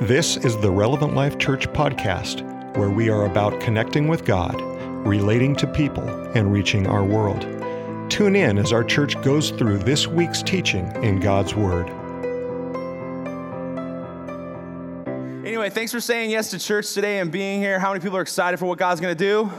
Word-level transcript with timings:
This 0.00 0.38
is 0.38 0.56
the 0.56 0.70
Relevant 0.70 1.14
Life 1.14 1.36
Church 1.36 1.68
podcast, 1.74 2.40
where 2.74 2.88
we 2.88 3.10
are 3.10 3.26
about 3.26 3.60
connecting 3.60 4.08
with 4.08 4.24
God, 4.24 4.58
relating 5.06 5.54
to 5.56 5.66
people, 5.66 6.08
and 6.34 6.50
reaching 6.50 6.86
our 6.86 7.04
world. 7.04 7.42
Tune 8.10 8.34
in 8.34 8.56
as 8.56 8.72
our 8.72 8.82
church 8.82 9.20
goes 9.20 9.50
through 9.50 9.76
this 9.80 10.06
week's 10.06 10.42
teaching 10.42 10.90
in 11.04 11.20
God's 11.20 11.54
Word. 11.54 11.90
Anyway, 15.44 15.68
thanks 15.68 15.92
for 15.92 16.00
saying 16.00 16.30
yes 16.30 16.48
to 16.52 16.58
church 16.58 16.94
today 16.94 17.18
and 17.18 17.30
being 17.30 17.60
here. 17.60 17.78
How 17.78 17.90
many 17.90 18.00
people 18.00 18.16
are 18.16 18.22
excited 18.22 18.58
for 18.58 18.64
what 18.64 18.78
God's 18.78 19.02
going 19.02 19.14
to 19.14 19.22
do? 19.22 19.50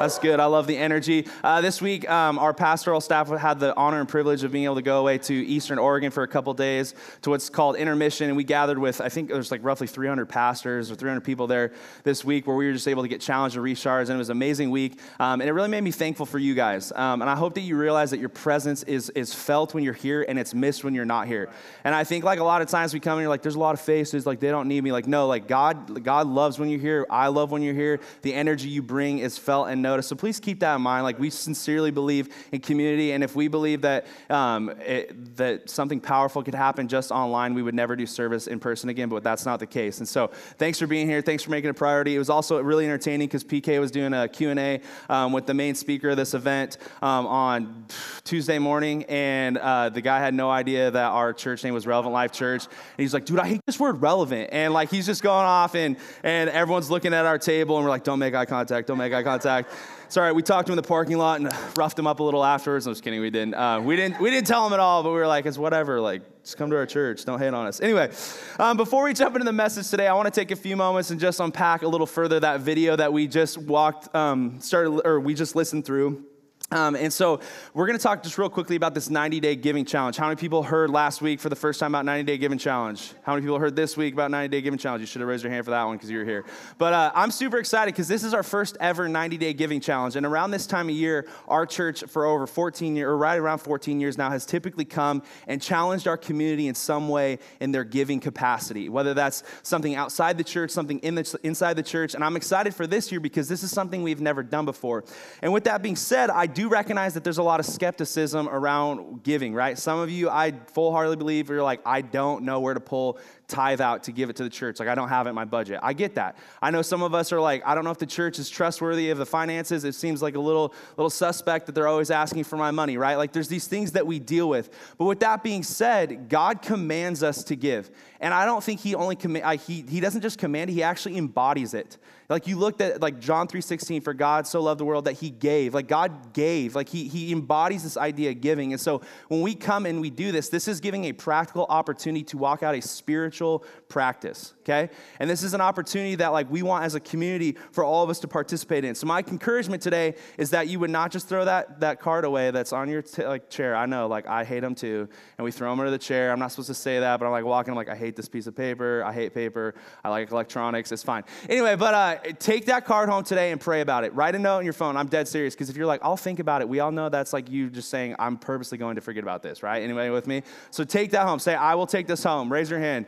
That's 0.00 0.18
good. 0.18 0.40
I 0.40 0.46
love 0.46 0.66
the 0.66 0.76
energy. 0.76 1.28
Uh, 1.44 1.60
this 1.60 1.80
week, 1.80 2.08
um, 2.10 2.36
our 2.38 2.52
pastoral 2.52 3.00
staff 3.00 3.28
had 3.28 3.60
the 3.60 3.76
honor 3.76 4.00
and 4.00 4.08
privilege 4.08 4.42
of 4.42 4.50
being 4.50 4.64
able 4.64 4.74
to 4.74 4.82
go 4.82 4.98
away 4.98 5.18
to 5.18 5.32
Eastern 5.32 5.78
Oregon 5.78 6.10
for 6.10 6.24
a 6.24 6.28
couple 6.28 6.52
days 6.52 6.96
to 7.22 7.30
what's 7.30 7.48
called 7.48 7.76
intermission, 7.76 8.26
and 8.26 8.36
we 8.36 8.42
gathered 8.42 8.78
with 8.78 9.00
I 9.00 9.08
think 9.08 9.28
there's 9.28 9.52
like 9.52 9.62
roughly 9.62 9.86
300 9.86 10.26
pastors 10.26 10.90
or 10.90 10.96
300 10.96 11.20
people 11.20 11.46
there 11.46 11.72
this 12.02 12.24
week, 12.24 12.48
where 12.48 12.56
we 12.56 12.66
were 12.66 12.72
just 12.72 12.88
able 12.88 13.02
to 13.02 13.08
get 13.08 13.20
challenged 13.20 13.54
and 13.54 13.62
recharged, 13.62 14.10
and 14.10 14.16
it 14.16 14.18
was 14.18 14.30
an 14.30 14.36
amazing 14.36 14.70
week. 14.70 14.98
Um, 15.20 15.40
and 15.40 15.48
it 15.48 15.52
really 15.52 15.68
made 15.68 15.82
me 15.82 15.92
thankful 15.92 16.26
for 16.26 16.40
you 16.40 16.54
guys. 16.56 16.90
Um, 16.90 17.22
and 17.22 17.30
I 17.30 17.36
hope 17.36 17.54
that 17.54 17.60
you 17.60 17.76
realize 17.76 18.10
that 18.10 18.18
your 18.18 18.30
presence 18.30 18.82
is 18.82 19.10
is 19.10 19.32
felt 19.32 19.74
when 19.74 19.84
you're 19.84 19.94
here, 19.94 20.24
and 20.26 20.40
it's 20.40 20.54
missed 20.54 20.82
when 20.82 20.94
you're 20.94 21.04
not 21.04 21.28
here. 21.28 21.48
And 21.84 21.94
I 21.94 22.02
think 22.02 22.24
like 22.24 22.40
a 22.40 22.44
lot 22.44 22.62
of 22.62 22.68
times 22.68 22.92
we 22.94 22.98
come 22.98 23.18
and 23.18 23.22
you're 23.22 23.30
like, 23.30 23.42
there's 23.42 23.54
a 23.54 23.60
lot 23.60 23.74
of 23.74 23.80
faces, 23.80 24.26
like 24.26 24.40
they 24.40 24.50
don't 24.50 24.66
need 24.66 24.82
me. 24.82 24.90
Like 24.90 25.06
no, 25.06 25.28
like 25.28 25.46
God, 25.46 26.02
God 26.02 26.26
loves 26.26 26.58
when 26.58 26.68
you're 26.68 26.80
here. 26.80 27.06
I 27.08 27.28
love 27.28 27.52
when 27.52 27.62
you're 27.62 27.74
here. 27.74 28.00
The 28.22 28.34
energy 28.34 28.68
you 28.68 28.82
bring 28.82 29.20
is 29.20 29.38
felt 29.38 29.68
and 29.68 29.83
noticed. 29.84 30.08
So 30.08 30.16
please 30.16 30.40
keep 30.40 30.58
that 30.60 30.74
in 30.74 30.82
mind. 30.82 31.04
Like 31.04 31.20
we 31.20 31.30
sincerely 31.30 31.92
believe 31.92 32.28
in 32.50 32.60
community, 32.60 33.12
and 33.12 33.22
if 33.22 33.36
we 33.36 33.46
believe 33.46 33.82
that 33.82 34.06
um, 34.28 34.70
it, 34.80 35.36
that 35.36 35.70
something 35.70 36.00
powerful 36.00 36.42
could 36.42 36.54
happen 36.54 36.88
just 36.88 37.12
online, 37.12 37.54
we 37.54 37.62
would 37.62 37.74
never 37.74 37.94
do 37.94 38.06
service 38.06 38.48
in 38.48 38.58
person 38.58 38.88
again. 38.88 39.08
But 39.08 39.22
that's 39.22 39.46
not 39.46 39.60
the 39.60 39.66
case. 39.66 39.98
And 39.98 40.08
so, 40.08 40.28
thanks 40.58 40.80
for 40.80 40.88
being 40.88 41.08
here. 41.08 41.22
Thanks 41.22 41.44
for 41.44 41.52
making 41.52 41.68
it 41.68 41.70
a 41.70 41.74
priority. 41.74 42.16
It 42.16 42.18
was 42.18 42.30
also 42.30 42.60
really 42.60 42.84
entertaining 42.84 43.28
because 43.28 43.44
PK 43.44 43.78
was 43.78 43.92
doing 43.92 44.12
a 44.12 44.26
Q 44.26 44.50
and 44.50 44.58
A 44.58 44.80
um, 45.08 45.32
with 45.32 45.46
the 45.46 45.54
main 45.54 45.74
speaker 45.74 46.10
of 46.10 46.16
this 46.16 46.34
event 46.34 46.78
um, 47.02 47.26
on 47.26 47.86
Tuesday 48.24 48.58
morning, 48.58 49.04
and 49.04 49.58
uh, 49.58 49.90
the 49.90 50.00
guy 50.00 50.18
had 50.18 50.34
no 50.34 50.50
idea 50.50 50.90
that 50.90 51.10
our 51.10 51.32
church 51.32 51.62
name 51.62 51.74
was 51.74 51.86
Relevant 51.86 52.12
Life 52.12 52.32
Church. 52.32 52.64
And 52.64 52.72
he's 52.96 53.14
like, 53.14 53.26
"Dude, 53.26 53.38
I 53.38 53.46
hate 53.46 53.60
this 53.66 53.78
word 53.78 54.00
relevant," 54.00 54.50
and 54.52 54.72
like 54.72 54.90
he's 54.90 55.06
just 55.06 55.22
going 55.22 55.44
off, 55.44 55.74
and 55.74 55.96
and 56.22 56.50
everyone's 56.50 56.90
looking 56.90 57.14
at 57.14 57.26
our 57.26 57.38
table, 57.38 57.76
and 57.76 57.84
we're 57.84 57.90
like, 57.90 58.04
"Don't 58.04 58.18
make 58.18 58.34
eye 58.34 58.46
contact. 58.46 58.88
Don't 58.88 58.98
make 58.98 59.12
eye 59.12 59.22
contact." 59.22 59.70
Sorry, 60.14 60.30
we 60.30 60.42
talked 60.42 60.68
to 60.68 60.72
him 60.72 60.78
in 60.78 60.80
the 60.80 60.86
parking 60.86 61.18
lot 61.18 61.40
and 61.40 61.52
roughed 61.76 61.98
him 61.98 62.06
up 62.06 62.20
a 62.20 62.22
little 62.22 62.44
afterwards. 62.44 62.86
I'm 62.86 62.92
just 62.92 63.02
kidding, 63.02 63.20
we 63.20 63.30
didn't. 63.30 63.54
Uh, 63.54 63.80
we 63.80 63.96
didn't. 63.96 64.20
We 64.20 64.30
didn't 64.30 64.46
tell 64.46 64.64
him 64.64 64.72
at 64.72 64.78
all, 64.78 65.02
but 65.02 65.08
we 65.10 65.16
were 65.16 65.26
like, 65.26 65.44
it's 65.44 65.58
whatever. 65.58 66.00
Like, 66.00 66.22
just 66.44 66.56
come 66.56 66.70
to 66.70 66.76
our 66.76 66.86
church. 66.86 67.24
Don't 67.24 67.40
hate 67.40 67.52
on 67.52 67.66
us. 67.66 67.80
Anyway, 67.80 68.12
um, 68.60 68.76
before 68.76 69.02
we 69.02 69.12
jump 69.12 69.34
into 69.34 69.44
the 69.44 69.52
message 69.52 69.90
today, 69.90 70.06
I 70.06 70.14
want 70.14 70.32
to 70.32 70.40
take 70.40 70.52
a 70.52 70.56
few 70.56 70.76
moments 70.76 71.10
and 71.10 71.18
just 71.18 71.40
unpack 71.40 71.82
a 71.82 71.88
little 71.88 72.06
further 72.06 72.38
that 72.38 72.60
video 72.60 72.94
that 72.94 73.12
we 73.12 73.26
just 73.26 73.58
walked, 73.58 74.14
um, 74.14 74.60
started, 74.60 75.00
or 75.04 75.18
we 75.18 75.34
just 75.34 75.56
listened 75.56 75.84
through. 75.84 76.24
Um, 76.70 76.96
and 76.96 77.12
so 77.12 77.40
we're 77.74 77.86
going 77.86 77.98
to 77.98 78.02
talk 78.02 78.22
just 78.22 78.38
real 78.38 78.48
quickly 78.48 78.74
about 78.74 78.94
this 78.94 79.10
90 79.10 79.38
day 79.38 79.54
giving 79.54 79.84
challenge. 79.84 80.16
How 80.16 80.26
many 80.26 80.36
people 80.36 80.62
heard 80.62 80.88
last 80.88 81.20
week 81.20 81.38
for 81.38 81.50
the 81.50 81.56
first 81.56 81.78
time 81.78 81.94
about 81.94 82.06
90 82.06 82.24
day 82.24 82.38
giving 82.38 82.56
challenge? 82.56 83.12
How 83.22 83.34
many 83.34 83.42
people 83.42 83.58
heard 83.58 83.76
this 83.76 83.98
week 83.98 84.14
about 84.14 84.30
90 84.30 84.48
day 84.48 84.62
giving 84.62 84.78
challenge? 84.78 85.02
You 85.02 85.06
should 85.06 85.20
have 85.20 85.28
raised 85.28 85.44
your 85.44 85.52
hand 85.52 85.66
for 85.66 85.72
that 85.72 85.84
one 85.84 85.96
because 85.96 86.10
you 86.10 86.18
were 86.18 86.24
here. 86.24 86.44
But 86.78 86.94
uh, 86.94 87.12
I'm 87.14 87.30
super 87.30 87.58
excited 87.58 87.92
because 87.92 88.08
this 88.08 88.24
is 88.24 88.32
our 88.32 88.42
first 88.42 88.78
ever 88.80 89.08
90 89.08 89.36
day 89.36 89.52
giving 89.52 89.78
challenge. 89.78 90.16
And 90.16 90.24
around 90.24 90.52
this 90.52 90.66
time 90.66 90.88
of 90.88 90.94
year, 90.94 91.28
our 91.48 91.66
church 91.66 92.02
for 92.04 92.24
over 92.24 92.46
14 92.46 92.96
years, 92.96 93.08
or 93.08 93.16
right 93.16 93.38
around 93.38 93.58
14 93.58 94.00
years 94.00 94.16
now, 94.16 94.30
has 94.30 94.46
typically 94.46 94.86
come 94.86 95.22
and 95.46 95.60
challenged 95.60 96.08
our 96.08 96.16
community 96.16 96.66
in 96.66 96.74
some 96.74 97.10
way 97.10 97.40
in 97.60 97.72
their 97.72 97.84
giving 97.84 98.20
capacity, 98.20 98.88
whether 98.88 99.12
that's 99.12 99.42
something 99.62 99.94
outside 99.96 100.38
the 100.38 100.44
church, 100.44 100.70
something 100.70 100.98
in 101.00 101.14
the, 101.14 101.38
inside 101.42 101.74
the 101.74 101.82
church. 101.82 102.14
And 102.14 102.24
I'm 102.24 102.36
excited 102.36 102.74
for 102.74 102.86
this 102.86 103.12
year 103.12 103.20
because 103.20 103.48
this 103.48 103.62
is 103.62 103.70
something 103.70 104.02
we've 104.02 104.22
never 104.22 104.42
done 104.42 104.64
before. 104.64 105.04
And 105.42 105.52
with 105.52 105.64
that 105.64 105.82
being 105.82 105.96
said, 105.96 106.30
I 106.30 106.46
do 106.54 106.68
recognize 106.68 107.14
that 107.14 107.24
there's 107.24 107.38
a 107.38 107.42
lot 107.42 107.60
of 107.60 107.66
skepticism 107.66 108.48
around 108.48 109.22
giving, 109.22 109.52
right? 109.52 109.76
Some 109.78 109.98
of 109.98 110.08
you, 110.08 110.30
I 110.30 110.52
full 110.68 110.92
heartedly 110.92 111.16
believe, 111.16 111.50
you're 111.50 111.62
like, 111.62 111.80
I 111.84 112.00
don't 112.00 112.44
know 112.44 112.60
where 112.60 112.72
to 112.72 112.80
pull 112.80 113.18
tithe 113.46 113.80
out 113.80 114.04
to 114.04 114.12
give 114.12 114.30
it 114.30 114.36
to 114.36 114.42
the 114.42 114.50
church. 114.50 114.80
Like, 114.80 114.88
I 114.88 114.94
don't 114.94 115.08
have 115.08 115.26
it 115.26 115.30
in 115.30 115.34
my 115.34 115.44
budget. 115.44 115.80
I 115.82 115.92
get 115.92 116.14
that. 116.14 116.38
I 116.62 116.70
know 116.70 116.82
some 116.82 117.02
of 117.02 117.14
us 117.14 117.32
are 117.32 117.40
like, 117.40 117.62
I 117.66 117.74
don't 117.74 117.84
know 117.84 117.90
if 117.90 117.98
the 117.98 118.06
church 118.06 118.38
is 118.38 118.48
trustworthy 118.48 119.10
of 119.10 119.18
the 119.18 119.26
finances. 119.26 119.84
It 119.84 119.94
seems 119.94 120.22
like 120.22 120.36
a 120.36 120.40
little, 120.40 120.72
little 120.96 121.10
suspect 121.10 121.66
that 121.66 121.74
they're 121.74 121.88
always 121.88 122.10
asking 122.10 122.44
for 122.44 122.56
my 122.56 122.70
money, 122.70 122.96
right? 122.96 123.16
Like, 123.16 123.32
there's 123.32 123.48
these 123.48 123.66
things 123.66 123.92
that 123.92 124.06
we 124.06 124.18
deal 124.18 124.48
with. 124.48 124.70
But 124.96 125.04
with 125.04 125.20
that 125.20 125.42
being 125.42 125.62
said, 125.62 126.28
God 126.28 126.62
commands 126.62 127.22
us 127.22 127.44
to 127.44 127.56
give. 127.56 127.90
And 128.20 128.32
I 128.32 128.46
don't 128.46 128.64
think 128.64 128.80
he 128.80 128.94
only, 128.94 129.16
com- 129.16 129.58
he, 129.66 129.82
he 129.82 130.00
doesn't 130.00 130.22
just 130.22 130.38
command 130.38 130.70
he 130.70 130.82
actually 130.82 131.18
embodies 131.18 131.74
it. 131.74 131.98
Like 132.34 132.48
you 132.48 132.58
looked 132.58 132.80
at 132.80 133.00
like 133.00 133.20
John 133.20 133.46
3:16, 133.46 134.02
for 134.02 134.12
God 134.12 134.44
so 134.48 134.60
loved 134.60 134.80
the 134.80 134.84
world 134.84 135.04
that 135.04 135.12
he 135.12 135.30
gave. 135.30 135.72
Like 135.72 135.86
God 135.86 136.32
gave. 136.32 136.74
Like 136.74 136.88
he, 136.88 137.06
he 137.06 137.30
embodies 137.30 137.84
this 137.84 137.96
idea 137.96 138.30
of 138.30 138.40
giving. 138.40 138.72
And 138.72 138.80
so 138.80 139.02
when 139.28 139.40
we 139.40 139.54
come 139.54 139.86
and 139.86 140.00
we 140.00 140.10
do 140.10 140.32
this, 140.32 140.48
this 140.48 140.66
is 140.66 140.80
giving 140.80 141.04
a 141.04 141.12
practical 141.12 141.64
opportunity 141.68 142.24
to 142.24 142.36
walk 142.36 142.64
out 142.64 142.74
a 142.74 142.82
spiritual 142.82 143.64
practice. 143.88 144.52
Okay? 144.62 144.90
And 145.20 145.30
this 145.30 145.44
is 145.44 145.54
an 145.54 145.60
opportunity 145.60 146.16
that 146.16 146.32
like 146.32 146.50
we 146.50 146.64
want 146.64 146.84
as 146.84 146.96
a 146.96 147.00
community 147.00 147.56
for 147.70 147.84
all 147.84 148.02
of 148.02 148.10
us 148.10 148.18
to 148.18 148.26
participate 148.26 148.84
in. 148.84 148.96
So 148.96 149.06
my 149.06 149.20
encouragement 149.20 149.80
today 149.80 150.16
is 150.36 150.50
that 150.50 150.66
you 150.66 150.80
would 150.80 150.90
not 150.90 151.12
just 151.12 151.28
throw 151.28 151.44
that, 151.44 151.78
that 151.80 152.00
card 152.00 152.24
away 152.24 152.50
that's 152.50 152.72
on 152.72 152.88
your 152.88 153.02
t- 153.02 153.24
like 153.24 153.48
chair. 153.48 153.76
I 153.76 153.86
know, 153.86 154.08
like 154.08 154.26
I 154.26 154.42
hate 154.42 154.60
them 154.60 154.74
too. 154.74 155.08
And 155.38 155.44
we 155.44 155.52
throw 155.52 155.70
them 155.70 155.78
under 155.78 155.92
the 155.92 155.98
chair. 155.98 156.32
I'm 156.32 156.40
not 156.40 156.50
supposed 156.50 156.66
to 156.66 156.74
say 156.74 156.98
that, 156.98 157.20
but 157.20 157.26
I'm 157.26 157.30
like 157.32 157.44
walking, 157.44 157.70
I'm 157.70 157.76
like, 157.76 157.88
I 157.88 157.94
hate 157.94 158.16
this 158.16 158.28
piece 158.28 158.48
of 158.48 158.56
paper. 158.56 159.04
I 159.04 159.12
hate 159.12 159.34
paper. 159.34 159.76
I 160.02 160.08
like 160.08 160.32
electronics. 160.32 160.90
It's 160.90 161.04
fine. 161.04 161.22
Anyway, 161.48 161.76
but 161.76 161.94
uh, 161.94 162.23
take 162.38 162.66
that 162.66 162.84
card 162.84 163.08
home 163.08 163.24
today 163.24 163.52
and 163.52 163.60
pray 163.60 163.80
about 163.80 164.04
it. 164.04 164.14
Write 164.14 164.34
a 164.34 164.38
note 164.38 164.58
on 164.58 164.64
your 164.64 164.72
phone. 164.72 164.96
I'm 164.96 165.08
dead 165.08 165.28
serious 165.28 165.54
because 165.54 165.70
if 165.70 165.76
you're 165.76 165.86
like, 165.86 166.00
I'll 166.02 166.16
think 166.16 166.38
about 166.38 166.60
it, 166.60 166.68
we 166.68 166.80
all 166.80 166.92
know 166.92 167.08
that's 167.08 167.32
like 167.32 167.50
you 167.50 167.70
just 167.70 167.88
saying, 167.88 168.16
I'm 168.18 168.36
purposely 168.36 168.78
going 168.78 168.96
to 168.96 169.00
forget 169.00 169.22
about 169.22 169.42
this, 169.42 169.62
right? 169.62 169.82
Anybody 169.82 170.10
with 170.10 170.26
me? 170.26 170.42
So 170.70 170.84
take 170.84 171.10
that 171.12 171.26
home. 171.26 171.38
Say, 171.38 171.54
I 171.54 171.74
will 171.74 171.86
take 171.86 172.06
this 172.06 172.24
home. 172.24 172.52
Raise 172.52 172.70
your 172.70 172.80
hand. 172.80 173.06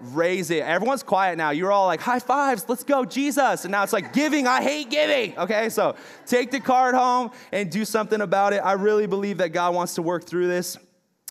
Raise 0.00 0.50
it. 0.50 0.62
Everyone's 0.62 1.02
quiet 1.02 1.36
now. 1.38 1.50
You're 1.50 1.72
all 1.72 1.86
like, 1.86 2.00
high 2.00 2.20
fives, 2.20 2.64
let's 2.68 2.84
go, 2.84 3.04
Jesus. 3.04 3.64
And 3.64 3.72
now 3.72 3.82
it's 3.82 3.92
like, 3.92 4.12
giving, 4.12 4.46
I 4.46 4.62
hate 4.62 4.90
giving. 4.90 5.36
Okay, 5.36 5.68
so 5.70 5.96
take 6.24 6.50
the 6.50 6.60
card 6.60 6.94
home 6.94 7.32
and 7.52 7.70
do 7.70 7.84
something 7.84 8.20
about 8.20 8.52
it. 8.52 8.58
I 8.58 8.72
really 8.72 9.06
believe 9.06 9.38
that 9.38 9.48
God 9.48 9.74
wants 9.74 9.96
to 9.96 10.02
work 10.02 10.24
through 10.24 10.46
this. 10.46 10.78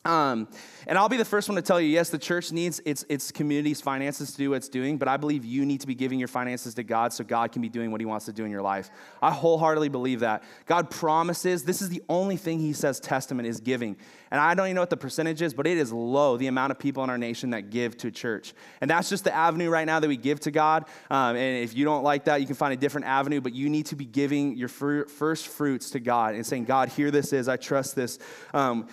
Um, 0.07 0.47
and 0.87 0.97
I'll 0.97 1.09
be 1.09 1.17
the 1.17 1.25
first 1.25 1.49
one 1.49 1.57
to 1.57 1.61
tell 1.61 1.81
you 1.81 1.89
yes, 1.89 2.09
the 2.09 2.17
church 2.17 2.53
needs 2.53 2.81
its, 2.85 3.03
its 3.09 3.29
community's 3.29 3.81
finances 3.81 4.31
to 4.31 4.37
do 4.37 4.51
what 4.51 4.57
it's 4.57 4.69
doing, 4.69 4.97
but 4.97 5.09
I 5.09 5.17
believe 5.17 5.43
you 5.43 5.65
need 5.65 5.81
to 5.81 5.87
be 5.87 5.95
giving 5.95 6.17
your 6.17 6.29
finances 6.29 6.73
to 6.75 6.83
God 6.83 7.11
so 7.11 7.25
God 7.25 7.51
can 7.51 7.61
be 7.61 7.67
doing 7.67 7.91
what 7.91 7.99
He 7.99 8.05
wants 8.05 8.25
to 8.25 8.33
do 8.33 8.45
in 8.45 8.51
your 8.51 8.61
life. 8.61 8.89
I 9.21 9.31
wholeheartedly 9.31 9.89
believe 9.89 10.21
that. 10.21 10.43
God 10.65 10.89
promises, 10.89 11.63
this 11.63 11.81
is 11.81 11.89
the 11.89 12.01
only 12.07 12.37
thing 12.37 12.59
He 12.59 12.71
says 12.71 13.01
testament 13.01 13.49
is 13.49 13.59
giving. 13.59 13.97
And 14.31 14.39
I 14.39 14.53
don't 14.53 14.67
even 14.67 14.75
know 14.75 14.81
what 14.81 14.89
the 14.89 14.97
percentage 14.97 15.41
is, 15.41 15.53
but 15.53 15.67
it 15.67 15.77
is 15.77 15.91
low, 15.91 16.37
the 16.37 16.47
amount 16.47 16.71
of 16.71 16.79
people 16.79 17.03
in 17.03 17.09
our 17.09 17.17
nation 17.17 17.49
that 17.49 17.69
give 17.69 17.97
to 17.97 18.09
church. 18.09 18.53
And 18.79 18.89
that's 18.89 19.09
just 19.09 19.25
the 19.25 19.35
avenue 19.35 19.69
right 19.69 19.85
now 19.85 19.99
that 19.99 20.07
we 20.07 20.17
give 20.17 20.39
to 20.41 20.51
God. 20.51 20.85
Um, 21.11 21.35
and 21.35 21.63
if 21.63 21.75
you 21.75 21.83
don't 21.83 22.03
like 22.03 22.25
that, 22.25 22.39
you 22.39 22.47
can 22.47 22.55
find 22.55 22.73
a 22.73 22.77
different 22.77 23.07
avenue, 23.07 23.41
but 23.41 23.53
you 23.53 23.69
need 23.69 23.87
to 23.87 23.97
be 23.97 24.05
giving 24.05 24.55
your 24.55 24.69
first 24.69 25.47
fruits 25.47 25.89
to 25.91 25.99
God 25.99 26.35
and 26.35 26.45
saying, 26.45 26.63
God, 26.63 26.89
here 26.89 27.11
this 27.11 27.33
is, 27.33 27.49
I 27.49 27.57
trust 27.57 27.95
this. 27.95 28.19
Um, 28.53 28.87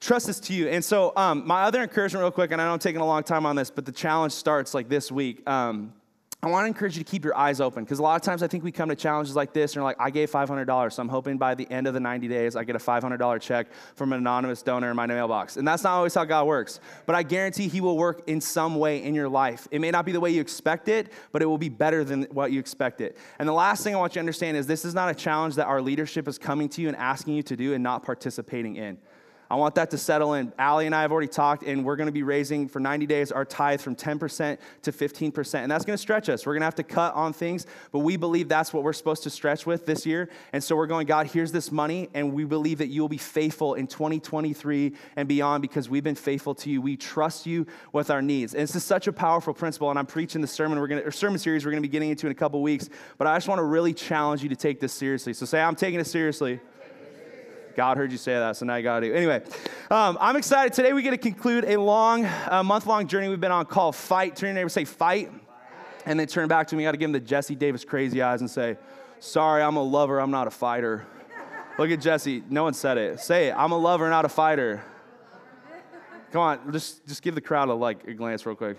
trust 0.00 0.26
this 0.26 0.40
to 0.40 0.54
you. 0.54 0.68
And 0.68 0.84
so, 0.84 1.12
um, 1.16 1.46
my 1.46 1.62
other 1.62 1.82
encouragement, 1.82 2.22
real 2.22 2.30
quick, 2.30 2.52
and 2.52 2.60
I 2.60 2.66
know 2.66 2.72
I'm 2.72 2.78
taking 2.78 3.00
a 3.00 3.06
long 3.06 3.22
time 3.22 3.46
on 3.46 3.56
this, 3.56 3.70
but 3.70 3.84
the 3.84 3.92
challenge 3.92 4.32
starts 4.32 4.74
like 4.74 4.88
this 4.88 5.10
week. 5.10 5.48
Um, 5.48 5.92
I 6.42 6.48
want 6.48 6.64
to 6.64 6.68
encourage 6.68 6.96
you 6.96 7.02
to 7.02 7.10
keep 7.10 7.24
your 7.24 7.36
eyes 7.36 7.60
open 7.60 7.82
because 7.82 7.98
a 7.98 8.02
lot 8.02 8.14
of 8.14 8.22
times 8.22 8.40
I 8.40 8.46
think 8.46 8.62
we 8.62 8.70
come 8.70 8.88
to 8.90 8.94
challenges 8.94 9.34
like 9.34 9.52
this 9.52 9.74
and 9.74 9.82
we're 9.82 9.88
like, 9.88 9.96
I 9.98 10.10
gave 10.10 10.30
$500, 10.30 10.92
so 10.92 11.02
I'm 11.02 11.08
hoping 11.08 11.38
by 11.38 11.56
the 11.56 11.68
end 11.72 11.88
of 11.88 11.94
the 11.94 11.98
90 11.98 12.28
days 12.28 12.54
I 12.54 12.62
get 12.62 12.76
a 12.76 12.78
$500 12.78 13.40
check 13.40 13.66
from 13.96 14.12
an 14.12 14.18
anonymous 14.18 14.62
donor 14.62 14.90
in 14.90 14.96
my 14.96 15.06
mailbox. 15.06 15.56
And 15.56 15.66
that's 15.66 15.82
not 15.82 15.94
always 15.94 16.14
how 16.14 16.24
God 16.24 16.46
works. 16.46 16.78
But 17.04 17.16
I 17.16 17.24
guarantee 17.24 17.66
He 17.66 17.80
will 17.80 17.96
work 17.96 18.22
in 18.28 18.40
some 18.40 18.76
way 18.76 19.02
in 19.02 19.12
your 19.12 19.28
life. 19.28 19.66
It 19.72 19.80
may 19.80 19.90
not 19.90 20.04
be 20.06 20.12
the 20.12 20.20
way 20.20 20.30
you 20.30 20.40
expect 20.40 20.88
it, 20.88 21.10
but 21.32 21.42
it 21.42 21.46
will 21.46 21.58
be 21.58 21.70
better 21.70 22.04
than 22.04 22.24
what 22.24 22.52
you 22.52 22.60
expect 22.60 23.00
it. 23.00 23.16
And 23.40 23.48
the 23.48 23.54
last 23.54 23.82
thing 23.82 23.96
I 23.96 23.98
want 23.98 24.12
you 24.12 24.18
to 24.18 24.20
understand 24.20 24.56
is 24.56 24.68
this 24.68 24.84
is 24.84 24.94
not 24.94 25.10
a 25.10 25.14
challenge 25.14 25.56
that 25.56 25.66
our 25.66 25.82
leadership 25.82 26.28
is 26.28 26.38
coming 26.38 26.68
to 26.68 26.82
you 26.82 26.86
and 26.86 26.96
asking 26.96 27.34
you 27.34 27.42
to 27.44 27.56
do 27.56 27.74
and 27.74 27.82
not 27.82 28.04
participating 28.04 28.76
in. 28.76 28.98
I 29.48 29.54
want 29.54 29.76
that 29.76 29.90
to 29.92 29.98
settle 29.98 30.34
in. 30.34 30.52
Allie 30.58 30.86
and 30.86 30.94
I 30.94 31.02
have 31.02 31.12
already 31.12 31.28
talked, 31.28 31.62
and 31.62 31.84
we're 31.84 31.96
going 31.96 32.06
to 32.08 32.12
be 32.12 32.24
raising 32.24 32.66
for 32.68 32.80
90 32.80 33.06
days 33.06 33.30
our 33.30 33.44
tithe 33.44 33.80
from 33.80 33.94
10% 33.94 34.58
to 34.82 34.92
15%. 34.92 35.54
And 35.54 35.70
that's 35.70 35.84
going 35.84 35.96
to 35.96 36.02
stretch 36.02 36.28
us. 36.28 36.44
We're 36.44 36.54
going 36.54 36.62
to 36.62 36.66
have 36.66 36.74
to 36.76 36.82
cut 36.82 37.14
on 37.14 37.32
things, 37.32 37.66
but 37.92 38.00
we 38.00 38.16
believe 38.16 38.48
that's 38.48 38.72
what 38.72 38.82
we're 38.82 38.92
supposed 38.92 39.22
to 39.22 39.30
stretch 39.30 39.64
with 39.64 39.86
this 39.86 40.04
year. 40.04 40.28
And 40.52 40.62
so 40.62 40.74
we're 40.74 40.88
going, 40.88 41.06
God, 41.06 41.28
here's 41.28 41.52
this 41.52 41.70
money, 41.70 42.08
and 42.12 42.32
we 42.32 42.44
believe 42.44 42.78
that 42.78 42.88
you 42.88 43.00
will 43.00 43.08
be 43.08 43.18
faithful 43.18 43.74
in 43.74 43.86
2023 43.86 44.94
and 45.14 45.28
beyond 45.28 45.62
because 45.62 45.88
we've 45.88 46.04
been 46.04 46.16
faithful 46.16 46.54
to 46.56 46.70
you. 46.70 46.82
We 46.82 46.96
trust 46.96 47.46
you 47.46 47.66
with 47.92 48.10
our 48.10 48.22
needs. 48.22 48.54
And 48.54 48.62
this 48.62 48.74
is 48.74 48.82
such 48.84 49.06
a 49.06 49.12
powerful 49.12 49.54
principle, 49.54 49.90
and 49.90 49.98
I'm 49.98 50.06
preaching 50.06 50.40
the 50.40 50.48
sermon 50.48 50.80
we're 50.80 50.88
going 50.88 51.02
to, 51.02 51.08
or 51.08 51.12
sermon 51.12 51.38
series 51.38 51.64
we're 51.64 51.70
going 51.70 51.82
to 51.82 51.88
be 51.88 51.92
getting 51.92 52.10
into 52.10 52.26
in 52.26 52.32
a 52.32 52.34
couple 52.34 52.60
weeks, 52.62 52.88
but 53.16 53.28
I 53.28 53.36
just 53.36 53.46
want 53.46 53.60
to 53.60 53.64
really 53.64 53.94
challenge 53.94 54.42
you 54.42 54.48
to 54.48 54.56
take 54.56 54.80
this 54.80 54.92
seriously. 54.92 55.34
So 55.34 55.46
say, 55.46 55.60
I'm 55.60 55.76
taking 55.76 56.00
it 56.00 56.06
seriously. 56.06 56.60
God 57.76 57.98
heard 57.98 58.10
you 58.10 58.16
say 58.16 58.32
that, 58.32 58.56
so 58.56 58.64
now 58.64 58.76
you 58.76 58.82
got 58.82 59.00
to 59.00 59.06
do. 59.06 59.14
Anyway, 59.14 59.42
um, 59.90 60.16
I'm 60.18 60.36
excited. 60.36 60.72
Today 60.72 60.94
we 60.94 61.02
get 61.02 61.10
to 61.10 61.18
conclude 61.18 61.64
a 61.66 61.76
long, 61.76 62.24
uh, 62.24 62.62
month 62.64 62.86
long 62.86 63.06
journey 63.06 63.28
we've 63.28 63.40
been 63.40 63.52
on 63.52 63.66
called 63.66 63.94
Fight. 63.94 64.34
Turn 64.34 64.48
your 64.48 64.54
neighbor, 64.54 64.70
say 64.70 64.86
Fight. 64.86 65.30
And 66.06 66.18
then 66.18 66.26
turn 66.26 66.48
back 66.48 66.68
to 66.68 66.76
me. 66.76 66.84
You 66.84 66.88
got 66.88 66.92
to 66.92 66.96
give 66.96 67.08
him 67.08 67.12
the 67.12 67.20
Jesse 67.20 67.54
Davis 67.54 67.84
crazy 67.84 68.22
eyes 68.22 68.40
and 68.40 68.50
say, 68.50 68.78
Sorry, 69.20 69.62
I'm 69.62 69.76
a 69.76 69.82
lover, 69.82 70.18
I'm 70.18 70.30
not 70.30 70.46
a 70.46 70.50
fighter. 70.50 71.06
Look 71.78 71.90
at 71.90 72.00
Jesse. 72.00 72.42
No 72.48 72.62
one 72.64 72.72
said 72.72 72.96
it. 72.96 73.20
Say 73.20 73.48
it. 73.48 73.54
I'm 73.54 73.72
a 73.72 73.78
lover, 73.78 74.08
not 74.08 74.24
a 74.24 74.30
fighter. 74.30 74.82
Come 76.32 76.40
on, 76.40 76.72
just, 76.72 77.06
just 77.06 77.22
give 77.22 77.34
the 77.34 77.40
crowd 77.42 77.68
a 77.68 77.74
like 77.74 78.04
a 78.04 78.14
glance 78.14 78.46
real 78.46 78.56
quick. 78.56 78.78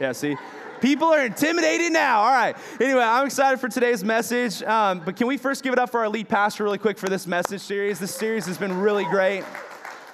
Yeah, 0.00 0.12
see? 0.12 0.36
People 0.80 1.08
are 1.08 1.24
intimidated 1.24 1.92
now. 1.92 2.20
All 2.20 2.32
right. 2.32 2.56
Anyway, 2.80 3.02
I'm 3.02 3.26
excited 3.26 3.58
for 3.58 3.68
today's 3.68 4.04
message. 4.04 4.62
Um, 4.62 5.00
but 5.04 5.16
can 5.16 5.26
we 5.26 5.36
first 5.36 5.64
give 5.64 5.72
it 5.72 5.78
up 5.78 5.90
for 5.90 6.00
our 6.00 6.08
lead 6.08 6.28
pastor 6.28 6.62
really 6.64 6.78
quick 6.78 6.98
for 6.98 7.08
this 7.08 7.26
message 7.26 7.62
series? 7.62 7.98
This 7.98 8.14
series 8.14 8.46
has 8.46 8.58
been 8.58 8.78
really 8.78 9.04
great. 9.04 9.42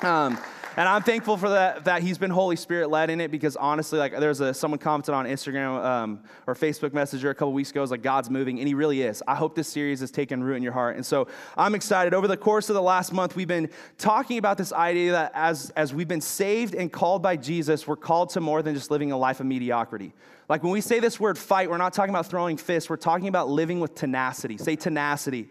Um, 0.02 0.38
and 0.76 0.88
I'm 0.88 1.02
thankful 1.02 1.36
for 1.36 1.50
that, 1.50 1.84
that 1.84 2.02
he's 2.02 2.18
been 2.18 2.30
Holy 2.30 2.56
Spirit 2.56 2.90
led 2.90 3.08
in 3.08 3.20
it 3.20 3.30
because 3.30 3.54
honestly, 3.56 3.98
like 3.98 4.18
there's 4.18 4.40
a, 4.40 4.52
someone 4.52 4.78
commented 4.78 5.14
on 5.14 5.26
Instagram 5.26 5.84
um, 5.84 6.20
or 6.46 6.54
Facebook 6.54 6.92
Messenger 6.92 7.30
a 7.30 7.34
couple 7.34 7.52
weeks 7.52 7.70
ago, 7.70 7.80
was 7.80 7.92
like, 7.92 8.02
God's 8.02 8.28
moving, 8.28 8.58
and 8.58 8.66
he 8.66 8.74
really 8.74 9.02
is. 9.02 9.22
I 9.28 9.36
hope 9.36 9.54
this 9.54 9.68
series 9.68 10.00
has 10.00 10.10
taken 10.10 10.42
root 10.42 10.56
in 10.56 10.64
your 10.64 10.72
heart. 10.72 10.96
And 10.96 11.06
so 11.06 11.28
I'm 11.56 11.76
excited. 11.76 12.12
Over 12.12 12.26
the 12.26 12.36
course 12.36 12.70
of 12.70 12.74
the 12.74 12.82
last 12.82 13.12
month, 13.12 13.36
we've 13.36 13.46
been 13.46 13.68
talking 13.98 14.38
about 14.38 14.58
this 14.58 14.72
idea 14.72 15.12
that 15.12 15.30
as, 15.34 15.70
as 15.76 15.94
we've 15.94 16.08
been 16.08 16.20
saved 16.20 16.74
and 16.74 16.90
called 16.90 17.22
by 17.22 17.36
Jesus, 17.36 17.86
we're 17.86 17.96
called 17.96 18.30
to 18.30 18.40
more 18.40 18.62
than 18.62 18.74
just 18.74 18.90
living 18.90 19.12
a 19.12 19.16
life 19.16 19.38
of 19.38 19.46
mediocrity. 19.46 20.12
Like 20.48 20.62
when 20.62 20.72
we 20.72 20.80
say 20.80 21.00
this 21.00 21.18
word 21.18 21.38
fight, 21.38 21.70
we're 21.70 21.78
not 21.78 21.92
talking 21.92 22.14
about 22.14 22.26
throwing 22.26 22.56
fists, 22.56 22.90
we're 22.90 22.96
talking 22.96 23.28
about 23.28 23.48
living 23.48 23.80
with 23.80 23.94
tenacity. 23.94 24.58
Say 24.58 24.76
tenacity. 24.76 25.48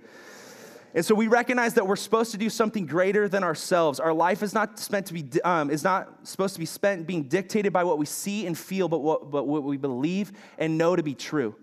And 0.96 1.04
so 1.04 1.16
we 1.16 1.28
recognize 1.28 1.74
that 1.74 1.88
we're 1.88 1.96
supposed 1.96 2.32
to 2.32 2.38
do 2.38 2.52
something 2.52 2.86
greater 2.86 3.28
than 3.28 3.44
ourselves. 3.44 4.00
Our 4.00 4.14
life 4.14 4.44
is 4.44 4.54
not 4.54 4.78
spent 4.78 5.08
to 5.08 5.14
be 5.14 5.42
um, 5.42 5.72
is 5.72 5.84
not 5.84 6.28
supposed 6.28 6.54
to 6.54 6.60
be 6.60 6.68
spent 6.68 7.08
being 7.08 7.24
dictated 7.24 7.74
by 7.74 7.84
what 7.84 7.98
we 7.98 8.06
see 8.06 8.46
and 8.46 8.56
feel, 8.56 8.88
but 8.88 9.00
what, 9.00 9.32
but 9.32 9.48
what 9.48 9.64
we 9.64 9.78
believe 9.78 10.32
and 10.60 10.78
know 10.78 10.96
to 10.96 11.02
be 11.02 11.16
true. 11.16 11.56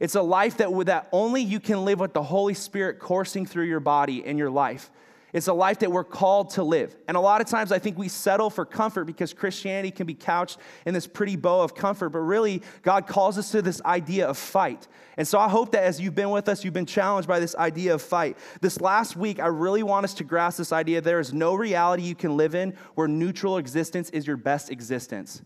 It's 0.00 0.14
a 0.14 0.22
life 0.22 0.56
that, 0.58 0.70
that 0.86 1.08
only 1.12 1.42
you 1.42 1.60
can 1.60 1.84
live 1.84 2.00
with 2.00 2.14
the 2.14 2.22
Holy 2.22 2.54
Spirit 2.54 2.98
coursing 2.98 3.44
through 3.44 3.64
your 3.64 3.80
body 3.80 4.24
and 4.24 4.38
your 4.38 4.50
life. 4.50 4.90
It's 5.32 5.48
a 5.48 5.52
life 5.52 5.80
that 5.80 5.92
we're 5.92 6.04
called 6.04 6.50
to 6.50 6.62
live. 6.62 6.96
And 7.06 7.16
a 7.16 7.20
lot 7.20 7.40
of 7.40 7.46
times 7.46 7.70
I 7.70 7.78
think 7.78 7.98
we 7.98 8.08
settle 8.08 8.48
for 8.48 8.64
comfort 8.64 9.04
because 9.04 9.34
Christianity 9.34 9.90
can 9.90 10.06
be 10.06 10.14
couched 10.14 10.58
in 10.86 10.94
this 10.94 11.06
pretty 11.06 11.36
bow 11.36 11.60
of 11.60 11.74
comfort, 11.74 12.10
but 12.10 12.20
really 12.20 12.62
God 12.82 13.06
calls 13.06 13.36
us 13.36 13.50
to 13.52 13.60
this 13.60 13.82
idea 13.84 14.26
of 14.26 14.38
fight. 14.38 14.88
And 15.18 15.28
so 15.28 15.38
I 15.38 15.48
hope 15.48 15.72
that 15.72 15.82
as 15.82 16.00
you've 16.00 16.14
been 16.14 16.30
with 16.30 16.48
us, 16.48 16.64
you've 16.64 16.72
been 16.72 16.86
challenged 16.86 17.28
by 17.28 17.40
this 17.40 17.54
idea 17.56 17.92
of 17.92 18.00
fight. 18.00 18.38
This 18.62 18.80
last 18.80 19.16
week, 19.16 19.38
I 19.38 19.48
really 19.48 19.82
want 19.82 20.04
us 20.04 20.14
to 20.14 20.24
grasp 20.24 20.58
this 20.58 20.72
idea 20.72 21.00
there 21.00 21.20
is 21.20 21.32
no 21.32 21.54
reality 21.54 22.04
you 22.04 22.14
can 22.14 22.36
live 22.36 22.54
in 22.54 22.74
where 22.94 23.08
neutral 23.08 23.58
existence 23.58 24.08
is 24.10 24.26
your 24.26 24.36
best 24.38 24.70
existence. 24.70 25.42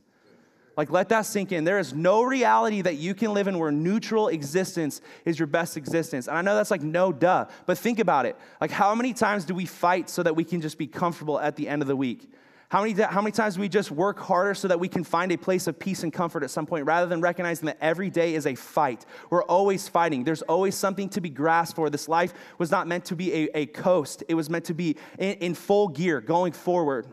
Like, 0.77 0.91
let 0.91 1.11
that 1.11 1.23
sink 1.23 1.53
in. 1.53 1.65
There 1.65 1.79
is 1.79 1.93
no 1.93 2.23
reality 2.23 2.81
that 2.83 2.97
you 2.97 3.15
can 3.15 3.35
live 3.35 3.47
in 3.47 3.59
where 3.59 3.71
neutral 3.71 4.29
existence 4.29 5.01
is 5.25 5.39
your 5.39 5.47
best 5.47 5.77
existence. 5.77 6.29
And 6.29 6.37
I 6.37 6.43
know 6.43 6.55
that's 6.55 6.71
like 6.71 6.83
no 6.83 7.13
duh, 7.13 7.47
but 7.67 7.77
think 7.77 7.99
about 7.99 8.25
it. 8.27 8.37
Like, 8.61 8.71
how 8.71 8.95
many 8.95 9.13
times 9.13 9.45
do 9.45 9.55
we 9.55 9.67
fight 9.67 10.09
so 10.09 10.23
that 10.23 10.35
we 10.35 10.45
can 10.45 10.61
just 10.61 10.79
be 10.79 10.87
comfortable 10.87 11.39
at 11.39 11.57
the 11.57 11.69
end 11.69 11.83
of 11.83 11.89
the 11.89 11.97
week? 11.97 12.31
How 12.73 12.81
many, 12.83 12.95
how 13.03 13.21
many 13.21 13.33
times 13.33 13.57
do 13.57 13.61
we 13.61 13.69
just 13.69 13.91
work 13.91 14.19
harder 14.19 14.55
so 14.55 14.67
that 14.69 14.81
we 14.81 14.89
can 14.89 15.05
find 15.05 15.31
a 15.31 15.37
place 15.37 15.67
of 15.67 15.79
peace 15.79 16.05
and 16.05 16.11
comfort 16.11 16.43
at 16.43 16.51
some 16.51 16.65
point 16.65 16.87
rather 16.87 17.07
than 17.07 17.21
recognizing 17.21 17.67
that 17.67 17.77
every 17.83 18.09
day 18.09 18.35
is 18.35 18.47
a 18.47 18.55
fight? 18.55 19.05
We're 19.29 19.43
always 19.43 19.89
fighting. 19.89 20.25
There's 20.25 20.41
always 20.41 20.75
something 20.75 21.11
to 21.11 21.21
be 21.21 21.29
grasped 21.29 21.77
for. 21.77 21.91
This 21.91 22.09
life 22.09 22.33
was 22.57 22.71
not 22.71 22.87
meant 22.87 23.05
to 23.07 23.15
be 23.15 23.31
a, 23.35 23.49
a 23.55 23.67
coast, 23.67 24.25
it 24.27 24.35
was 24.35 24.49
meant 24.49 24.65
to 24.65 24.75
be 24.75 24.97
in, 25.19 25.35
in 25.35 25.55
full 25.55 25.89
gear 25.89 26.23
going 26.23 26.55
forward. 26.55 27.09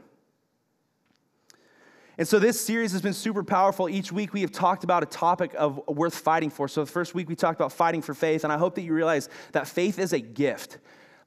And 2.19 2.27
so 2.27 2.38
this 2.38 2.60
series 2.60 2.92
has 2.92 3.01
been 3.01 3.13
super 3.13 3.45
powerful. 3.45 3.88
Each 3.88 4.12
week 4.12 4.33
we 4.33 4.42
have 4.42 4.51
talked 4.51 4.83
about 4.83 5.04
a 5.04 5.06
topic 5.06 5.54
of 5.57 5.80
worth 5.88 6.16
fighting 6.16 6.50
for. 6.50 6.68
So 6.68 6.83
the 6.83 6.92
first 6.92 7.16
week 7.16 7.30
we 7.30 7.36
talked 7.36 7.57
about 7.57 7.71
fighting 7.71 8.01
for 8.01 8.13
faith, 8.13 8.44
and 8.44 8.51
I 8.51 8.57
hope 8.57 8.75
that 8.75 8.81
you 8.81 8.94
realize 8.94 9.30
that 9.54 9.69
faith 9.69 9.98
is 9.98 10.12
a 10.12 10.19
gift. 10.19 10.80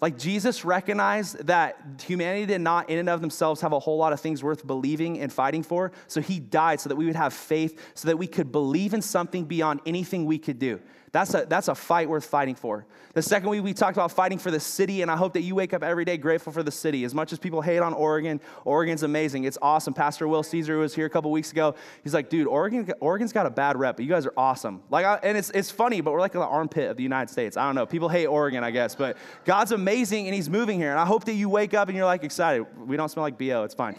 Like 0.02 0.18
Jesus 0.18 0.66
recognized 0.66 1.46
that 1.46 1.78
humanity 2.04 2.44
did 2.44 2.60
not, 2.60 2.90
in 2.90 2.98
and 2.98 3.08
of 3.08 3.22
themselves, 3.22 3.62
have 3.62 3.72
a 3.72 3.78
whole 3.78 3.96
lot 3.96 4.12
of 4.12 4.20
things 4.20 4.44
worth 4.44 4.66
believing 4.66 5.18
and 5.20 5.32
fighting 5.32 5.62
for. 5.62 5.92
So 6.08 6.20
he 6.20 6.38
died 6.38 6.78
so 6.78 6.90
that 6.90 6.96
we 6.96 7.06
would 7.06 7.16
have 7.16 7.32
faith, 7.32 7.80
so 7.94 8.08
that 8.08 8.18
we 8.18 8.26
could 8.26 8.52
believe 8.52 8.92
in 8.92 9.00
something 9.00 9.46
beyond 9.46 9.80
anything 9.86 10.26
we 10.26 10.38
could 10.38 10.58
do. 10.58 10.78
That's 11.12 11.34
a, 11.34 11.44
that's 11.46 11.68
a 11.68 11.74
fight 11.74 12.08
worth 12.08 12.24
fighting 12.24 12.54
for. 12.54 12.86
The 13.12 13.20
second 13.20 13.50
week, 13.50 13.62
we 13.62 13.74
talked 13.74 13.98
about 13.98 14.10
fighting 14.10 14.38
for 14.38 14.50
the 14.50 14.58
city, 14.58 15.02
and 15.02 15.10
I 15.10 15.16
hope 15.16 15.34
that 15.34 15.42
you 15.42 15.54
wake 15.54 15.74
up 15.74 15.82
every 15.82 16.06
day 16.06 16.16
grateful 16.16 16.50
for 16.50 16.62
the 16.62 16.70
city. 16.70 17.04
As 17.04 17.14
much 17.14 17.34
as 17.34 17.38
people 17.38 17.60
hate 17.60 17.80
on 17.80 17.92
Oregon, 17.92 18.40
Oregon's 18.64 19.02
amazing. 19.02 19.44
It's 19.44 19.58
awesome. 19.60 19.92
Pastor 19.92 20.26
Will 20.26 20.42
Caesar 20.42 20.78
was 20.78 20.94
here 20.94 21.04
a 21.04 21.10
couple 21.10 21.30
weeks 21.30 21.52
ago. 21.52 21.74
He's 22.02 22.14
like, 22.14 22.30
dude, 22.30 22.46
Oregon, 22.46 22.90
Oregon's 23.00 23.34
got 23.34 23.44
a 23.44 23.50
bad 23.50 23.78
rep, 23.78 23.96
but 23.96 24.06
you 24.06 24.10
guys 24.10 24.24
are 24.24 24.32
awesome. 24.38 24.82
Like, 24.88 25.04
I, 25.04 25.20
and 25.22 25.36
it's, 25.36 25.50
it's 25.50 25.70
funny, 25.70 26.00
but 26.00 26.12
we're 26.12 26.20
like 26.20 26.32
the 26.32 26.40
armpit 26.40 26.90
of 26.90 26.96
the 26.96 27.02
United 27.02 27.30
States. 27.30 27.58
I 27.58 27.66
don't 27.66 27.74
know. 27.74 27.84
People 27.84 28.08
hate 28.08 28.26
Oregon, 28.26 28.64
I 28.64 28.70
guess, 28.70 28.94
but 28.94 29.18
God's 29.44 29.72
amazing, 29.72 30.28
and 30.28 30.34
He's 30.34 30.48
moving 30.48 30.78
here. 30.78 30.92
And 30.92 30.98
I 30.98 31.04
hope 31.04 31.26
that 31.26 31.34
you 31.34 31.50
wake 31.50 31.74
up 31.74 31.88
and 31.88 31.96
you're 31.96 32.06
like 32.06 32.24
excited. 32.24 32.64
We 32.86 32.96
don't 32.96 33.10
smell 33.10 33.24
like 33.24 33.36
BO. 33.36 33.64
It's 33.64 33.74
fine. 33.74 33.96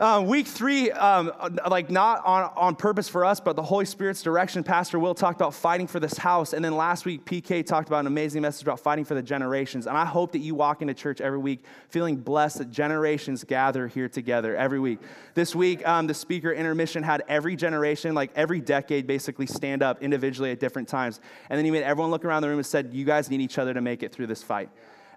Um, 0.00 0.26
week 0.26 0.46
three, 0.46 0.92
um, 0.92 1.32
like 1.68 1.90
not 1.90 2.24
on, 2.24 2.52
on 2.54 2.76
purpose 2.76 3.08
for 3.08 3.24
us, 3.24 3.40
but 3.40 3.56
the 3.56 3.64
Holy 3.64 3.84
Spirit's 3.84 4.22
direction. 4.22 4.62
Pastor 4.62 4.96
Will 5.00 5.12
talked 5.12 5.40
about 5.40 5.54
fighting 5.54 5.88
for 5.88 5.98
this 5.98 6.16
house. 6.16 6.52
And 6.52 6.64
then 6.64 6.76
last 6.76 7.04
week, 7.04 7.24
PK 7.24 7.66
talked 7.66 7.88
about 7.88 8.00
an 8.00 8.06
amazing 8.06 8.42
message 8.42 8.62
about 8.62 8.78
fighting 8.78 9.04
for 9.04 9.14
the 9.14 9.22
generations. 9.22 9.88
And 9.88 9.98
I 9.98 10.04
hope 10.04 10.30
that 10.32 10.38
you 10.38 10.54
walk 10.54 10.82
into 10.82 10.94
church 10.94 11.20
every 11.20 11.40
week 11.40 11.64
feeling 11.88 12.16
blessed 12.16 12.58
that 12.58 12.70
generations 12.70 13.42
gather 13.42 13.88
here 13.88 14.08
together 14.08 14.56
every 14.56 14.78
week. 14.78 15.00
This 15.34 15.56
week, 15.56 15.84
um, 15.84 16.06
the 16.06 16.14
speaker 16.14 16.52
intermission 16.52 17.02
had 17.02 17.24
every 17.26 17.56
generation, 17.56 18.14
like 18.14 18.30
every 18.36 18.60
decade, 18.60 19.04
basically 19.08 19.46
stand 19.46 19.82
up 19.82 20.00
individually 20.00 20.52
at 20.52 20.60
different 20.60 20.86
times. 20.86 21.18
And 21.50 21.58
then 21.58 21.64
he 21.64 21.72
made 21.72 21.82
everyone 21.82 22.12
look 22.12 22.24
around 22.24 22.42
the 22.42 22.48
room 22.48 22.58
and 22.58 22.66
said, 22.66 22.94
You 22.94 23.04
guys 23.04 23.30
need 23.30 23.40
each 23.40 23.58
other 23.58 23.74
to 23.74 23.80
make 23.80 24.04
it 24.04 24.12
through 24.12 24.28
this 24.28 24.44
fight. 24.44 24.68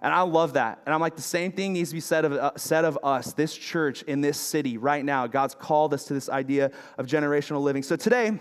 And 0.02 0.12
I 0.12 0.22
love 0.22 0.54
that. 0.54 0.82
And 0.84 0.92
I'm 0.92 1.00
like, 1.00 1.14
the 1.14 1.22
same 1.22 1.52
thing 1.52 1.72
needs 1.72 1.90
to 1.90 1.94
be 1.94 2.00
said 2.00 2.24
of, 2.24 2.32
uh, 2.32 2.50
said 2.56 2.84
of 2.84 2.98
us, 3.04 3.32
this 3.32 3.54
church 3.54 4.02
in 4.02 4.20
this 4.20 4.36
city 4.36 4.76
right 4.76 5.04
now. 5.04 5.28
God's 5.28 5.54
called 5.54 5.94
us 5.94 6.04
to 6.06 6.14
this 6.14 6.28
idea 6.28 6.72
of 6.98 7.06
generational 7.06 7.62
living. 7.62 7.84
So 7.84 7.94
today, 7.94 8.32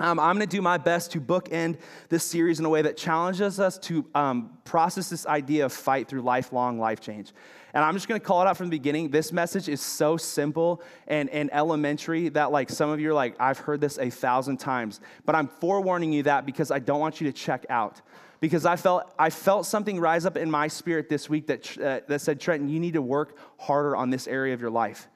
um, 0.00 0.20
I'm 0.20 0.36
going 0.36 0.46
to 0.46 0.56
do 0.56 0.62
my 0.62 0.76
best 0.76 1.10
to 1.12 1.20
bookend 1.20 1.78
this 2.08 2.22
series 2.22 2.60
in 2.60 2.66
a 2.66 2.68
way 2.68 2.82
that 2.82 2.96
challenges 2.96 3.58
us 3.58 3.78
to 3.78 4.04
um, 4.14 4.58
process 4.64 5.08
this 5.08 5.26
idea 5.26 5.64
of 5.64 5.72
fight 5.72 6.08
through 6.08 6.20
lifelong 6.20 6.78
life 6.78 7.00
change. 7.00 7.32
And 7.74 7.82
I'm 7.82 7.94
just 7.94 8.06
going 8.06 8.20
to 8.20 8.24
call 8.24 8.42
it 8.42 8.46
out 8.46 8.56
from 8.56 8.66
the 8.66 8.76
beginning. 8.76 9.10
This 9.10 9.32
message 9.32 9.68
is 9.68 9.80
so 9.80 10.16
simple 10.16 10.82
and, 11.06 11.28
and 11.30 11.50
elementary 11.52 12.28
that, 12.30 12.52
like, 12.52 12.70
some 12.70 12.90
of 12.90 13.00
you 13.00 13.10
are 13.10 13.14
like, 13.14 13.34
I've 13.40 13.58
heard 13.58 13.80
this 13.80 13.98
a 13.98 14.08
thousand 14.08 14.58
times. 14.58 15.00
But 15.24 15.34
I'm 15.34 15.48
forewarning 15.48 16.12
you 16.12 16.22
that 16.24 16.46
because 16.46 16.70
I 16.70 16.78
don't 16.78 17.00
want 17.00 17.20
you 17.20 17.26
to 17.26 17.32
check 17.32 17.66
out 17.68 18.00
because 18.40 18.64
I 18.64 18.76
felt, 18.76 19.12
I 19.18 19.30
felt 19.30 19.66
something 19.66 19.98
rise 20.00 20.26
up 20.26 20.36
in 20.36 20.50
my 20.50 20.68
spirit 20.68 21.08
this 21.08 21.28
week 21.28 21.46
that, 21.48 21.78
uh, 21.78 22.00
that 22.06 22.20
said, 22.20 22.40
Trenton, 22.40 22.68
you 22.68 22.80
need 22.80 22.94
to 22.94 23.02
work 23.02 23.36
harder 23.58 23.96
on 23.96 24.10
this 24.10 24.26
area 24.26 24.54
of 24.54 24.60
your 24.60 24.70
life. 24.70 25.08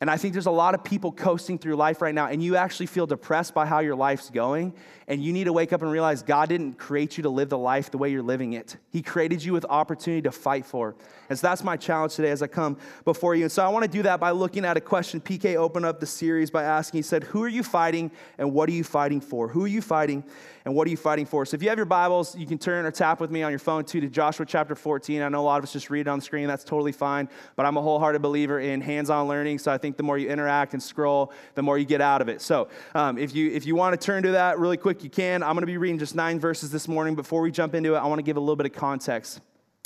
And 0.00 0.08
I 0.08 0.16
think 0.16 0.32
there's 0.32 0.46
a 0.46 0.50
lot 0.52 0.74
of 0.74 0.84
people 0.84 1.10
coasting 1.10 1.58
through 1.58 1.74
life 1.74 2.00
right 2.00 2.14
now, 2.14 2.26
and 2.26 2.40
you 2.40 2.54
actually 2.54 2.86
feel 2.86 3.06
depressed 3.06 3.52
by 3.52 3.66
how 3.66 3.80
your 3.80 3.96
life's 3.96 4.30
going. 4.30 4.74
And 5.08 5.22
you 5.22 5.32
need 5.32 5.44
to 5.44 5.52
wake 5.52 5.72
up 5.72 5.82
and 5.82 5.90
realize 5.90 6.22
God 6.22 6.48
didn't 6.48 6.74
create 6.74 7.16
you 7.16 7.24
to 7.24 7.30
live 7.30 7.48
the 7.48 7.58
life 7.58 7.90
the 7.90 7.98
way 7.98 8.10
you're 8.10 8.22
living 8.22 8.52
it. 8.52 8.76
He 8.90 9.02
created 9.02 9.42
you 9.42 9.52
with 9.52 9.64
opportunity 9.64 10.22
to 10.22 10.30
fight 10.30 10.66
for. 10.66 10.94
And 11.28 11.38
so 11.38 11.46
that's 11.46 11.62
my 11.62 11.76
challenge 11.76 12.14
today 12.14 12.30
as 12.30 12.42
I 12.42 12.46
come 12.46 12.76
before 13.04 13.34
you. 13.34 13.44
And 13.44 13.52
so 13.52 13.64
I 13.64 13.68
want 13.68 13.84
to 13.84 13.90
do 13.90 14.02
that 14.02 14.18
by 14.18 14.30
looking 14.30 14.64
at 14.64 14.76
a 14.76 14.80
question. 14.80 15.20
PK 15.20 15.56
opened 15.56 15.84
up 15.84 16.00
the 16.00 16.06
series 16.06 16.50
by 16.50 16.64
asking, 16.64 16.98
he 16.98 17.02
said, 17.02 17.24
Who 17.24 17.42
are 17.42 17.48
you 17.48 17.62
fighting 17.62 18.10
and 18.38 18.52
what 18.52 18.68
are 18.68 18.72
you 18.72 18.84
fighting 18.84 19.20
for? 19.20 19.48
Who 19.48 19.64
are 19.64 19.68
you 19.68 19.82
fighting 19.82 20.24
and 20.64 20.74
what 20.74 20.86
are 20.86 20.90
you 20.90 20.96
fighting 20.96 21.26
for? 21.26 21.44
So 21.44 21.54
if 21.54 21.62
you 21.62 21.68
have 21.68 21.78
your 21.78 21.86
Bibles, 21.86 22.36
you 22.36 22.46
can 22.46 22.58
turn 22.58 22.86
or 22.86 22.90
tap 22.90 23.20
with 23.20 23.30
me 23.30 23.42
on 23.42 23.50
your 23.50 23.58
phone 23.58 23.84
too 23.84 24.00
to 24.00 24.08
Joshua 24.08 24.46
chapter 24.46 24.74
14. 24.74 25.22
I 25.22 25.28
know 25.28 25.40
a 25.40 25.42
lot 25.42 25.58
of 25.58 25.64
us 25.64 25.72
just 25.72 25.90
read 25.90 26.02
it 26.02 26.08
on 26.08 26.18
the 26.18 26.24
screen. 26.24 26.48
That's 26.48 26.64
totally 26.64 26.92
fine. 26.92 27.28
But 27.56 27.66
I'm 27.66 27.76
a 27.76 27.82
wholehearted 27.82 28.22
believer 28.22 28.60
in 28.60 28.80
hands 28.80 29.10
on 29.10 29.28
learning. 29.28 29.58
So 29.58 29.70
I 29.70 29.78
think 29.78 29.96
the 29.96 30.02
more 30.02 30.18
you 30.18 30.28
interact 30.28 30.72
and 30.72 30.82
scroll, 30.82 31.32
the 31.54 31.62
more 31.62 31.78
you 31.78 31.84
get 31.84 32.00
out 32.00 32.22
of 32.22 32.28
it. 32.28 32.40
So 32.40 32.68
um, 32.94 33.18
if, 33.18 33.34
you, 33.34 33.50
if 33.50 33.66
you 33.66 33.76
want 33.76 33.98
to 33.98 34.04
turn 34.04 34.22
to 34.22 34.32
that 34.32 34.58
really 34.58 34.76
quick, 34.76 35.04
you 35.04 35.10
can. 35.10 35.42
I'm 35.42 35.52
going 35.52 35.62
to 35.62 35.66
be 35.66 35.76
reading 35.76 35.98
just 35.98 36.14
nine 36.14 36.40
verses 36.40 36.70
this 36.70 36.88
morning. 36.88 37.14
Before 37.14 37.42
we 37.42 37.50
jump 37.50 37.74
into 37.74 37.94
it, 37.94 37.98
I 37.98 38.06
want 38.06 38.18
to 38.18 38.22
give 38.22 38.36
a 38.36 38.40
little 38.40 38.56
bit 38.56 38.66
of 38.66 38.72
context. 38.72 39.40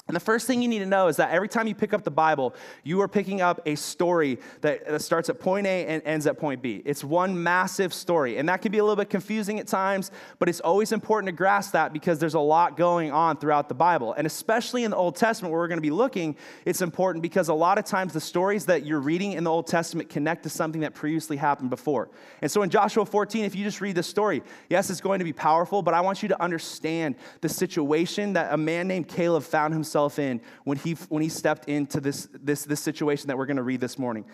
And 0.08 0.16
the 0.16 0.20
first 0.20 0.48
thing 0.48 0.60
you 0.60 0.68
need 0.68 0.80
to 0.80 0.86
know 0.86 1.06
is 1.06 1.16
that 1.16 1.30
every 1.30 1.48
time 1.48 1.68
you 1.68 1.76
pick 1.76 1.94
up 1.94 2.02
the 2.02 2.10
Bible, 2.10 2.56
you 2.82 3.00
are 3.02 3.08
picking 3.08 3.40
up 3.40 3.60
a 3.66 3.76
story 3.76 4.40
that, 4.60 4.84
that, 4.86 5.00
starts 5.00 5.28
at 5.28 5.38
point 5.38 5.64
A 5.64 5.86
and 5.86 6.02
ends 6.04 6.26
at 6.26 6.38
point 6.38 6.60
B. 6.60 6.82
It's 6.84 7.04
one 7.04 7.40
massive 7.40 7.94
story. 7.94 8.36
And 8.38 8.48
that 8.48 8.62
can 8.62 8.72
be 8.72 8.78
a 8.78 8.82
little 8.82 8.96
bit 8.96 9.10
confusing 9.10 9.60
at 9.60 9.68
times, 9.68 10.10
but 10.40 10.48
it's 10.48 10.58
always 10.58 10.90
important 10.90 11.28
to 11.28 11.32
grasp 11.32 11.72
that 11.72 11.92
because 11.92 12.18
there's 12.18 12.34
a 12.34 12.40
lot 12.40 12.76
going 12.76 13.12
on 13.12 13.36
throughout 13.36 13.68
the 13.68 13.76
Bible. 13.76 14.12
And 14.14 14.26
especially 14.26 14.82
in 14.82 14.90
the 14.90 14.96
Old 14.96 15.14
Testament, 15.14 15.52
where 15.52 15.60
we're 15.60 15.68
going 15.68 15.78
to 15.78 15.82
be 15.82 15.92
looking, 15.92 16.36
it's 16.64 16.82
important 16.82 17.22
because 17.22 17.48
a 17.48 17.54
lot 17.54 17.78
of 17.78 17.84
times 17.84 18.12
the 18.12 18.20
stories 18.20 18.66
that 18.66 18.84
you're 18.84 19.00
reading 19.00 19.32
in 19.32 19.44
the 19.44 19.50
Old 19.50 19.68
Testament 19.68 20.08
connect 20.08 20.42
to 20.42 20.48
something 20.48 20.80
that 20.80 20.94
previously 20.94 21.36
happened 21.36 21.70
before. 21.70 22.10
And 22.42 22.50
so 22.50 22.62
in 22.62 22.70
Joshua 22.70 23.06
14, 23.06 23.44
if 23.44 23.54
you 23.54 23.62
just 23.62 23.80
read 23.80 23.94
the 23.94 24.02
story, 24.02 24.42
yes, 24.68 24.90
it's 24.90 25.00
going 25.00 25.20
to 25.20 25.24
be 25.24 25.32
powerful, 25.32 25.80
but 25.80 25.94
I 25.94 26.00
want 26.00 26.24
you 26.24 26.28
to 26.28 26.42
understand 26.42 27.14
the 27.40 27.48
situation 27.48 28.32
that 28.32 28.52
a 28.52 28.56
man 28.56 28.88
named 28.88 29.06
Caleb 29.06 29.44
found 29.44 29.72
himself 29.72 29.91
himself 29.92 30.18
in 30.18 30.40
when 30.64 30.78
he, 30.78 30.92
when 31.10 31.22
he 31.22 31.28
stepped 31.28 31.68
into 31.68 32.00
this, 32.00 32.26
this, 32.32 32.64
this 32.64 32.80
situation 32.80 33.28
that 33.28 33.36
we're 33.36 33.46
going 33.46 33.58
to 33.58 33.62
read 33.62 33.80
this 33.80 33.98
morning. 33.98 34.24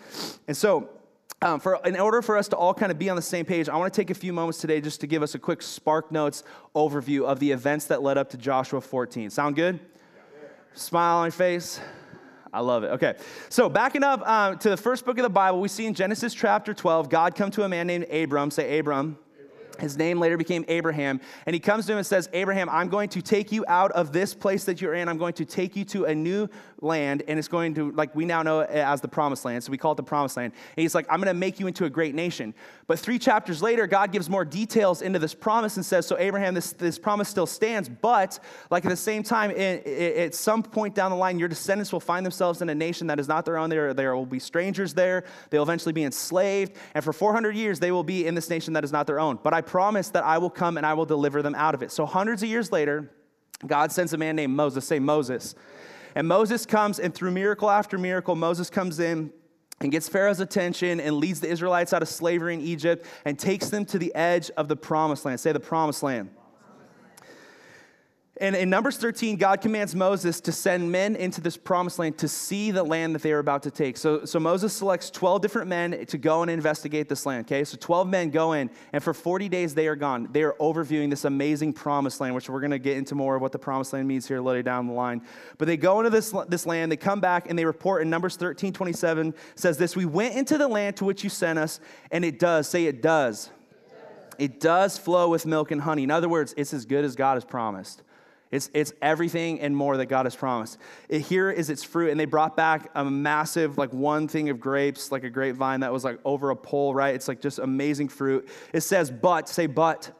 And 0.47 0.55
so, 0.55 0.89
um, 1.41 1.59
for, 1.59 1.79
in 1.85 1.97
order 1.97 2.21
for 2.21 2.37
us 2.37 2.47
to 2.49 2.55
all 2.55 2.73
kind 2.73 2.91
of 2.91 2.99
be 2.99 3.09
on 3.09 3.15
the 3.15 3.21
same 3.21 3.45
page, 3.45 3.69
I 3.69 3.75
want 3.77 3.93
to 3.93 4.01
take 4.01 4.09
a 4.09 4.13
few 4.13 4.33
moments 4.33 4.59
today 4.59 4.81
just 4.81 5.01
to 5.01 5.07
give 5.07 5.21
us 5.21 5.35
a 5.35 5.39
quick 5.39 5.61
Spark 5.61 6.11
Notes 6.11 6.43
overview 6.75 7.25
of 7.25 7.39
the 7.39 7.51
events 7.51 7.85
that 7.85 8.01
led 8.01 8.17
up 8.17 8.29
to 8.31 8.37
Joshua 8.37 8.81
14. 8.81 9.29
Sound 9.29 9.55
good? 9.55 9.79
Smile 10.73 11.17
on 11.17 11.25
your 11.25 11.31
face. 11.31 11.79
I 12.51 12.61
love 12.61 12.83
it. 12.83 12.87
Okay. 12.87 13.15
So, 13.49 13.69
backing 13.69 14.03
up 14.03 14.27
um, 14.27 14.57
to 14.59 14.69
the 14.69 14.77
first 14.77 15.05
book 15.05 15.17
of 15.17 15.23
the 15.23 15.29
Bible, 15.29 15.61
we 15.61 15.67
see 15.67 15.85
in 15.85 15.93
Genesis 15.93 16.33
chapter 16.33 16.73
12, 16.73 17.09
God 17.09 17.35
come 17.35 17.51
to 17.51 17.63
a 17.63 17.69
man 17.69 17.87
named 17.87 18.05
Abram. 18.11 18.49
Say, 18.49 18.79
Abram. 18.79 19.17
His 19.79 19.97
name 19.97 20.19
later 20.19 20.37
became 20.37 20.65
Abraham. 20.67 21.19
And 21.45 21.53
he 21.53 21.59
comes 21.59 21.85
to 21.85 21.93
him 21.93 21.97
and 21.97 22.07
says, 22.07 22.29
Abraham, 22.33 22.69
I'm 22.69 22.89
going 22.89 23.09
to 23.09 23.21
take 23.21 23.51
you 23.51 23.65
out 23.67 23.91
of 23.93 24.11
this 24.11 24.33
place 24.33 24.63
that 24.65 24.81
you're 24.81 24.93
in. 24.93 25.07
I'm 25.07 25.17
going 25.17 25.33
to 25.33 25.45
take 25.45 25.75
you 25.75 25.85
to 25.85 26.05
a 26.05 26.15
new 26.15 26.47
land, 26.81 27.23
and 27.27 27.37
it's 27.37 27.47
going 27.47 27.73
to, 27.75 27.91
like 27.91 28.15
we 28.15 28.25
now 28.25 28.41
know 28.41 28.61
it 28.61 28.69
as 28.69 29.01
the 29.01 29.07
promised 29.07 29.45
land. 29.45 29.63
So 29.63 29.71
we 29.71 29.77
call 29.77 29.93
it 29.93 29.95
the 29.95 30.03
promised 30.03 30.37
land. 30.37 30.53
And 30.75 30.81
he's 30.81 30.95
like, 30.95 31.05
I'm 31.09 31.19
going 31.19 31.27
to 31.27 31.33
make 31.33 31.59
you 31.59 31.67
into 31.67 31.85
a 31.85 31.89
great 31.89 32.15
nation. 32.15 32.53
But 32.87 32.99
three 32.99 33.19
chapters 33.19 33.61
later, 33.61 33.87
God 33.87 34.11
gives 34.11 34.29
more 34.29 34.45
details 34.45 35.01
into 35.01 35.19
this 35.19 35.33
promise 35.33 35.77
and 35.77 35.85
says, 35.85 36.05
So, 36.05 36.17
Abraham, 36.17 36.53
this, 36.53 36.73
this 36.73 36.97
promise 36.97 37.29
still 37.29 37.45
stands. 37.45 37.89
But, 37.89 38.39
like 38.69 38.85
at 38.85 38.89
the 38.89 38.95
same 38.95 39.23
time, 39.23 39.51
it, 39.51 39.85
it, 39.85 40.17
at 40.17 40.35
some 40.35 40.63
point 40.63 40.95
down 40.95 41.11
the 41.11 41.17
line, 41.17 41.39
your 41.39 41.49
descendants 41.49 41.91
will 41.91 41.99
find 41.99 42.25
themselves 42.25 42.61
in 42.61 42.69
a 42.69 42.75
nation 42.75 43.07
that 43.07 43.19
is 43.19 43.27
not 43.27 43.45
their 43.45 43.57
own. 43.57 43.69
There, 43.69 43.93
there 43.93 44.15
will 44.15 44.25
be 44.25 44.39
strangers 44.39 44.93
there. 44.93 45.25
They'll 45.49 45.63
eventually 45.63 45.93
be 45.93 46.03
enslaved. 46.03 46.75
And 46.93 47.03
for 47.03 47.13
400 47.13 47.55
years, 47.55 47.79
they 47.79 47.91
will 47.91 48.03
be 48.03 48.25
in 48.25 48.35
this 48.35 48.49
nation 48.49 48.73
that 48.73 48.83
is 48.83 48.91
not 48.91 49.07
their 49.07 49.19
own. 49.19 49.39
But 49.41 49.53
I 49.53 49.61
promise 49.61 50.09
that 50.09 50.23
I 50.23 50.37
will 50.37 50.49
come 50.49 50.77
and 50.77 50.85
I 50.85 50.93
will 50.93 51.05
deliver 51.05 51.41
them 51.41 51.55
out 51.55 51.75
of 51.75 51.83
it. 51.83 51.91
So, 51.91 52.05
hundreds 52.05 52.43
of 52.43 52.49
years 52.49 52.71
later, 52.71 53.11
God 53.65 53.91
sends 53.91 54.13
a 54.13 54.17
man 54.17 54.35
named 54.35 54.55
Moses. 54.55 54.85
Say, 54.85 54.99
Moses. 54.99 55.55
And 56.15 56.27
Moses 56.27 56.65
comes, 56.65 56.99
and 56.99 57.13
through 57.13 57.31
miracle 57.31 57.69
after 57.69 57.97
miracle, 57.97 58.35
Moses 58.35 58.69
comes 58.69 58.99
in 58.99 59.31
and 59.81 59.91
gets 59.91 60.09
Pharaoh's 60.09 60.39
attention 60.39 60.99
and 60.99 61.17
leads 61.17 61.39
the 61.39 61.49
Israelites 61.49 61.93
out 61.93 62.01
of 62.01 62.09
slavery 62.09 62.53
in 62.53 62.61
Egypt 62.61 63.05
and 63.25 63.37
takes 63.37 63.69
them 63.69 63.85
to 63.85 63.99
the 63.99 64.13
edge 64.15 64.51
of 64.57 64.67
the 64.67 64.75
promised 64.75 65.25
land. 65.25 65.39
Say 65.39 65.51
the 65.51 65.59
promised 65.59 66.03
land. 66.03 66.29
And 68.41 68.55
in 68.55 68.69
Numbers 68.69 68.95
13, 68.95 69.35
God 69.35 69.59
commands 69.59 69.93
Moses 69.93 70.39
to 70.41 70.53
send 70.53 70.89
men 70.89 71.17
into 71.17 71.41
this 71.41 71.57
promised 71.57 71.99
land 71.99 72.17
to 72.19 72.29
see 72.29 72.71
the 72.71 72.83
land 72.83 73.13
that 73.13 73.21
they 73.21 73.33
are 73.33 73.39
about 73.39 73.63
to 73.63 73.71
take. 73.71 73.97
So, 73.97 74.23
so 74.23 74.39
Moses 74.39 74.71
selects 74.71 75.11
12 75.11 75.41
different 75.41 75.67
men 75.67 76.05
to 76.05 76.17
go 76.17 76.41
and 76.41 76.49
investigate 76.49 77.09
this 77.09 77.25
land, 77.25 77.45
okay? 77.45 77.65
So 77.65 77.77
12 77.77 78.07
men 78.07 78.29
go 78.29 78.53
in, 78.53 78.69
and 78.93 79.03
for 79.03 79.13
40 79.13 79.49
days 79.49 79.75
they 79.75 79.87
are 79.89 79.95
gone. 79.97 80.29
They 80.31 80.43
are 80.43 80.53
overviewing 80.53 81.09
this 81.09 81.25
amazing 81.25 81.73
promised 81.73 82.21
land, 82.21 82.33
which 82.33 82.49
we're 82.49 82.65
to 82.65 82.79
get 82.79 82.95
into 82.95 83.13
more 83.13 83.35
of 83.35 83.41
what 83.41 83.51
the 83.51 83.59
promised 83.59 83.91
land 83.91 84.07
means 84.07 84.25
here 84.25 84.39
later 84.39 84.63
down 84.63 84.87
the 84.87 84.93
line. 84.93 85.21
But 85.57 85.67
they 85.67 85.75
go 85.75 85.99
into 85.99 86.09
this, 86.09 86.33
this 86.47 86.65
land, 86.65 86.91
they 86.91 86.97
come 86.97 87.19
back, 87.19 87.49
and 87.49 87.59
they 87.59 87.65
report 87.65 88.01
in 88.01 88.09
Numbers 88.09 88.37
13, 88.37 88.71
27 88.71 89.33
says 89.55 89.77
this 89.77 89.97
We 89.97 90.05
went 90.05 90.35
into 90.35 90.57
the 90.57 90.67
land 90.69 90.95
to 90.97 91.05
which 91.05 91.25
you 91.25 91.29
sent 91.29 91.59
us, 91.59 91.81
and 92.09 92.23
it 92.23 92.39
does, 92.39 92.69
say 92.69 92.85
it 92.85 93.01
does. 93.01 93.49
It 94.37 94.61
does 94.61 94.97
flow 94.97 95.27
with 95.27 95.45
milk 95.45 95.71
and 95.71 95.81
honey. 95.81 96.03
In 96.03 96.11
other 96.11 96.29
words, 96.29 96.53
it's 96.55 96.73
as 96.73 96.85
good 96.85 97.03
as 97.03 97.17
God 97.17 97.33
has 97.33 97.43
promised. 97.43 98.01
It's, 98.51 98.71
it's 98.73 98.93
everything 99.01 99.59
and 99.59 99.75
more 99.75 99.97
that 99.97 100.07
God 100.07 100.25
has 100.25 100.35
promised. 100.35 100.79
It, 101.07 101.21
here 101.21 101.51
is 101.51 101.69
its 101.69 101.83
fruit. 101.83 102.09
And 102.09 102.19
they 102.19 102.25
brought 102.25 102.57
back 102.57 102.89
a 102.95 103.05
massive, 103.05 103.77
like 103.77 103.93
one 103.93 104.27
thing 104.27 104.49
of 104.49 104.59
grapes, 104.59 105.11
like 105.11 105.23
a 105.23 105.29
grapevine 105.29 105.81
that 105.81 105.93
was 105.93 106.03
like 106.03 106.19
over 106.25 106.49
a 106.49 106.55
pole, 106.55 106.93
right? 106.93 107.13
It's 107.13 107.27
like 107.27 107.41
just 107.41 107.59
amazing 107.59 108.09
fruit. 108.09 108.49
It 108.73 108.81
says, 108.81 109.11
but, 109.11 109.47
say, 109.47 109.67
but. 109.67 110.11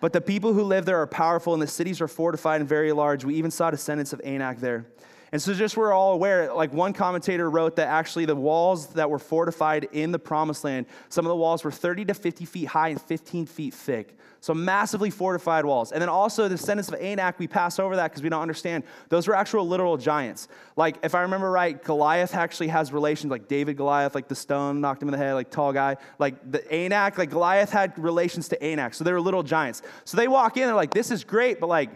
But 0.00 0.12
the 0.12 0.20
people 0.20 0.52
who 0.52 0.62
live 0.62 0.84
there 0.84 1.00
are 1.02 1.08
powerful, 1.08 1.54
and 1.54 1.62
the 1.62 1.66
cities 1.66 2.00
are 2.00 2.06
fortified 2.06 2.60
and 2.60 2.68
very 2.68 2.92
large. 2.92 3.24
We 3.24 3.34
even 3.34 3.50
saw 3.50 3.70
descendants 3.70 4.12
of 4.12 4.20
Anak 4.22 4.58
there. 4.58 4.86
And 5.30 5.42
so, 5.42 5.52
just 5.52 5.76
we're 5.76 5.92
all 5.92 6.14
aware, 6.14 6.52
like 6.52 6.72
one 6.72 6.92
commentator 6.92 7.50
wrote 7.50 7.76
that 7.76 7.88
actually 7.88 8.24
the 8.24 8.36
walls 8.36 8.88
that 8.94 9.10
were 9.10 9.18
fortified 9.18 9.88
in 9.92 10.10
the 10.10 10.18
promised 10.18 10.64
land, 10.64 10.86
some 11.10 11.26
of 11.26 11.28
the 11.28 11.36
walls 11.36 11.64
were 11.64 11.70
30 11.70 12.06
to 12.06 12.14
50 12.14 12.44
feet 12.46 12.64
high 12.64 12.88
and 12.88 13.00
15 13.00 13.44
feet 13.46 13.74
thick. 13.74 14.16
So, 14.40 14.54
massively 14.54 15.10
fortified 15.10 15.64
walls. 15.64 15.92
And 15.92 16.00
then 16.00 16.08
also 16.08 16.44
the 16.44 16.56
descendants 16.56 16.88
of 16.88 16.94
Anak, 17.00 17.38
we 17.38 17.46
pass 17.46 17.78
over 17.78 17.96
that 17.96 18.10
because 18.10 18.22
we 18.22 18.28
don't 18.28 18.40
understand. 18.40 18.84
Those 19.08 19.26
were 19.26 19.34
actual 19.34 19.66
literal 19.66 19.96
giants. 19.98 20.48
Like, 20.76 20.96
if 21.02 21.14
I 21.14 21.22
remember 21.22 21.50
right, 21.50 21.82
Goliath 21.82 22.34
actually 22.34 22.68
has 22.68 22.92
relations, 22.92 23.30
like 23.30 23.48
David 23.48 23.76
Goliath, 23.76 24.14
like 24.14 24.28
the 24.28 24.36
stone 24.36 24.80
knocked 24.80 25.02
him 25.02 25.08
in 25.08 25.12
the 25.12 25.18
head, 25.18 25.34
like 25.34 25.50
tall 25.50 25.72
guy. 25.72 25.96
Like 26.18 26.50
the 26.50 26.70
Anak, 26.72 27.18
like 27.18 27.30
Goliath 27.30 27.70
had 27.70 27.98
relations 27.98 28.48
to 28.48 28.62
Anak. 28.62 28.94
So, 28.94 29.04
they 29.04 29.12
were 29.12 29.20
little 29.20 29.42
giants. 29.42 29.82
So, 30.04 30.16
they 30.16 30.28
walk 30.28 30.56
in, 30.56 30.66
they're 30.66 30.74
like, 30.74 30.94
this 30.94 31.10
is 31.10 31.24
great, 31.24 31.60
but 31.60 31.66
like, 31.66 31.90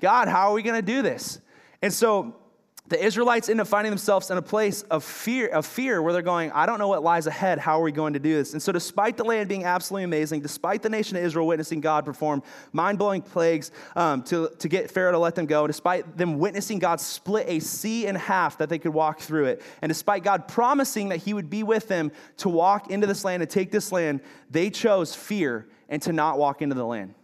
God, 0.00 0.28
how 0.28 0.50
are 0.50 0.54
we 0.54 0.62
going 0.62 0.76
to 0.76 0.86
do 0.86 1.00
this? 1.00 1.40
And 1.80 1.92
so, 1.92 2.36
the 2.88 3.04
Israelites 3.04 3.48
end 3.48 3.60
up 3.60 3.66
finding 3.66 3.90
themselves 3.90 4.30
in 4.30 4.38
a 4.38 4.42
place 4.42 4.82
of 4.82 5.02
fear, 5.02 5.48
of 5.48 5.66
fear 5.66 6.00
where 6.00 6.12
they're 6.12 6.22
going, 6.22 6.52
I 6.52 6.66
don't 6.66 6.78
know 6.78 6.86
what 6.86 7.02
lies 7.02 7.26
ahead. 7.26 7.58
How 7.58 7.80
are 7.80 7.82
we 7.82 7.90
going 7.90 8.12
to 8.12 8.20
do 8.20 8.34
this? 8.34 8.52
And 8.52 8.62
so, 8.62 8.70
despite 8.70 9.16
the 9.16 9.24
land 9.24 9.48
being 9.48 9.64
absolutely 9.64 10.04
amazing, 10.04 10.40
despite 10.40 10.82
the 10.82 10.88
nation 10.88 11.16
of 11.16 11.24
Israel 11.24 11.46
witnessing 11.46 11.80
God 11.80 12.04
perform 12.04 12.42
mind 12.72 12.98
blowing 12.98 13.22
plagues 13.22 13.72
um, 13.96 14.22
to, 14.24 14.50
to 14.58 14.68
get 14.68 14.90
Pharaoh 14.90 15.12
to 15.12 15.18
let 15.18 15.34
them 15.34 15.46
go, 15.46 15.66
despite 15.66 16.16
them 16.16 16.38
witnessing 16.38 16.78
God 16.78 17.00
split 17.00 17.48
a 17.48 17.58
sea 17.60 18.06
in 18.06 18.14
half 18.14 18.58
that 18.58 18.68
they 18.68 18.78
could 18.78 18.94
walk 18.94 19.20
through 19.20 19.46
it, 19.46 19.62
and 19.82 19.90
despite 19.90 20.22
God 20.22 20.46
promising 20.46 21.08
that 21.08 21.18
He 21.18 21.34
would 21.34 21.50
be 21.50 21.64
with 21.64 21.88
them 21.88 22.12
to 22.38 22.48
walk 22.48 22.90
into 22.90 23.06
this 23.06 23.24
land 23.24 23.42
and 23.42 23.50
take 23.50 23.72
this 23.72 23.90
land, 23.90 24.20
they 24.50 24.70
chose 24.70 25.14
fear 25.14 25.66
and 25.88 26.00
to 26.02 26.12
not 26.12 26.38
walk 26.38 26.62
into 26.62 26.74
the 26.74 26.86
land. 26.86 27.14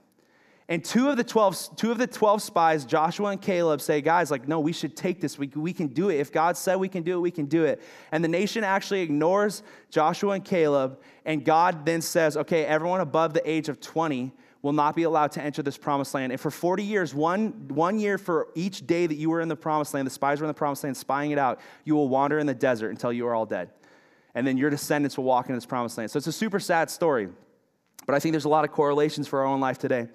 And 0.69 0.85
two 0.85 1.09
of 1.09 1.16
the 1.16 1.25
12, 1.25 1.76
two 1.76 1.90
of 1.90 1.99
the 1.99 2.07
12 2.07 2.40
spies, 2.40 2.85
Joshua 2.85 3.31
and 3.31 3.40
Caleb, 3.42 3.81
say, 3.81 4.00
guys, 4.00 4.31
like, 4.31 4.47
no, 4.47 4.61
we 4.61 4.73
should 4.73 4.97
take 4.97 5.21
this. 5.21 5.37
We, 5.37 5.49
we 5.49 5.73
can 5.73 5.88
do 5.88 6.09
it. 6.09 6.21
If 6.21 6.33
God 6.33 6.57
said 6.57 6.76
we 6.76 6.88
can 6.88 7.02
do 7.02 7.19
it, 7.19 7.21
we 7.21 7.31
can 7.31 7.47
do 7.47 7.64
it. 7.64 7.83
And 8.12 8.23
the 8.23 8.28
nation 8.28 8.62
actually 8.62 9.00
ignores 9.00 9.62
Joshua 9.90 10.33
and 10.33 10.45
Caleb. 10.45 11.00
And 11.25 11.45
God 11.45 11.85
then 11.85 12.00
says, 12.00 12.37
okay, 12.37 12.64
everyone 12.64 13.00
above 13.00 13.35
the 13.35 13.49
age 13.49 13.69
of 13.69 13.81
20 13.81 14.33
will 14.62 14.73
not 14.73 14.95
be 14.95 15.02
allowed 15.02 15.33
to 15.33 15.42
enter 15.42 15.61
this 15.62 15.76
promised 15.76 16.14
land. 16.14 16.31
And 16.31 16.40
for 16.40 16.50
40 16.50 16.85
years, 16.85 17.12
one, 17.12 17.69
one 17.69 17.99
year 17.99 18.16
for 18.16 18.49
each 18.54 18.87
day 18.87 19.07
that 19.07 19.16
you 19.16 19.28
were 19.28 19.40
in 19.40 19.49
the 19.49 19.57
promised 19.57 19.92
land, 19.92 20.07
the 20.07 20.11
spies 20.11 20.40
were 20.40 20.45
in 20.45 20.49
the 20.49 20.54
promised 20.54 20.85
land 20.85 20.97
spying 20.97 21.33
it 21.33 21.38
out, 21.38 21.61
you 21.85 21.97
will 21.97 22.09
wander 22.09 22.38
in 22.38 22.47
the 22.47 22.54
desert 22.54 22.90
until 22.90 23.12
you 23.12 23.26
are 23.26 23.35
all 23.35 23.47
dead. 23.47 23.71
And 24.35 24.47
then 24.47 24.57
your 24.57 24.71
descendants 24.71 25.16
will 25.16 25.25
walk 25.25 25.49
in 25.49 25.54
this 25.57 25.66
promised 25.66 25.99
land. 25.99 26.11
So 26.12 26.16
it's 26.16 26.28
a 26.28 26.33
super 26.33 26.61
sad 26.61 26.88
story. 26.88 27.28
But 28.07 28.14
I 28.14 28.21
think 28.21 28.33
there's 28.33 28.45
a 28.45 28.49
lot 28.49 28.64
of 28.64 28.71
correlations 28.71 29.28
for 29.28 29.40
our 29.40 29.47
own 29.47 29.61
life 29.61 29.78
today. 29.78 30.09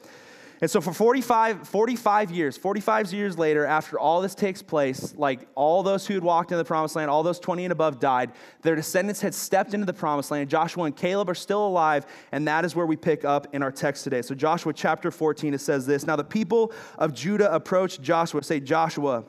And 0.59 0.71
so 0.71 0.81
for 0.81 0.91
45, 0.91 1.67
45 1.67 2.31
years, 2.31 2.57
45 2.57 3.13
years 3.13 3.37
later, 3.37 3.65
after 3.65 3.99
all 3.99 4.21
this 4.21 4.33
takes 4.33 4.63
place, 4.63 5.13
like 5.15 5.47
all 5.53 5.83
those 5.83 6.07
who 6.07 6.15
had 6.15 6.23
walked 6.23 6.51
into 6.51 6.57
the 6.57 6.65
promised 6.65 6.95
land, 6.95 7.11
all 7.11 7.21
those 7.21 7.39
20 7.39 7.65
and 7.65 7.71
above 7.71 7.99
died, 7.99 8.31
their 8.63 8.75
descendants 8.75 9.21
had 9.21 9.35
stepped 9.35 9.75
into 9.75 9.85
the 9.85 9.93
promised 9.93 10.31
land. 10.31 10.49
Joshua 10.49 10.85
and 10.85 10.95
Caleb 10.95 11.29
are 11.29 11.35
still 11.35 11.65
alive, 11.67 12.07
and 12.31 12.47
that 12.47 12.65
is 12.65 12.75
where 12.75 12.87
we 12.87 12.95
pick 12.95 13.23
up 13.23 13.53
in 13.53 13.61
our 13.61 13.71
text 13.71 14.03
today. 14.03 14.23
So 14.23 14.33
Joshua 14.33 14.73
chapter 14.73 15.11
14, 15.11 15.53
it 15.53 15.61
says 15.61 15.85
this. 15.85 16.07
Now 16.07 16.15
the 16.15 16.23
people 16.23 16.73
of 16.97 17.13
Judah 17.13 17.53
approached 17.53 18.01
Joshua, 18.01 18.41
say 18.41 18.59
Joshua. 18.59 19.25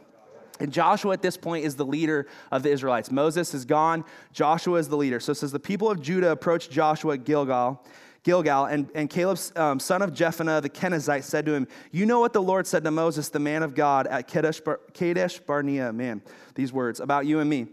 And 0.60 0.72
Joshua 0.72 1.12
at 1.12 1.22
this 1.22 1.36
point 1.36 1.64
is 1.64 1.76
the 1.76 1.86
leader 1.86 2.26
of 2.50 2.62
the 2.62 2.70
Israelites. 2.70 3.10
Moses 3.10 3.54
is 3.54 3.64
gone, 3.64 4.04
Joshua 4.32 4.78
is 4.78 4.88
the 4.88 4.96
leader. 4.96 5.20
So 5.20 5.32
it 5.32 5.36
says 5.36 5.52
the 5.52 5.60
people 5.60 5.90
of 5.90 6.00
Judah 6.00 6.30
approached 6.30 6.70
Joshua 6.70 7.14
at 7.14 7.24
Gilgal. 7.24 7.84
Gilgal, 8.28 8.66
and, 8.66 8.90
and 8.94 9.08
Caleb, 9.08 9.38
um, 9.56 9.80
son 9.80 10.02
of 10.02 10.10
Jephunneh 10.10 10.60
the 10.60 10.68
Kenizzite, 10.68 11.24
said 11.24 11.46
to 11.46 11.54
him, 11.54 11.66
You 11.92 12.04
know 12.04 12.20
what 12.20 12.34
the 12.34 12.42
Lord 12.42 12.66
said 12.66 12.84
to 12.84 12.90
Moses, 12.90 13.30
the 13.30 13.38
man 13.38 13.62
of 13.62 13.74
God, 13.74 14.06
at 14.06 14.28
Kadesh, 14.28 14.60
Bar- 14.60 14.80
Kadesh 14.92 15.38
Barnea. 15.38 15.94
Man, 15.94 16.20
these 16.54 16.70
words 16.70 17.00
about 17.00 17.24
you 17.24 17.40
and 17.40 17.48
me. 17.48 17.68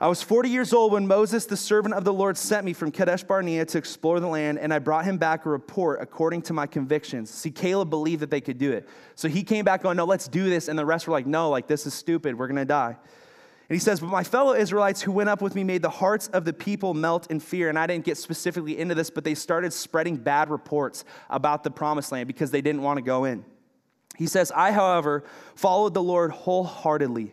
I 0.00 0.08
was 0.08 0.22
40 0.22 0.48
years 0.48 0.72
old 0.72 0.92
when 0.92 1.06
Moses, 1.06 1.44
the 1.44 1.56
servant 1.58 1.94
of 1.94 2.04
the 2.04 2.14
Lord, 2.14 2.38
sent 2.38 2.64
me 2.64 2.72
from 2.72 2.90
Kadesh 2.90 3.24
Barnea 3.24 3.66
to 3.66 3.76
explore 3.76 4.20
the 4.20 4.26
land, 4.26 4.58
and 4.58 4.72
I 4.72 4.78
brought 4.78 5.04
him 5.04 5.18
back 5.18 5.44
a 5.44 5.50
report 5.50 6.00
according 6.00 6.40
to 6.42 6.54
my 6.54 6.66
convictions. 6.66 7.28
See, 7.28 7.50
Caleb 7.50 7.90
believed 7.90 8.22
that 8.22 8.30
they 8.30 8.40
could 8.40 8.56
do 8.56 8.72
it. 8.72 8.88
So 9.16 9.28
he 9.28 9.42
came 9.42 9.66
back 9.66 9.82
going, 9.82 9.98
No, 9.98 10.06
let's 10.06 10.28
do 10.28 10.48
this. 10.48 10.68
And 10.68 10.78
the 10.78 10.86
rest 10.86 11.08
were 11.08 11.12
like, 11.12 11.26
No, 11.26 11.50
like, 11.50 11.66
this 11.66 11.84
is 11.84 11.92
stupid. 11.92 12.38
We're 12.38 12.46
going 12.46 12.56
to 12.56 12.64
die. 12.64 12.96
And 13.70 13.76
he 13.76 13.80
says, 13.80 14.00
But 14.00 14.08
my 14.08 14.24
fellow 14.24 14.52
Israelites 14.52 15.00
who 15.00 15.12
went 15.12 15.28
up 15.28 15.40
with 15.40 15.54
me 15.54 15.62
made 15.62 15.80
the 15.80 15.90
hearts 15.90 16.26
of 16.26 16.44
the 16.44 16.52
people 16.52 16.92
melt 16.92 17.30
in 17.30 17.38
fear. 17.38 17.68
And 17.68 17.78
I 17.78 17.86
didn't 17.86 18.04
get 18.04 18.18
specifically 18.18 18.76
into 18.76 18.96
this, 18.96 19.10
but 19.10 19.22
they 19.22 19.36
started 19.36 19.72
spreading 19.72 20.16
bad 20.16 20.50
reports 20.50 21.04
about 21.30 21.62
the 21.62 21.70
promised 21.70 22.10
land 22.10 22.26
because 22.26 22.50
they 22.50 22.62
didn't 22.62 22.82
want 22.82 22.96
to 22.96 23.02
go 23.02 23.26
in. 23.26 23.44
He 24.18 24.26
says, 24.26 24.50
I, 24.50 24.72
however, 24.72 25.22
followed 25.54 25.94
the 25.94 26.02
Lord 26.02 26.32
wholeheartedly. 26.32 27.32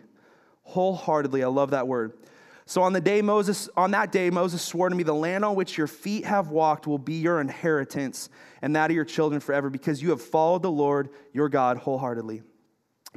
Wholeheartedly. 0.61 1.43
I 1.43 1.47
love 1.47 1.71
that 1.71 1.87
word. 1.87 2.13
So 2.67 2.83
on 2.83 2.93
the 2.93 3.01
day 3.01 3.23
Moses, 3.23 3.67
on 3.75 3.89
that 3.91 4.11
day, 4.11 4.29
Moses 4.29 4.61
swore 4.61 4.89
to 4.89 4.95
me, 4.95 5.01
the 5.01 5.15
land 5.15 5.43
on 5.43 5.55
which 5.55 5.75
your 5.75 5.87
feet 5.87 6.25
have 6.25 6.49
walked 6.49 6.85
will 6.85 6.99
be 6.99 7.15
your 7.15 7.41
inheritance 7.41 8.29
and 8.61 8.75
that 8.75 8.91
of 8.91 8.95
your 8.95 9.05
children 9.05 9.41
forever, 9.41 9.71
because 9.71 10.03
you 10.03 10.11
have 10.11 10.21
followed 10.21 10.61
the 10.61 10.69
Lord 10.69 11.09
your 11.33 11.49
God 11.49 11.77
wholeheartedly. 11.77 12.43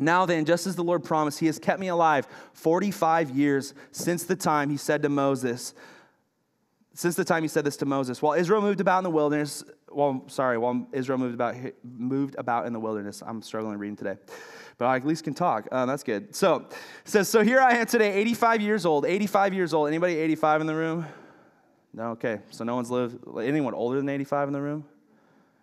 Now 0.00 0.26
then, 0.26 0.44
just 0.44 0.66
as 0.66 0.76
the 0.76 0.84
Lord 0.84 1.04
promised, 1.04 1.38
he 1.38 1.46
has 1.46 1.58
kept 1.58 1.78
me 1.78 1.88
alive 1.88 2.26
45 2.54 3.30
years 3.30 3.74
since 3.92 4.24
the 4.24 4.36
time 4.36 4.70
he 4.70 4.76
said 4.76 5.02
to 5.02 5.08
Moses, 5.08 5.74
since 6.94 7.14
the 7.14 7.24
time 7.24 7.42
he 7.42 7.48
said 7.48 7.64
this 7.64 7.76
to 7.78 7.86
Moses. 7.86 8.20
While 8.20 8.34
Israel 8.34 8.60
moved 8.60 8.80
about 8.80 8.98
in 8.98 9.04
the 9.04 9.10
wilderness 9.10 9.64
well, 9.90 10.24
sorry, 10.28 10.56
while 10.56 10.86
Israel 10.92 11.18
moved 11.18 11.34
about, 11.34 11.56
moved 11.82 12.36
about 12.38 12.66
in 12.66 12.72
the 12.72 12.80
wilderness. 12.80 13.22
I'm 13.26 13.42
struggling 13.42 13.78
reading 13.78 13.96
today, 13.96 14.16
but 14.78 14.86
I 14.86 14.96
at 14.96 15.06
least 15.06 15.24
can 15.24 15.34
talk. 15.34 15.68
Uh, 15.70 15.86
that's 15.86 16.02
good. 16.02 16.34
So 16.34 16.66
says, 17.04 17.28
so 17.28 17.42
here 17.42 17.60
I 17.60 17.72
am 17.74 17.86
today, 17.86 18.12
85 18.14 18.60
years 18.60 18.86
old. 18.86 19.04
85 19.04 19.54
years 19.54 19.74
old. 19.74 19.88
Anybody 19.88 20.16
85 20.16 20.60
in 20.60 20.66
the 20.66 20.74
room? 20.74 21.06
No. 21.92 22.10
Okay. 22.10 22.40
So 22.50 22.64
no 22.64 22.76
one's 22.76 22.90
lived. 22.90 23.18
Anyone 23.40 23.74
older 23.74 23.96
than 23.96 24.08
85 24.08 24.48
in 24.48 24.52
the 24.52 24.62
room? 24.62 24.84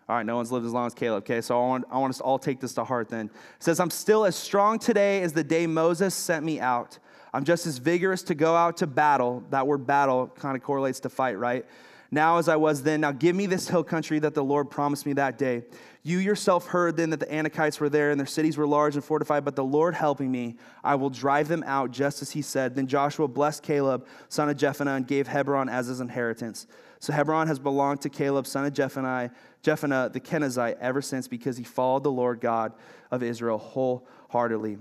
All 0.08 0.16
right, 0.16 0.24
no 0.24 0.36
one's 0.36 0.50
lived 0.50 0.64
as 0.64 0.72
long 0.72 0.86
as 0.86 0.94
Caleb. 0.94 1.24
Okay, 1.24 1.42
so 1.42 1.62
I 1.62 1.66
want, 1.66 1.84
I 1.90 1.98
want 1.98 2.10
us 2.10 2.18
to 2.18 2.24
all 2.24 2.38
take 2.38 2.60
this 2.60 2.72
to 2.74 2.84
heart 2.84 3.08
then. 3.10 3.26
It 3.26 3.62
says, 3.62 3.78
I'm 3.78 3.90
still 3.90 4.24
as 4.24 4.36
strong 4.36 4.78
today 4.78 5.22
as 5.22 5.34
the 5.34 5.44
day 5.44 5.66
Moses 5.66 6.14
sent 6.14 6.46
me 6.46 6.60
out. 6.60 6.98
I'm 7.34 7.44
just 7.44 7.66
as 7.66 7.76
vigorous 7.76 8.22
to 8.24 8.34
go 8.34 8.56
out 8.56 8.78
to 8.78 8.86
battle. 8.86 9.44
That 9.50 9.66
word 9.66 9.86
battle 9.86 10.28
kind 10.28 10.56
of 10.56 10.62
correlates 10.62 11.00
to 11.00 11.10
fight, 11.10 11.38
right? 11.38 11.66
Now 12.10 12.38
as 12.38 12.48
I 12.48 12.56
was 12.56 12.82
then. 12.82 13.02
Now 13.02 13.12
give 13.12 13.36
me 13.36 13.44
this 13.44 13.68
hill 13.68 13.84
country 13.84 14.18
that 14.20 14.32
the 14.32 14.42
Lord 14.42 14.70
promised 14.70 15.04
me 15.04 15.12
that 15.14 15.36
day. 15.36 15.64
You 16.02 16.18
yourself 16.18 16.66
heard 16.66 16.96
then 16.96 17.10
that 17.10 17.20
the 17.20 17.26
Anakites 17.26 17.78
were 17.80 17.90
there 17.90 18.10
and 18.10 18.18
their 18.18 18.26
cities 18.26 18.56
were 18.56 18.66
large 18.66 18.94
and 18.94 19.04
fortified, 19.04 19.44
but 19.44 19.56
the 19.56 19.64
Lord 19.64 19.94
helping 19.94 20.32
me, 20.32 20.56
I 20.82 20.94
will 20.94 21.10
drive 21.10 21.48
them 21.48 21.62
out 21.66 21.90
just 21.90 22.22
as 22.22 22.30
he 22.30 22.40
said. 22.40 22.74
Then 22.74 22.86
Joshua 22.86 23.28
blessed 23.28 23.62
Caleb, 23.62 24.06
son 24.30 24.48
of 24.48 24.56
Jephunneh, 24.56 24.96
and 24.96 25.06
gave 25.06 25.28
Hebron 25.28 25.68
as 25.68 25.88
his 25.88 26.00
inheritance. 26.00 26.66
So 27.00 27.12
Hebron 27.12 27.46
has 27.46 27.58
belonged 27.58 28.00
to 28.02 28.08
Caleb, 28.08 28.46
son 28.46 28.64
of 28.64 28.72
Jephunneh, 28.72 29.30
Jephunneh 29.62 30.12
the 30.12 30.20
Kenizzite, 30.20 30.76
ever 30.80 31.00
since 31.00 31.28
because 31.28 31.56
he 31.56 31.64
followed 31.64 32.02
the 32.02 32.10
Lord 32.10 32.40
God 32.40 32.72
of 33.10 33.22
Israel 33.22 33.58
wholeheartedly. 33.58 34.78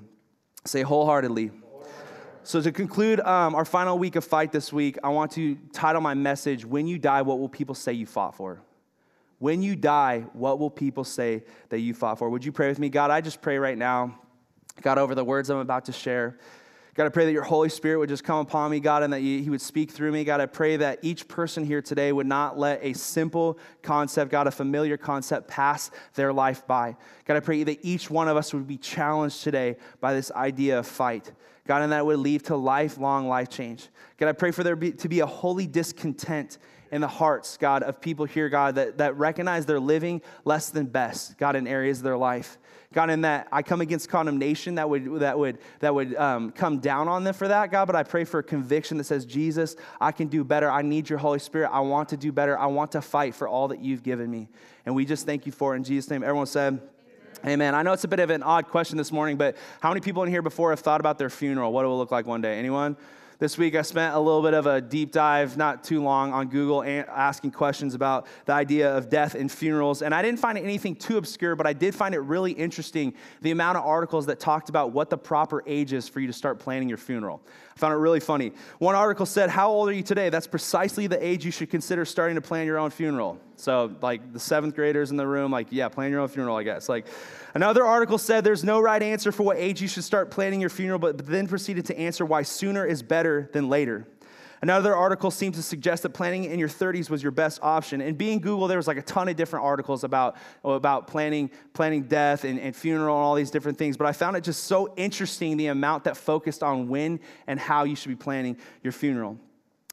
Say 0.65 0.81
wholeheartedly. 0.81 1.51
So, 2.43 2.61
to 2.61 2.71
conclude 2.71 3.19
um, 3.19 3.55
our 3.55 3.65
final 3.65 3.99
week 3.99 4.15
of 4.15 4.23
fight 4.23 4.53
this 4.53 4.71
week, 4.71 4.97
I 5.03 5.09
want 5.09 5.31
to 5.33 5.55
title 5.73 5.99
my 5.99 6.13
message, 6.13 6.65
When 6.65 6.87
You 6.87 6.97
Die, 6.97 7.21
What 7.21 7.39
Will 7.39 7.49
People 7.49 7.75
Say 7.75 7.91
You 7.91 8.05
Fought 8.05 8.35
For? 8.35 8.61
When 9.39 9.61
you 9.61 9.75
die, 9.75 10.25
what 10.33 10.57
will 10.57 10.69
people 10.69 11.03
say 11.03 11.43
that 11.69 11.79
you 11.79 11.93
fought 11.93 12.17
for? 12.17 12.29
Would 12.29 12.43
you 12.43 12.51
pray 12.51 12.69
with 12.69 12.79
me? 12.79 12.89
God, 12.89 13.11
I 13.11 13.21
just 13.21 13.39
pray 13.41 13.59
right 13.59 13.77
now, 13.77 14.19
God, 14.81 14.97
over 14.97 15.13
the 15.13 15.23
words 15.23 15.49
I'm 15.49 15.59
about 15.59 15.85
to 15.85 15.91
share. 15.91 16.39
God, 16.97 17.05
I 17.05 17.09
pray 17.09 17.25
that 17.25 17.31
your 17.31 17.43
Holy 17.43 17.69
Spirit 17.69 17.99
would 17.99 18.09
just 18.09 18.23
come 18.23 18.39
upon 18.39 18.71
me, 18.71 18.79
God, 18.79 19.03
and 19.03 19.13
that 19.13 19.19
He 19.19 19.47
would 19.51 19.61
speak 19.61 19.91
through 19.91 20.11
me. 20.11 20.23
God, 20.23 20.41
I 20.41 20.47
pray 20.47 20.77
that 20.77 20.97
each 21.03 21.27
person 21.27 21.63
here 21.63 21.79
today 21.79 22.11
would 22.11 22.25
not 22.25 22.57
let 22.57 22.79
a 22.81 22.93
simple 22.93 23.59
concept, 23.83 24.31
God, 24.31 24.47
a 24.47 24.51
familiar 24.51 24.97
concept, 24.97 25.47
pass 25.47 25.91
their 26.15 26.33
life 26.33 26.65
by. 26.65 26.97
God, 27.25 27.37
I 27.37 27.39
pray 27.41 27.61
that 27.61 27.77
each 27.83 28.09
one 28.09 28.27
of 28.27 28.35
us 28.35 28.51
would 28.51 28.65
be 28.65 28.77
challenged 28.77 29.43
today 29.43 29.77
by 30.01 30.15
this 30.15 30.31
idea 30.31 30.79
of 30.79 30.87
fight. 30.87 31.31
God, 31.67 31.83
and 31.83 31.91
that 31.91 32.03
would 32.03 32.17
lead 32.17 32.45
to 32.45 32.55
lifelong 32.55 33.27
life 33.27 33.49
change. 33.49 33.89
God, 34.17 34.29
I 34.29 34.31
pray 34.31 34.49
for 34.49 34.63
there 34.63 34.75
be, 34.75 34.91
to 34.93 35.07
be 35.07 35.19
a 35.19 35.27
holy 35.27 35.67
discontent 35.67 36.57
in 36.91 37.01
the 37.01 37.07
hearts, 37.07 37.57
God, 37.57 37.83
of 37.83 38.01
people 38.01 38.25
here, 38.25 38.49
God, 38.49 38.73
that, 38.73 38.97
that 38.97 39.15
recognize 39.17 39.67
they're 39.67 39.79
living 39.79 40.23
less 40.45 40.71
than 40.71 40.87
best, 40.87 41.37
God, 41.37 41.55
in 41.55 41.67
areas 41.67 41.99
of 41.99 42.05
their 42.05 42.17
life. 42.17 42.57
God, 42.97 43.11
in 43.11 43.21
that 43.21 43.47
I 43.51 43.61
come 43.61 43.79
against 43.79 44.09
condemnation 44.09 44.73
that 44.73 44.89
would, 44.89 45.19
that 45.19 45.37
would, 45.37 45.59
that 45.81 45.93
would 45.93 46.15
um, 46.15 46.51
come 46.51 46.79
down 46.79 47.07
on 47.07 47.23
them 47.23 47.35
for 47.35 47.47
that, 47.47 47.69
God, 47.69 47.85
but 47.85 47.95
I 47.95 48.01
pray 48.01 48.23
for 48.23 48.39
a 48.39 48.43
conviction 48.43 48.97
that 48.97 49.03
says, 49.03 49.23
Jesus, 49.23 49.75
I 50.01 50.11
can 50.11 50.29
do 50.29 50.43
better. 50.43 50.67
I 50.67 50.81
need 50.81 51.07
your 51.07 51.19
Holy 51.19 51.37
Spirit. 51.37 51.69
I 51.71 51.81
want 51.81 52.09
to 52.09 52.17
do 52.17 52.31
better. 52.31 52.57
I 52.57 52.65
want 52.65 52.93
to 52.93 53.03
fight 53.03 53.35
for 53.35 53.47
all 53.47 53.67
that 53.67 53.81
you've 53.81 54.01
given 54.01 54.31
me. 54.31 54.49
And 54.83 54.95
we 54.95 55.05
just 55.05 55.27
thank 55.27 55.45
you 55.45 55.51
for 55.51 55.75
it 55.75 55.77
in 55.77 55.83
Jesus' 55.83 56.09
name. 56.09 56.23
Everyone 56.23 56.47
said, 56.47 56.81
Amen. 57.45 57.75
I 57.75 57.83
know 57.83 57.93
it's 57.93 58.03
a 58.03 58.07
bit 58.07 58.19
of 58.19 58.31
an 58.31 58.41
odd 58.41 58.67
question 58.67 58.97
this 58.97 59.11
morning, 59.11 59.37
but 59.37 59.57
how 59.79 59.89
many 59.89 60.01
people 60.01 60.23
in 60.23 60.31
here 60.31 60.41
before 60.41 60.71
have 60.71 60.79
thought 60.79 60.99
about 60.99 61.19
their 61.19 61.29
funeral? 61.29 61.71
What 61.71 61.85
it 61.85 61.89
will 61.89 61.99
look 61.99 62.09
like 62.09 62.25
one 62.25 62.41
day? 62.41 62.57
Anyone? 62.57 62.97
This 63.39 63.55
week, 63.55 63.75
I 63.75 63.83
spent 63.83 64.15
a 64.15 64.19
little 64.19 64.41
bit 64.41 64.55
of 64.55 64.65
a 64.65 64.81
deep 64.81 65.11
dive, 65.11 65.57
not 65.57 65.83
too 65.83 66.01
long, 66.01 66.33
on 66.33 66.47
Google 66.47 66.83
asking 66.83 67.51
questions 67.51 67.93
about 67.93 68.25
the 68.45 68.53
idea 68.53 68.97
of 68.97 69.09
death 69.09 69.35
and 69.35 69.51
funerals. 69.51 70.01
And 70.01 70.11
I 70.11 70.23
didn't 70.23 70.39
find 70.39 70.57
anything 70.57 70.95
too 70.95 71.17
obscure, 71.17 71.55
but 71.55 71.67
I 71.67 71.73
did 71.73 71.93
find 71.93 72.15
it 72.15 72.19
really 72.21 72.51
interesting 72.51 73.13
the 73.43 73.51
amount 73.51 73.77
of 73.77 73.85
articles 73.85 74.25
that 74.25 74.39
talked 74.39 74.69
about 74.69 74.91
what 74.91 75.11
the 75.11 75.19
proper 75.19 75.63
age 75.67 75.93
is 75.93 76.09
for 76.09 76.19
you 76.19 76.25
to 76.25 76.33
start 76.33 76.57
planning 76.57 76.89
your 76.89 76.97
funeral. 76.97 77.43
I 77.77 77.79
found 77.79 77.93
it 77.93 77.97
really 77.97 78.19
funny. 78.19 78.53
One 78.79 78.95
article 78.95 79.27
said, 79.27 79.51
How 79.51 79.69
old 79.69 79.87
are 79.87 79.91
you 79.93 80.01
today? 80.01 80.29
That's 80.29 80.47
precisely 80.47 81.05
the 81.05 81.23
age 81.23 81.45
you 81.45 81.51
should 81.51 81.69
consider 81.69 82.05
starting 82.05 82.33
to 82.33 82.41
plan 82.41 82.65
your 82.65 82.79
own 82.79 82.89
funeral. 82.89 83.39
So, 83.55 83.95
like 84.01 84.33
the 84.33 84.39
seventh 84.39 84.73
graders 84.73 85.11
in 85.11 85.17
the 85.17 85.27
room, 85.27 85.51
like, 85.51 85.67
yeah, 85.69 85.87
plan 85.87 86.09
your 86.09 86.21
own 86.21 86.27
funeral, 86.27 86.55
I 86.55 86.63
guess. 86.63 86.89
Like, 86.89 87.05
another 87.53 87.85
article 87.85 88.17
said 88.17 88.43
there's 88.43 88.63
no 88.63 88.79
right 88.79 89.03
answer 89.03 89.31
for 89.31 89.43
what 89.43 89.57
age 89.57 89.79
you 89.79 89.87
should 89.87 90.03
start 90.03 90.31
planning 90.31 90.59
your 90.59 90.71
funeral, 90.71 90.97
but 90.97 91.23
then 91.27 91.45
proceeded 91.47 91.85
to 91.85 91.97
answer 91.99 92.25
why 92.25 92.41
sooner 92.41 92.83
is 92.83 93.03
better 93.03 93.47
than 93.53 93.69
later. 93.69 94.07
Another 94.61 94.95
article 94.95 95.29
seemed 95.29 95.55
to 95.55 95.61
suggest 95.61 96.03
that 96.03 96.09
planning 96.09 96.45
in 96.45 96.57
your 96.57 96.69
30s 96.69 97.09
was 97.09 97.21
your 97.21 97.31
best 97.31 97.59
option. 97.61 98.01
And 98.01 98.17
being 98.17 98.39
Google, 98.39 98.67
there 98.67 98.77
was 98.77 98.87
like 98.87 98.97
a 98.97 99.03
ton 99.03 99.29
of 99.29 99.35
different 99.35 99.65
articles 99.65 100.03
about, 100.03 100.35
about 100.63 101.07
planning, 101.07 101.51
planning 101.73 102.03
death 102.03 102.43
and, 102.43 102.59
and 102.59 102.75
funeral 102.75 103.15
and 103.15 103.23
all 103.23 103.35
these 103.35 103.51
different 103.51 103.77
things. 103.77 103.97
But 103.97 104.07
I 104.07 104.13
found 104.13 104.35
it 104.35 104.43
just 104.43 104.63
so 104.63 104.93
interesting 104.95 105.57
the 105.57 105.67
amount 105.67 106.05
that 106.05 106.17
focused 106.17 106.63
on 106.63 106.87
when 106.87 107.19
and 107.45 107.59
how 107.59 107.83
you 107.83 107.95
should 107.95 108.09
be 108.09 108.15
planning 108.15 108.57
your 108.81 108.93
funeral. 108.93 109.37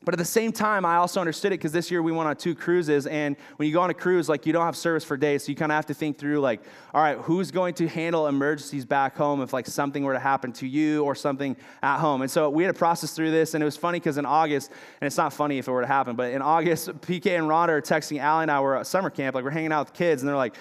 But 0.05 0.15
at 0.15 0.19
the 0.19 0.25
same 0.25 0.53
time, 0.53 0.85
I 0.85 0.97
also 0.97 1.21
understood 1.21 1.53
it 1.53 1.59
because 1.59 1.73
this 1.73 1.91
year 1.91 2.03
we 2.03 2.13
went 2.13 2.29
on 2.29 2.37
two 2.37 2.55
cruises. 2.55 3.07
And 3.07 3.37
when 3.57 3.69
you 3.69 3.75
go 3.75 3.81
on 3.81 3.91
a 3.91 3.95
cruise, 3.95 4.29
like 4.29 4.47
you 4.47 4.53
don't 4.53 4.65
have 4.65 4.77
service 4.77 5.05
for 5.05 5.17
days. 5.17 5.45
So 5.45 5.51
you 5.51 5.57
kind 5.57 5.73
of 5.73 5.77
have 5.77 5.87
to 5.87 5.95
think 5.95 6.19
through, 6.19 6.41
like, 6.41 6.61
all 6.93 7.03
right, 7.03 7.19
who's 7.19 7.51
going 7.51 7.75
to 7.75 7.89
handle 7.89 8.27
emergencies 8.27 8.85
back 8.85 9.17
home 9.17 9.41
if 9.41 9.53
like 9.53 9.67
something 9.67 10.05
were 10.05 10.13
to 10.13 10.19
happen 10.19 10.53
to 10.55 10.67
you 10.67 11.05
or 11.05 11.15
something 11.15 11.57
at 11.83 11.99
home? 11.99 12.23
And 12.23 12.31
so 12.31 12.51
we 12.51 12.65
had 12.65 12.73
to 12.73 12.79
process 12.79 13.13
through 13.15 13.31
this. 13.31 13.55
And 13.55 13.63
it 13.63 13.65
was 13.65 13.77
funny 13.77 13.99
because 13.99 14.19
in 14.19 14.27
August, 14.27 14.71
and 15.01 15.07
it's 15.07 15.17
not 15.17 15.33
funny 15.33 15.59
if 15.59 15.69
it 15.69 15.71
were 15.71 15.81
to 15.81 15.87
happen, 15.87 16.17
but 16.17 16.33
in 16.33 16.43
August, 16.43 16.89
PK 17.01 17.39
and 17.39 17.49
Rhonda 17.49 17.71
are 17.71 17.83
texting 17.83 18.21
Allie 18.21 18.43
and 18.43 18.51
I 18.51 18.61
were 18.61 18.77
at 18.77 18.87
summer 18.87 19.11
camp. 19.11 19.35
Like 19.35 19.45
we're 19.45 19.51
hanging 19.51 19.73
out 19.73 19.87
with 19.87 19.95
kids. 19.95 20.23
And 20.23 20.29
they're 20.29 20.37
like, 20.37 20.55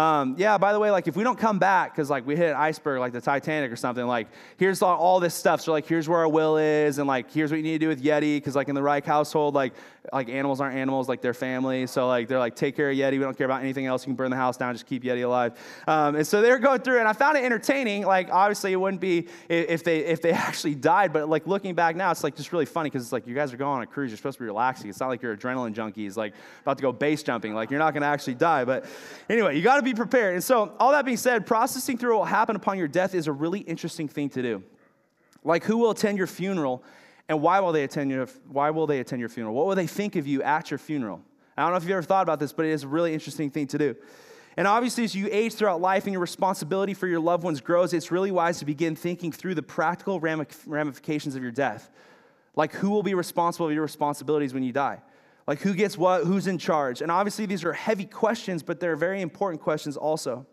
um, 0.00 0.34
yeah, 0.38 0.56
by 0.56 0.72
the 0.72 0.78
way, 0.78 0.90
like 0.90 1.08
if 1.08 1.16
we 1.16 1.22
don't 1.22 1.38
come 1.38 1.58
back 1.58 1.92
because 1.92 2.08
like 2.08 2.26
we 2.26 2.34
hit 2.34 2.50
an 2.50 2.56
iceberg 2.56 3.00
like 3.00 3.12
the 3.12 3.20
Titanic 3.20 3.70
or 3.70 3.76
something, 3.76 4.06
like 4.06 4.28
here's 4.56 4.80
all, 4.80 4.96
all 4.96 5.20
this 5.20 5.34
stuff. 5.34 5.60
So 5.60 5.72
like 5.72 5.86
here's 5.86 6.08
where 6.08 6.20
our 6.20 6.28
will 6.28 6.56
is, 6.56 6.96
and 6.96 7.06
like 7.06 7.30
here's 7.30 7.50
what 7.50 7.58
you 7.58 7.62
need 7.62 7.72
to 7.72 7.78
do 7.80 7.88
with 7.88 8.02
Yeti 8.02 8.36
because 8.36 8.56
like 8.56 8.68
in 8.68 8.74
the 8.74 8.82
Reich 8.82 9.04
household, 9.04 9.54
like 9.54 9.74
like 10.10 10.30
animals 10.30 10.60
aren't 10.60 10.76
animals, 10.76 11.06
like 11.06 11.20
they're 11.20 11.34
family. 11.34 11.86
So 11.86 12.08
like 12.08 12.28
they're 12.28 12.38
like 12.38 12.56
take 12.56 12.76
care 12.76 12.90
of 12.90 12.96
Yeti. 12.96 13.12
We 13.12 13.18
don't 13.18 13.36
care 13.36 13.44
about 13.44 13.62
anything 13.62 13.84
else. 13.84 14.02
You 14.02 14.06
can 14.06 14.16
burn 14.16 14.30
the 14.30 14.36
house 14.36 14.56
down, 14.56 14.74
just 14.74 14.86
keep 14.86 15.02
Yeti 15.02 15.22
alive. 15.22 15.52
Um, 15.86 16.16
and 16.16 16.26
so 16.26 16.40
they 16.40 16.50
were 16.50 16.58
going 16.58 16.80
through, 16.80 17.00
and 17.00 17.06
I 17.06 17.12
found 17.12 17.36
it 17.36 17.44
entertaining. 17.44 18.06
Like 18.06 18.30
obviously 18.30 18.72
it 18.72 18.76
wouldn't 18.76 19.02
be 19.02 19.28
if 19.50 19.84
they 19.84 19.98
if 19.98 20.22
they 20.22 20.32
actually 20.48 20.76
died, 20.76 21.12
but 21.12 21.28
like 21.28 21.46
looking 21.46 21.74
back 21.74 21.94
now, 21.94 22.10
it's 22.10 22.24
like 22.24 22.36
just 22.36 22.52
really 22.52 22.66
funny 22.66 22.88
because 22.88 23.02
it's 23.02 23.12
like 23.12 23.26
you 23.26 23.34
guys 23.34 23.52
are 23.52 23.58
going 23.58 23.76
on 23.76 23.82
a 23.82 23.86
cruise. 23.86 24.10
You're 24.10 24.16
supposed 24.16 24.38
to 24.38 24.44
be 24.44 24.46
relaxing. 24.46 24.88
It's 24.88 25.00
not 25.00 25.08
like 25.08 25.20
you're 25.20 25.36
adrenaline 25.36 25.74
junkies, 25.74 26.16
like 26.16 26.32
about 26.62 26.78
to 26.78 26.82
go 26.82 26.92
base 26.92 27.22
jumping. 27.22 27.54
Like 27.54 27.70
you're 27.70 27.78
not 27.78 27.92
going 27.92 28.02
to 28.02 28.08
actually 28.08 28.34
die. 28.34 28.64
But 28.64 28.86
anyway, 29.28 29.56
you 29.56 29.62
got 29.62 29.76
to 29.76 29.82
be 29.82 29.89
prepared. 29.94 30.34
And 30.34 30.44
so 30.44 30.74
all 30.78 30.92
that 30.92 31.04
being 31.04 31.16
said, 31.16 31.46
processing 31.46 31.98
through 31.98 32.12
what 32.12 32.18
will 32.20 32.24
happen 32.26 32.56
upon 32.56 32.78
your 32.78 32.88
death 32.88 33.14
is 33.14 33.26
a 33.26 33.32
really 33.32 33.60
interesting 33.60 34.08
thing 34.08 34.28
to 34.30 34.42
do. 34.42 34.62
Like, 35.44 35.64
who 35.64 35.78
will 35.78 35.90
attend 35.90 36.18
your 36.18 36.26
funeral 36.26 36.82
and 37.28 37.40
why 37.40 37.60
will 37.60 37.72
they 37.72 37.84
attend 37.84 38.10
your, 38.10 38.26
why 38.48 38.70
will 38.70 38.86
they 38.86 39.00
attend 39.00 39.20
your 39.20 39.28
funeral? 39.28 39.54
What 39.54 39.66
will 39.66 39.74
they 39.74 39.86
think 39.86 40.16
of 40.16 40.26
you 40.26 40.42
at 40.42 40.70
your 40.70 40.78
funeral? 40.78 41.22
I 41.56 41.62
don't 41.62 41.70
know 41.70 41.76
if 41.76 41.84
you've 41.84 41.92
ever 41.92 42.02
thought 42.02 42.22
about 42.22 42.40
this, 42.40 42.52
but 42.52 42.64
it 42.64 42.70
is 42.70 42.82
a 42.82 42.88
really 42.88 43.14
interesting 43.14 43.50
thing 43.50 43.66
to 43.68 43.78
do. 43.78 43.96
And 44.56 44.66
obviously, 44.66 45.04
as 45.04 45.14
you 45.14 45.28
age 45.30 45.54
throughout 45.54 45.80
life 45.80 46.04
and 46.04 46.12
your 46.12 46.20
responsibility 46.20 46.92
for 46.92 47.06
your 47.06 47.20
loved 47.20 47.44
ones 47.44 47.60
grows, 47.60 47.92
it's 47.92 48.10
really 48.10 48.30
wise 48.30 48.58
to 48.58 48.64
begin 48.64 48.96
thinking 48.96 49.30
through 49.30 49.54
the 49.54 49.62
practical 49.62 50.20
ramifications 50.20 51.36
of 51.36 51.42
your 51.42 51.52
death. 51.52 51.90
Like, 52.56 52.72
who 52.72 52.90
will 52.90 53.02
be 53.02 53.14
responsible 53.14 53.68
for 53.68 53.72
your 53.72 53.82
responsibilities 53.82 54.52
when 54.52 54.62
you 54.62 54.72
die? 54.72 55.00
Like, 55.50 55.62
who 55.62 55.74
gets 55.74 55.98
what? 55.98 56.26
Who's 56.26 56.46
in 56.46 56.58
charge? 56.58 57.02
And 57.02 57.10
obviously, 57.10 57.44
these 57.44 57.64
are 57.64 57.72
heavy 57.72 58.04
questions, 58.04 58.62
but 58.62 58.78
they're 58.78 58.94
very 58.94 59.20
important 59.20 59.60
questions 59.60 59.96
also. 59.96 60.46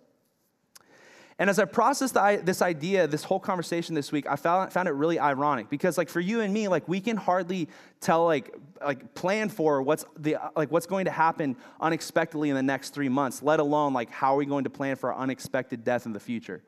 And 1.38 1.52
as 1.52 1.60
I 1.60 1.66
processed 1.66 2.16
the, 2.16 2.42
this 2.44 2.64
idea, 2.64 3.06
this 3.06 3.24
whole 3.24 3.40
conversation 3.40 3.94
this 3.94 4.12
week, 4.12 4.26
I 4.28 4.36
found, 4.36 4.74
found 4.74 4.88
it 4.88 4.94
really 4.94 5.20
ironic 5.20 5.70
because, 5.70 6.00
like, 6.00 6.10
for 6.10 6.20
you 6.20 6.42
and 6.42 6.52
me, 6.52 6.68
like, 6.68 6.88
we 6.88 7.00
can 7.00 7.16
hardly 7.16 7.70
tell, 8.02 8.26
like, 8.26 8.56
like 8.84 9.14
plan 9.14 9.50
for 9.50 9.84
what's 9.84 10.04
the 10.18 10.38
like 10.56 10.72
what's 10.72 10.88
going 10.88 11.06
to 11.06 11.12
happen 11.12 11.58
unexpectedly 11.80 12.50
in 12.50 12.56
the 12.56 12.64
next 12.64 12.96
three 12.96 13.10
months. 13.10 13.44
Let 13.44 13.60
alone 13.60 13.94
like 13.94 14.10
how 14.10 14.34
are 14.34 14.38
we 14.38 14.48
going 14.48 14.64
to 14.64 14.72
plan 14.72 14.96
for 14.96 15.14
our 15.14 15.20
unexpected 15.22 15.84
death 15.84 16.08
in 16.08 16.14
the 16.14 16.20
future. 16.20 16.64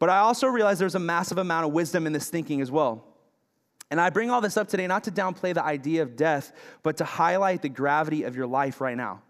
But 0.00 0.10
I 0.10 0.18
also 0.18 0.48
realized 0.48 0.80
there's 0.80 0.96
a 0.96 0.98
massive 0.98 1.38
amount 1.38 1.66
of 1.68 1.72
wisdom 1.72 2.08
in 2.08 2.12
this 2.12 2.28
thinking 2.28 2.60
as 2.60 2.72
well. 2.72 3.04
And 3.92 4.00
I 4.00 4.08
bring 4.08 4.30
all 4.30 4.40
this 4.40 4.56
up 4.56 4.68
today 4.68 4.86
not 4.86 5.04
to 5.04 5.10
downplay 5.10 5.52
the 5.52 5.62
idea 5.62 6.00
of 6.00 6.16
death, 6.16 6.54
but 6.82 6.96
to 6.96 7.04
highlight 7.04 7.60
the 7.60 7.68
gravity 7.68 8.22
of 8.22 8.34
your 8.34 8.46
life 8.46 8.80
right 8.80 8.96
now 8.96 9.20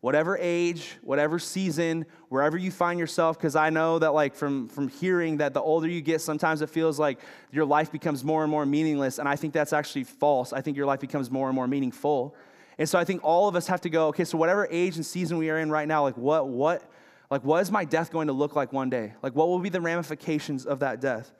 whatever 0.00 0.36
age, 0.38 0.98
whatever 1.00 1.38
season, 1.38 2.04
wherever 2.28 2.58
you 2.58 2.70
find 2.70 3.00
yourself, 3.00 3.38
because 3.38 3.56
I 3.56 3.70
know 3.70 3.98
that, 3.98 4.12
like, 4.12 4.34
from, 4.34 4.68
from 4.68 4.88
hearing 4.88 5.38
that 5.38 5.54
the 5.54 5.62
older 5.62 5.88
you 5.88 6.02
get, 6.02 6.20
sometimes 6.20 6.60
it 6.60 6.68
feels 6.68 6.98
like 6.98 7.18
your 7.50 7.64
life 7.64 7.90
becomes 7.90 8.22
more 8.22 8.42
and 8.42 8.50
more 8.50 8.66
meaningless. 8.66 9.18
And 9.18 9.26
I 9.26 9.34
think 9.34 9.54
that's 9.54 9.72
actually 9.72 10.04
false. 10.04 10.52
I 10.52 10.60
think 10.60 10.76
your 10.76 10.84
life 10.84 11.00
becomes 11.00 11.30
more 11.30 11.48
and 11.48 11.56
more 11.56 11.66
meaningful. 11.66 12.36
And 12.76 12.86
so 12.86 12.98
I 12.98 13.04
think 13.04 13.24
all 13.24 13.48
of 13.48 13.56
us 13.56 13.66
have 13.68 13.80
to 13.80 13.88
go, 13.88 14.08
okay, 14.08 14.24
so 14.24 14.36
whatever 14.36 14.68
age 14.70 14.96
and 14.96 15.06
season 15.06 15.38
we 15.38 15.48
are 15.48 15.56
in 15.56 15.70
right 15.70 15.88
now, 15.88 16.02
like, 16.02 16.18
what, 16.18 16.48
what, 16.48 16.82
like, 17.30 17.42
what 17.42 17.62
is 17.62 17.70
my 17.70 17.86
death 17.86 18.12
going 18.12 18.26
to 18.26 18.34
look 18.34 18.54
like 18.54 18.74
one 18.74 18.90
day? 18.90 19.14
Like, 19.22 19.34
what 19.34 19.48
will 19.48 19.58
be 19.58 19.70
the 19.70 19.80
ramifications 19.80 20.66
of 20.66 20.80
that 20.80 21.00
death? 21.00 21.32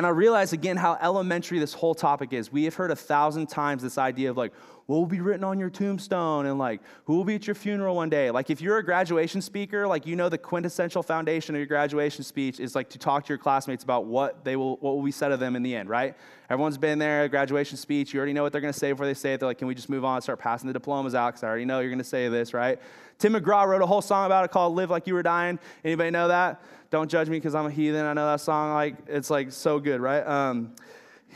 And 0.00 0.06
I 0.06 0.10
realize 0.12 0.54
again 0.54 0.78
how 0.78 0.96
elementary 1.02 1.58
this 1.58 1.74
whole 1.74 1.94
topic 1.94 2.32
is. 2.32 2.50
We 2.50 2.64
have 2.64 2.74
heard 2.74 2.90
a 2.90 2.96
thousand 2.96 3.48
times 3.48 3.82
this 3.82 3.98
idea 3.98 4.30
of 4.30 4.38
like, 4.38 4.54
what 4.86 4.96
will 4.96 5.06
be 5.06 5.20
written 5.20 5.44
on 5.44 5.58
your 5.58 5.70
tombstone 5.70 6.46
and 6.46 6.58
like 6.58 6.80
who 7.04 7.16
will 7.16 7.24
be 7.24 7.34
at 7.34 7.46
your 7.46 7.54
funeral 7.54 7.94
one 7.96 8.10
day. 8.10 8.30
Like 8.30 8.50
if 8.50 8.60
you're 8.60 8.78
a 8.78 8.84
graduation 8.84 9.40
speaker 9.40 9.86
like 9.86 10.06
you 10.06 10.16
know 10.16 10.28
the 10.28 10.38
quintessential 10.38 11.02
foundation 11.02 11.54
of 11.54 11.58
your 11.58 11.66
graduation 11.66 12.24
speech 12.24 12.58
is 12.58 12.74
like 12.74 12.88
to 12.90 12.98
talk 12.98 13.24
to 13.24 13.28
your 13.28 13.38
classmates 13.38 13.84
about 13.84 14.06
what 14.06 14.44
they 14.44 14.56
will 14.56 14.76
what 14.76 14.96
will 14.96 15.02
be 15.02 15.12
said 15.12 15.32
of 15.32 15.40
them 15.40 15.56
in 15.56 15.62
the 15.62 15.74
end 15.74 15.88
right? 15.88 16.16
Everyone's 16.48 16.78
been 16.78 16.98
there 16.98 17.28
graduation 17.28 17.76
speech 17.76 18.12
you 18.12 18.18
already 18.18 18.32
know 18.32 18.42
what 18.42 18.52
they're 18.52 18.60
going 18.60 18.72
to 18.72 18.78
say 18.78 18.90
before 18.90 19.06
they 19.06 19.14
say 19.14 19.34
it. 19.34 19.40
They're 19.40 19.48
like 19.48 19.58
can 19.58 19.68
we 19.68 19.74
just 19.74 19.88
move 19.88 20.04
on 20.04 20.16
and 20.16 20.22
start 20.22 20.38
passing 20.38 20.66
the 20.66 20.72
diplomas 20.72 21.14
out? 21.14 21.30
Because 21.30 21.44
i 21.44 21.48
already 21.48 21.64
know 21.64 21.80
you're 21.80 21.90
going 21.90 21.98
to 21.98 22.04
say 22.04 22.28
this 22.28 22.52
right? 22.52 22.80
Tim 23.18 23.34
mcgraw 23.34 23.66
wrote 23.66 23.82
a 23.82 23.86
whole 23.86 24.02
song 24.02 24.26
about 24.26 24.44
it 24.44 24.50
called 24.50 24.74
live 24.74 24.90
like 24.90 25.06
you 25.06 25.14
were 25.14 25.22
dying. 25.22 25.58
Anybody 25.84 26.10
know 26.10 26.28
that? 26.28 26.62
Don't 26.90 27.10
judge 27.10 27.28
me 27.28 27.36
because 27.36 27.54
i'm 27.54 27.66
a 27.66 27.70
heathen. 27.70 28.04
I 28.04 28.12
know 28.12 28.26
that 28.26 28.40
song 28.40 28.74
like 28.74 28.96
it's 29.06 29.30
like 29.30 29.52
so 29.52 29.78
good 29.78 30.00
right? 30.00 30.26
Um, 30.26 30.72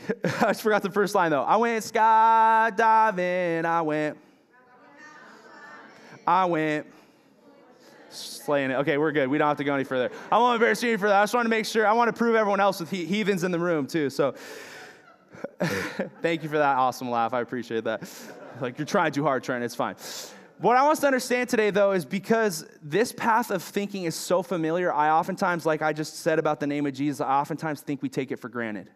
I 0.23 0.47
just 0.47 0.61
forgot 0.61 0.83
the 0.83 0.91
first 0.91 1.15
line 1.15 1.31
though. 1.31 1.43
I 1.43 1.55
went 1.57 1.83
skydiving. 1.83 3.65
I 3.65 3.81
went. 3.81 4.17
I 6.27 6.45
went. 6.45 6.87
Slaying 8.09 8.71
it. 8.71 8.75
Okay, 8.75 8.97
we're 8.97 9.11
good. 9.11 9.27
We 9.27 9.37
don't 9.37 9.47
have 9.47 9.57
to 9.57 9.63
go 9.63 9.75
any 9.75 9.83
further. 9.83 10.09
I 10.31 10.37
won't 10.37 10.55
embarrass 10.55 10.81
you 10.81 10.97
for 10.97 11.09
that. 11.09 11.19
I 11.19 11.23
just 11.23 11.33
want 11.33 11.45
to 11.45 11.49
make 11.49 11.65
sure. 11.65 11.85
I 11.85 11.93
want 11.93 12.07
to 12.07 12.17
prove 12.17 12.35
everyone 12.35 12.59
else 12.59 12.79
with 12.79 12.89
he- 12.89 13.05
heathens 13.05 13.43
in 13.43 13.51
the 13.51 13.59
room 13.59 13.87
too. 13.87 14.09
So, 14.09 14.35
thank 16.21 16.43
you 16.43 16.49
for 16.49 16.57
that 16.57 16.77
awesome 16.77 17.09
laugh. 17.09 17.33
I 17.33 17.41
appreciate 17.41 17.83
that. 17.83 18.09
Like 18.61 18.77
you're 18.77 18.85
trying 18.85 19.11
too 19.11 19.23
hard, 19.23 19.43
Trent. 19.43 19.63
It's 19.63 19.75
fine. 19.75 19.95
What 20.59 20.77
I 20.77 20.83
want 20.83 20.93
us 20.93 20.99
to 21.01 21.07
understand 21.07 21.49
today, 21.49 21.69
though, 21.69 21.91
is 21.91 22.05
because 22.05 22.65
this 22.81 23.11
path 23.11 23.51
of 23.51 23.61
thinking 23.61 24.05
is 24.05 24.15
so 24.15 24.41
familiar, 24.41 24.93
I 24.93 25.09
oftentimes, 25.09 25.65
like 25.65 25.81
I 25.81 25.91
just 25.91 26.19
said 26.19 26.39
about 26.39 26.61
the 26.61 26.67
name 26.67 26.85
of 26.85 26.93
Jesus, 26.93 27.19
I 27.19 27.39
oftentimes 27.41 27.81
think 27.81 28.01
we 28.01 28.07
take 28.07 28.31
it 28.31 28.39
for 28.39 28.47
granted. 28.47 28.89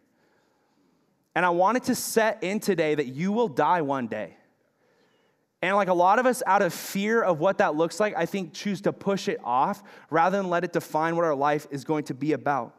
And 1.36 1.46
I 1.46 1.50
wanted 1.50 1.84
to 1.84 1.96
set 1.96 2.44
in 2.44 2.60
today 2.60 2.96
that 2.96 3.08
you 3.08 3.32
will 3.32 3.48
die 3.48 3.82
one 3.82 4.08
day. 4.08 4.36
And 5.62 5.76
like 5.76 5.90
a 5.90 5.94
lot 5.94 6.20
of 6.20 6.26
us, 6.26 6.42
out 6.46 6.62
of 6.62 6.74
fear 6.74 7.22
of 7.22 7.40
what 7.40 7.58
that 7.58 7.76
looks 7.76 8.00
like, 8.00 8.16
I 8.16 8.26
think 8.26 8.54
choose 8.54 8.82
to 8.82 8.94
push 8.94 9.28
it 9.28 9.40
off 9.44 9.84
rather 10.10 10.38
than 10.38 10.50
let 10.50 10.64
it 10.64 10.72
define 10.72 11.16
what 11.16 11.26
our 11.26 11.36
life 11.36 11.68
is 11.70 11.84
going 11.84 12.06
to 12.06 12.14
be 12.14 12.32
about. 12.32 12.76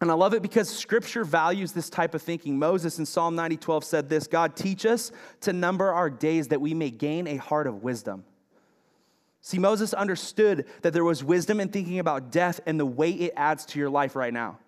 And 0.00 0.12
I 0.12 0.14
love 0.14 0.32
it 0.32 0.42
because 0.42 0.68
scripture 0.68 1.24
values 1.24 1.72
this 1.72 1.90
type 1.90 2.14
of 2.14 2.22
thinking. 2.22 2.56
Moses 2.56 3.00
in 3.00 3.06
Psalm 3.06 3.34
90 3.34 3.56
12 3.56 3.84
said 3.84 4.08
this 4.08 4.28
God, 4.28 4.54
teach 4.54 4.86
us 4.86 5.10
to 5.40 5.52
number 5.52 5.92
our 5.92 6.08
days 6.08 6.48
that 6.48 6.60
we 6.60 6.72
may 6.72 6.90
gain 6.90 7.26
a 7.26 7.36
heart 7.36 7.66
of 7.66 7.82
wisdom. 7.82 8.24
See, 9.40 9.58
Moses 9.58 9.94
understood 9.94 10.66
that 10.82 10.92
there 10.92 11.04
was 11.04 11.24
wisdom 11.24 11.58
in 11.58 11.68
thinking 11.68 11.98
about 11.98 12.30
death 12.30 12.60
and 12.66 12.78
the 12.78 12.86
way 12.86 13.10
it 13.10 13.32
adds 13.36 13.64
to 13.66 13.78
your 13.78 13.90
life 13.90 14.14
right 14.14 14.32
now. 14.32 14.58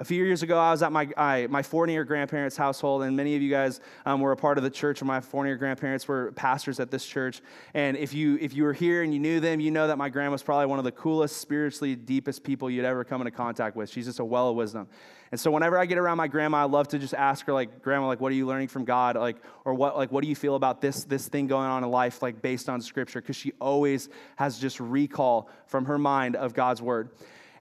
A 0.00 0.04
few 0.04 0.24
years 0.24 0.42
ago, 0.42 0.58
I 0.58 0.70
was 0.70 0.82
at 0.82 0.92
my, 0.92 1.10
I, 1.14 1.46
my 1.48 1.60
Fournier 1.60 2.04
grandparents' 2.04 2.56
household, 2.56 3.02
and 3.02 3.14
many 3.14 3.36
of 3.36 3.42
you 3.42 3.50
guys 3.50 3.82
um, 4.06 4.22
were 4.22 4.32
a 4.32 4.36
part 4.36 4.56
of 4.56 4.64
the 4.64 4.70
church, 4.70 5.02
and 5.02 5.06
my 5.06 5.20
Fournier 5.20 5.56
grandparents 5.56 6.08
were 6.08 6.32
pastors 6.32 6.80
at 6.80 6.90
this 6.90 7.04
church. 7.04 7.42
And 7.74 7.98
if 7.98 8.14
you, 8.14 8.38
if 8.40 8.54
you 8.54 8.62
were 8.62 8.72
here 8.72 9.02
and 9.02 9.12
you 9.12 9.20
knew 9.20 9.40
them, 9.40 9.60
you 9.60 9.70
know 9.70 9.88
that 9.88 9.98
my 9.98 10.08
grandma's 10.08 10.42
probably 10.42 10.64
one 10.64 10.78
of 10.78 10.86
the 10.86 10.92
coolest, 10.92 11.36
spiritually 11.36 11.96
deepest 11.96 12.44
people 12.44 12.70
you'd 12.70 12.86
ever 12.86 13.04
come 13.04 13.20
into 13.20 13.30
contact 13.30 13.76
with. 13.76 13.90
She's 13.90 14.06
just 14.06 14.20
a 14.20 14.24
well 14.24 14.48
of 14.48 14.56
wisdom. 14.56 14.88
And 15.32 15.38
so 15.38 15.50
whenever 15.50 15.76
I 15.76 15.84
get 15.84 15.98
around 15.98 16.16
my 16.16 16.28
grandma, 16.28 16.62
I 16.62 16.64
love 16.64 16.88
to 16.88 16.98
just 16.98 17.12
ask 17.12 17.44
her, 17.44 17.52
like, 17.52 17.82
Grandma, 17.82 18.06
like, 18.06 18.22
what 18.22 18.32
are 18.32 18.36
you 18.36 18.46
learning 18.46 18.68
from 18.68 18.86
God? 18.86 19.16
Like, 19.16 19.36
or 19.66 19.74
what, 19.74 19.98
like, 19.98 20.10
what 20.10 20.22
do 20.22 20.28
you 20.28 20.34
feel 20.34 20.54
about 20.54 20.80
this, 20.80 21.04
this 21.04 21.28
thing 21.28 21.46
going 21.46 21.66
on 21.66 21.84
in 21.84 21.90
life, 21.90 22.22
like, 22.22 22.40
based 22.40 22.70
on 22.70 22.80
Scripture? 22.80 23.20
Because 23.20 23.36
she 23.36 23.52
always 23.60 24.08
has 24.36 24.58
just 24.58 24.80
recall 24.80 25.50
from 25.66 25.84
her 25.84 25.98
mind 25.98 26.36
of 26.36 26.54
God's 26.54 26.80
Word. 26.80 27.10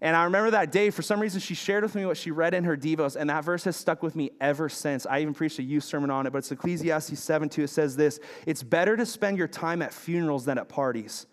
And 0.02 0.16
I 0.16 0.24
remember 0.24 0.52
that 0.52 0.72
day, 0.72 0.92
for 0.92 1.02
some 1.02 1.20
reason, 1.20 1.42
she 1.42 1.54
shared 1.54 1.84
with 1.84 1.94
me 1.94 2.06
what 2.06 2.16
she 2.16 2.32
read 2.32 2.54
in 2.54 2.64
her 2.64 2.78
Devos, 2.78 3.18
and 3.18 3.30
that 3.30 3.44
verse 3.44 3.66
has 3.66 3.76
stuck 3.76 4.02
with 4.02 4.16
me 4.16 4.32
ever 4.40 4.70
since. 4.70 5.06
I 5.06 5.20
even 5.20 5.34
preached 5.34 5.60
a 5.60 5.64
youth 5.64 5.84
sermon 5.84 6.10
on 6.10 6.26
it, 6.26 6.32
but 6.32 6.40
it's 6.40 6.52
Ecclesiastes 6.52 7.20
7 7.20 7.50
2. 7.50 7.64
It 7.64 7.70
says 7.70 7.98
this 7.98 8.20
It's 8.46 8.64
better 8.64 8.96
to 8.96 9.06
spend 9.06 9.38
your 9.38 9.50
time 9.50 9.82
at 9.82 9.94
funerals 9.94 10.46
than 10.46 10.58
at 10.58 10.70
parties. 10.70 11.26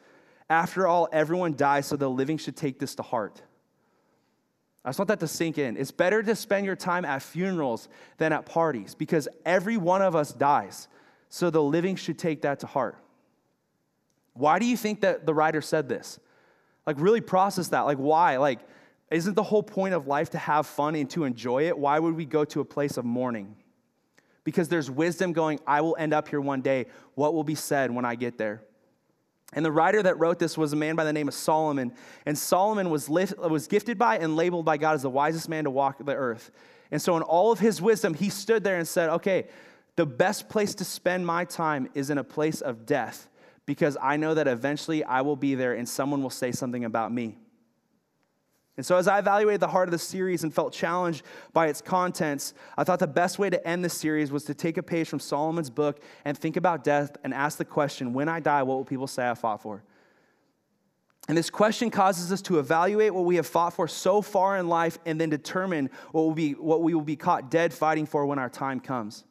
After 0.51 0.87
all, 0.87 1.09
everyone 1.13 1.55
dies, 1.55 1.87
so 1.87 1.97
the 1.97 2.11
living 2.11 2.39
should 2.39 2.57
take 2.57 2.79
this 2.81 2.97
to 2.97 3.03
heart. 3.03 3.41
I 4.85 4.91
just 4.91 4.99
want 5.01 5.09
that 5.09 5.21
to 5.21 5.29
sink 5.29 5.59
in. 5.59 5.77
It's 5.77 5.91
better 5.91 6.23
to 6.23 6.37
spend 6.37 6.65
your 6.65 6.77
time 6.77 7.05
at 7.05 7.23
funerals 7.23 7.89
than 8.19 8.33
at 8.33 8.47
parties 8.47 8.95
because 8.95 9.29
every 9.45 9.77
one 9.77 10.03
of 10.03 10.15
us 10.15 10.33
dies, 10.33 10.87
so 11.29 11.51
the 11.51 11.63
living 11.63 11.97
should 11.97 12.19
take 12.19 12.43
that 12.43 12.61
to 12.61 12.67
heart. 12.67 12.97
Why 14.35 14.59
do 14.59 14.67
you 14.67 14.77
think 14.77 15.01
that 15.01 15.27
the 15.27 15.35
writer 15.35 15.61
said 15.61 15.89
this? 15.89 16.21
Like, 16.87 17.01
really 17.01 17.21
process 17.21 17.69
that. 17.69 17.83
Like, 17.83 17.99
why? 17.99 18.37
Like, 18.37 18.61
isn't 19.11 19.35
the 19.35 19.43
whole 19.43 19.63
point 19.63 19.95
of 19.95 20.07
life 20.07 20.31
to 20.31 20.39
have 20.39 20.67
fun 20.67 20.95
and 20.95 21.09
to 21.11 21.25
enjoy 21.25 21.67
it? 21.67 21.79
Why 21.79 21.99
would 21.99 22.15
we 22.15 22.25
go 22.25 22.45
to 22.47 22.61
a 22.61 22.65
place 22.65 22.97
of 22.97 23.05
mourning? 23.05 23.57
Because 24.45 24.69
there's 24.69 24.91
wisdom 24.91 25.33
going, 25.33 25.61
I 25.67 25.81
will 25.81 25.97
end 25.99 26.15
up 26.15 26.29
here 26.29 26.41
one 26.41 26.61
day. 26.61 26.87
What 27.15 27.35
will 27.35 27.45
be 27.45 27.55
said 27.55 27.91
when 27.91 28.05
I 28.05 28.15
get 28.15 28.39
there? 28.39 28.63
And 29.53 29.65
the 29.65 29.73
writer 29.73 30.03
that 30.03 30.19
wrote 30.19 30.39
this 30.39 30.59
was 30.59 30.73
a 30.73 30.77
man 30.77 30.97
by 30.97 31.05
the 31.05 31.13
name 31.13 31.29
of 31.29 31.35
Solomon. 31.35 31.93
And 32.27 32.37
Solomon 32.37 32.91
was, 32.91 33.09
lift, 33.09 33.39
was 33.39 33.67
gifted 33.67 33.99
by 33.99 34.19
and 34.19 34.37
labeled 34.37 34.65
by 34.65 34.77
God 34.77 34.95
as 34.95 35.03
the 35.03 35.11
wisest 35.11 35.49
man 35.49 35.65
to 35.65 35.71
walk 35.71 36.05
the 36.05 36.15
earth. 36.15 36.51
And 36.91 37.01
so, 37.01 37.17
in 37.17 37.23
all 37.23 37.51
of 37.51 37.59
his 37.59 37.83
wisdom, 37.83 38.15
he 38.15 38.29
stood 38.29 38.63
there 38.63 38.77
and 38.77 38.87
said, 38.87 39.09
Okay, 39.11 39.47
the 39.97 40.07
best 40.07 40.49
place 40.49 40.75
to 40.77 40.85
spend 40.85 41.27
my 41.27 41.45
time 41.45 41.89
is 41.95 42.11
in 42.11 42.19
a 42.19 42.25
place 42.25 42.61
of 42.61 42.87
death 42.87 43.29
because 43.67 43.97
I 44.01 44.17
know 44.17 44.35
that 44.35 44.47
eventually 44.49 45.05
I 45.05 45.21
will 45.21 45.37
be 45.37 45.55
there 45.55 45.75
and 45.75 45.89
someone 45.89 46.23
will 46.23 46.31
say 46.31 46.53
something 46.53 46.85
about 46.85 47.13
me. 47.13 47.37
And 48.77 48.85
so, 48.85 48.97
as 48.97 49.09
I 49.09 49.19
evaluated 49.19 49.61
the 49.61 49.69
heart 49.69 49.89
of 49.89 49.93
the 49.93 49.99
series 49.99 50.45
and 50.45 50.53
felt 50.53 50.73
challenged 50.73 51.23
by 51.55 51.69
its 51.69 51.81
contents, 51.81 52.53
I 52.77 52.85
thought 52.85 52.99
the 52.99 53.07
best 53.07 53.39
way 53.39 53.49
to 53.49 53.67
end 53.67 53.83
the 53.83 53.89
series 53.89 54.31
was 54.31 54.45
to 54.45 54.55
take 54.55 54.77
a 54.77 54.83
page 54.83 55.09
from 55.09 55.19
Solomon's 55.19 55.71
book 55.71 56.01
and 56.27 56.37
think 56.37 56.57
about 56.57 56.85
death 56.85 57.17
and 57.25 57.33
ask 57.33 57.57
the 57.57 57.65
question 57.65 58.13
when 58.13 58.29
I 58.29 58.41
die, 58.41 58.63
what 58.63 58.77
will 58.77 58.85
people 58.85 59.07
say 59.07 59.29
I 59.29 59.35
fought 59.35 59.63
for? 59.63 59.83
And 61.29 61.37
this 61.37 61.51
question 61.51 61.91
causes 61.91 62.31
us 62.31 62.43
to 62.43 62.59
evaluate 62.59 63.13
what 63.13 63.25
we 63.25 63.37
have 63.37 63.47
fought 63.47 63.73
for 63.73 63.89
so 63.89 64.23
far 64.23 64.59
in 64.59 64.69
life 64.69 64.99
and 65.07 65.21
then 65.21 65.31
determine 65.31 65.91
what, 66.13 66.23
will 66.23 66.35
be, 66.35 66.53
what 66.53 66.83
we 66.83 66.95
will 66.95 67.01
be 67.01 67.17
caught 67.17 67.51
dead 67.51 67.73
fighting 67.73 68.07
for 68.07 68.27
when 68.27 68.39
our 68.39 68.51
time 68.51 68.79
comes. 68.79 69.25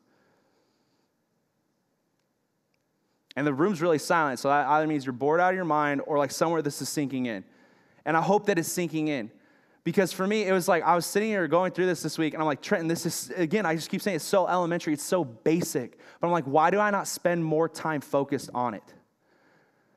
And 3.36 3.46
the 3.46 3.54
room's 3.54 3.82
really 3.82 4.00
silent. 4.00 4.40
So 4.40 4.50
that 4.50 4.68
either 4.68 4.88
means 4.88 5.06
you're 5.06 5.14
bored 5.14 5.40
out 5.40 5.50
of 5.50 5.56
your 5.56 5.66
mind 5.66 6.02
or 6.06 6.18
like 6.18 6.32
somewhere 6.32 6.62
this 6.62 6.82
is 6.82 6.90
sinking 6.90 7.26
in. 7.26 7.44
And 8.06 8.16
I 8.16 8.22
hope 8.22 8.46
that 8.46 8.58
it's 8.58 8.72
sinking 8.72 9.08
in. 9.08 9.32
Because 9.84 10.12
for 10.12 10.26
me, 10.26 10.44
it 10.44 10.52
was 10.52 10.68
like 10.68 10.84
I 10.84 10.96
was 10.96 11.06
sitting 11.06 11.30
here 11.30 11.48
going 11.48 11.72
through 11.72 11.86
this 11.86 12.02
this 12.02 12.18
week, 12.18 12.34
and 12.34 12.42
I'm 12.42 12.48
like, 12.48 12.62
Trenton, 12.62 12.88
this 12.88 13.06
is, 13.06 13.32
again, 13.36 13.68
I 13.68 13.76
just 13.76 13.90
keep 13.90 14.02
saying 14.02 14.16
it's 14.16 14.26
so 14.26 14.48
elementary, 14.48 14.94
it's 14.94 15.04
so 15.04 15.24
basic. 15.24 16.00
But 16.20 16.28
I'm 16.28 16.34
like, 16.34 16.46
why 16.46 16.72
do 16.72 16.80
I 16.80 16.90
not 16.90 17.08
spend 17.08 17.46
more 17.46 17.70
time 17.70 18.02
focused 18.02 18.50
on 18.56 18.74
it? 18.74 18.84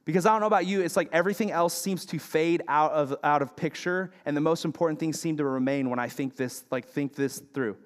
Because 0.04 0.26
I 0.26 0.30
don't 0.30 0.40
know 0.40 0.46
about 0.46 0.66
you, 0.66 0.82
it's 0.82 0.96
like 0.96 1.08
everything 1.10 1.50
else 1.50 1.72
seems 1.72 2.04
to 2.06 2.18
fade 2.18 2.62
out 2.68 2.92
of, 2.92 3.16
out 3.24 3.40
of 3.40 3.56
picture, 3.56 4.10
and 4.26 4.36
the 4.36 4.42
most 4.42 4.66
important 4.66 5.00
things 5.00 5.18
seem 5.18 5.38
to 5.38 5.44
remain 5.44 5.88
when 5.88 5.98
I 5.98 6.08
think 6.08 6.36
this, 6.36 6.64
like, 6.70 6.86
think 6.86 7.14
this 7.14 7.42
through. 7.54 7.76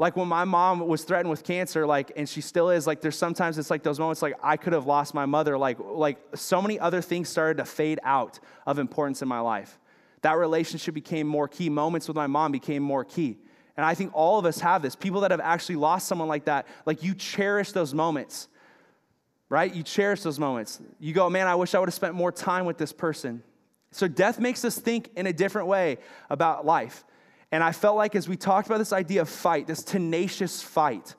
Like 0.00 0.16
when 0.16 0.28
my 0.28 0.46
mom 0.46 0.88
was 0.88 1.04
threatened 1.04 1.28
with 1.28 1.44
cancer, 1.44 1.86
like, 1.86 2.10
and 2.16 2.26
she 2.26 2.40
still 2.40 2.70
is, 2.70 2.86
like, 2.86 3.02
there's 3.02 3.18
sometimes 3.18 3.58
it's 3.58 3.68
like 3.68 3.82
those 3.82 3.98
moments 3.98 4.22
like 4.22 4.32
I 4.42 4.56
could 4.56 4.72
have 4.72 4.86
lost 4.86 5.12
my 5.12 5.26
mother. 5.26 5.58
Like, 5.58 5.78
like 5.78 6.16
so 6.34 6.62
many 6.62 6.80
other 6.80 7.02
things 7.02 7.28
started 7.28 7.58
to 7.58 7.66
fade 7.66 8.00
out 8.02 8.40
of 8.64 8.78
importance 8.78 9.20
in 9.20 9.28
my 9.28 9.40
life. 9.40 9.78
That 10.22 10.38
relationship 10.38 10.94
became 10.94 11.26
more 11.26 11.48
key. 11.48 11.68
Moments 11.68 12.08
with 12.08 12.16
my 12.16 12.26
mom 12.26 12.50
became 12.50 12.82
more 12.82 13.04
key. 13.04 13.36
And 13.76 13.84
I 13.84 13.92
think 13.92 14.12
all 14.14 14.38
of 14.38 14.46
us 14.46 14.58
have 14.60 14.80
this. 14.80 14.96
People 14.96 15.20
that 15.20 15.32
have 15.32 15.40
actually 15.40 15.76
lost 15.76 16.08
someone 16.08 16.28
like 16.28 16.46
that, 16.46 16.66
like 16.86 17.02
you 17.02 17.14
cherish 17.14 17.72
those 17.72 17.92
moments, 17.92 18.48
right? 19.50 19.74
You 19.74 19.82
cherish 19.82 20.22
those 20.22 20.38
moments. 20.38 20.80
You 20.98 21.12
go, 21.12 21.28
man, 21.28 21.46
I 21.46 21.56
wish 21.56 21.74
I 21.74 21.78
would 21.78 21.90
have 21.90 21.94
spent 21.94 22.14
more 22.14 22.32
time 22.32 22.64
with 22.64 22.78
this 22.78 22.94
person. 22.94 23.42
So 23.90 24.08
death 24.08 24.40
makes 24.40 24.64
us 24.64 24.78
think 24.78 25.10
in 25.14 25.26
a 25.26 25.32
different 25.34 25.68
way 25.68 25.98
about 26.30 26.64
life. 26.64 27.04
And 27.52 27.64
I 27.64 27.72
felt 27.72 27.96
like 27.96 28.14
as 28.14 28.28
we 28.28 28.36
talked 28.36 28.66
about 28.66 28.78
this 28.78 28.92
idea 28.92 29.22
of 29.22 29.28
fight, 29.28 29.66
this 29.66 29.82
tenacious 29.82 30.62
fight, 30.62 31.14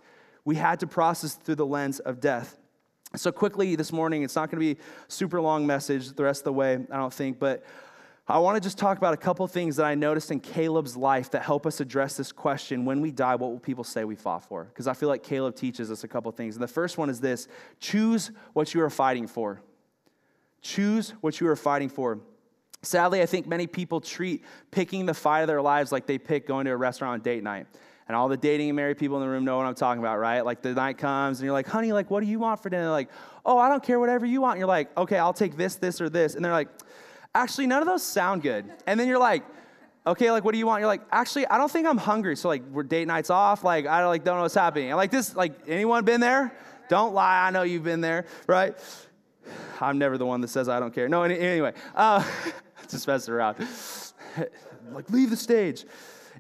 we 0.46 0.56
had 0.56 0.80
to 0.80 0.88
process 0.88 1.36
through 1.36 1.56
the 1.56 1.66
lens 1.66 2.00
of 2.00 2.20
death. 2.20 2.58
So, 3.16 3.32
quickly 3.32 3.76
this 3.76 3.92
morning, 3.92 4.24
it's 4.24 4.36
not 4.36 4.50
going 4.50 4.62
to 4.62 4.76
be 4.76 4.80
a 4.80 5.12
super 5.12 5.42
long 5.42 5.68
message 5.68 6.14
the 6.14 6.24
rest 6.24 6.42
of 6.42 6.46
the 6.46 6.54
way, 6.54 6.80
I 6.90 6.96
don't 6.96 7.14
think, 7.14 7.40
but 7.40 7.66
I 8.28 8.38
want 8.38 8.56
to 8.56 8.62
just 8.62 8.78
talk 8.78 8.98
about 8.98 9.14
a 9.14 9.18
couple 9.18 9.46
things 9.48 9.76
that 9.76 9.86
I 9.86 9.94
noticed 9.96 10.32
in 10.32 10.40
Caleb's 10.40 10.96
life 10.96 11.32
that 11.32 11.42
help 11.42 11.66
us 11.66 11.82
address 11.82 12.16
this 12.16 12.32
question 12.32 12.86
when 12.86 13.02
we 13.02 13.12
die, 13.12 13.36
what 13.36 13.52
will 13.52 13.60
people 13.60 13.84
say 13.84 14.06
we 14.06 14.16
fought 14.16 14.46
for? 14.46 14.64
Because 14.64 14.88
I 14.88 14.94
feel 14.94 15.10
like 15.10 15.24
Caleb 15.24 15.56
teaches 15.56 15.92
us 15.92 16.06
a 16.06 16.08
couple 16.08 16.32
things. 16.32 16.56
And 16.56 16.64
the 16.64 16.68
first 16.68 16.98
one 16.98 17.10
is 17.10 17.20
this 17.20 17.50
choose 17.82 18.32
what 18.54 18.74
you 18.74 18.82
are 18.82 18.90
fighting 18.90 19.28
for. 19.28 19.62
Choose 20.62 21.10
what 21.20 21.42
you 21.42 21.48
are 21.50 21.56
fighting 21.58 21.90
for. 21.90 22.20
Sadly, 22.84 23.22
I 23.22 23.26
think 23.28 23.48
many 23.48 23.68
people 23.68 24.02
treat 24.02 24.44
picking 24.72 25.06
the 25.06 25.14
fight 25.14 25.42
of 25.42 25.48
their 25.48 25.62
lives 25.62 25.92
like 25.92 26.08
they 26.08 26.18
pick 26.18 26.48
going 26.48 26.66
to 26.66 26.72
a 26.72 26.78
restaurant 26.78 27.14
on 27.14 27.20
date 27.22 27.44
night. 27.44 27.68
And 28.08 28.16
all 28.16 28.28
the 28.28 28.38
dating 28.38 28.70
and 28.70 28.76
married 28.76 28.98
people 28.98 29.18
in 29.18 29.24
the 29.24 29.30
room 29.30 29.46
know 29.46 29.58
what 29.58 29.66
I'm 29.68 29.76
talking 29.76 30.02
about, 30.02 30.18
right? 30.20 30.42
Like 30.42 30.62
the 30.62 30.74
night 30.74 30.98
comes 30.98 31.40
and 31.40 31.46
you're 31.46 31.54
like, 31.54 31.68
honey, 31.68 31.94
like, 31.94 32.10
what 32.10 32.22
do 32.22 32.26
you 32.26 32.40
want 32.40 32.62
for 32.62 32.70
dinner? 32.70 32.84
They're 32.84 32.92
like, 32.92 33.10
oh, 33.46 33.58
I 33.58 33.70
don't 33.70 33.84
care, 33.84 34.00
whatever 34.00 34.26
you 34.26 34.42
want. 34.42 34.54
And 34.54 34.60
you're 34.60 34.68
like, 34.68 34.96
okay, 34.98 35.18
I'll 35.18 35.32
take 35.32 35.56
this, 35.56 35.76
this, 35.76 36.02
or 36.02 36.10
this. 36.10 36.36
And 36.36 36.44
they're 36.44 36.52
like, 36.52 36.70
actually, 37.36 37.68
none 37.68 37.82
of 37.82 37.88
those 37.88 38.04
sound 38.04 38.42
good. 38.42 38.66
And 38.88 39.00
then 39.00 39.08
you're 39.08 39.20
like, 39.20 39.44
okay, 40.06 40.32
like, 40.32 40.44
what 40.44 40.52
do 40.52 40.58
you 40.58 40.66
want? 40.66 40.82
You're 40.82 40.88
like, 40.88 41.04
actually, 41.12 41.46
I 41.48 41.58
don't 41.58 41.72
think 41.72 41.88
I'm 41.88 41.98
hungry. 41.98 42.36
So, 42.36 42.48
like, 42.48 42.64
we're 42.72 42.84
date 42.84 43.08
nights 43.08 43.30
off. 43.30 43.64
Like, 43.64 43.86
I 43.86 44.06
like, 44.08 44.24
don't 44.24 44.36
know 44.36 44.42
what's 44.42 44.56
happening. 44.56 44.90
And 44.90 44.98
like 44.98 45.12
this, 45.12 45.36
like, 45.36 45.54
anyone 45.68 46.04
been 46.04 46.20
there? 46.20 46.52
Don't 46.90 47.14
lie. 47.14 47.48
I 47.48 47.52
know 47.52 47.62
you've 47.62 47.84
been 47.84 48.02
there, 48.02 48.26
right? 48.48 48.76
I'm 49.80 49.98
never 49.98 50.18
the 50.18 50.26
one 50.26 50.42
that 50.42 50.50
says 50.50 50.70
I 50.70 50.80
don't 50.80 50.94
care. 50.94 51.08
No, 51.08 51.24
anyway, 51.24 51.74
uh, 51.96 52.24
just 52.92 53.08
messing 53.08 53.34
around. 53.34 53.58
like, 54.92 55.10
leave 55.10 55.30
the 55.30 55.38
stage. 55.38 55.86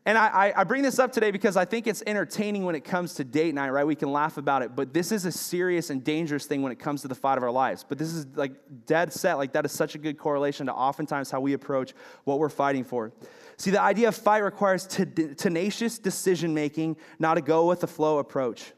And 0.04 0.18
I, 0.18 0.52
I, 0.56 0.64
bring 0.64 0.82
this 0.82 0.98
up 0.98 1.12
today 1.12 1.30
because 1.30 1.56
I 1.56 1.66
think 1.66 1.86
it's 1.86 2.02
entertaining 2.08 2.66
when 2.66 2.74
it 2.74 2.84
comes 2.84 3.14
to 3.16 3.24
date 3.24 3.54
night, 3.54 3.70
right? 3.70 3.86
We 3.86 3.94
can 3.96 4.12
laugh 4.12 4.38
about 4.38 4.64
it, 4.64 4.76
but 4.76 4.96
this 4.96 5.12
is 5.12 5.26
a 5.26 5.32
serious 5.32 5.92
and 5.92 6.04
dangerous 6.04 6.48
thing 6.48 6.64
when 6.64 6.72
it 6.72 6.80
comes 6.80 7.04
to 7.04 7.08
the 7.08 7.14
fight 7.14 7.38
of 7.38 7.44
our 7.44 7.52
lives. 7.52 7.86
But 7.88 8.00
this 8.00 8.12
is 8.12 8.26
like 8.34 8.54
dead 8.88 9.14
set, 9.14 9.36
like 9.36 9.54
that 9.54 9.64
is 9.64 9.72
such 9.72 9.94
a 9.94 10.00
good 10.00 10.18
correlation 10.18 10.66
to 10.66 10.74
oftentimes 10.74 11.30
how 11.30 11.40
we 11.40 11.54
approach 11.54 11.94
what 12.24 12.40
we're 12.40 12.50
fighting 12.50 12.84
for. 12.84 13.12
See, 13.58 13.70
the 13.70 13.82
idea 13.82 14.08
of 14.08 14.16
fight 14.16 14.40
requires 14.40 14.88
t- 14.88 15.06
tenacious 15.06 16.00
decision 16.00 16.52
making, 16.56 16.98
not 17.20 17.38
a 17.38 17.42
go 17.42 17.68
with 17.68 17.82
the 17.82 17.88
flow 17.88 18.18
approach. 18.18 18.74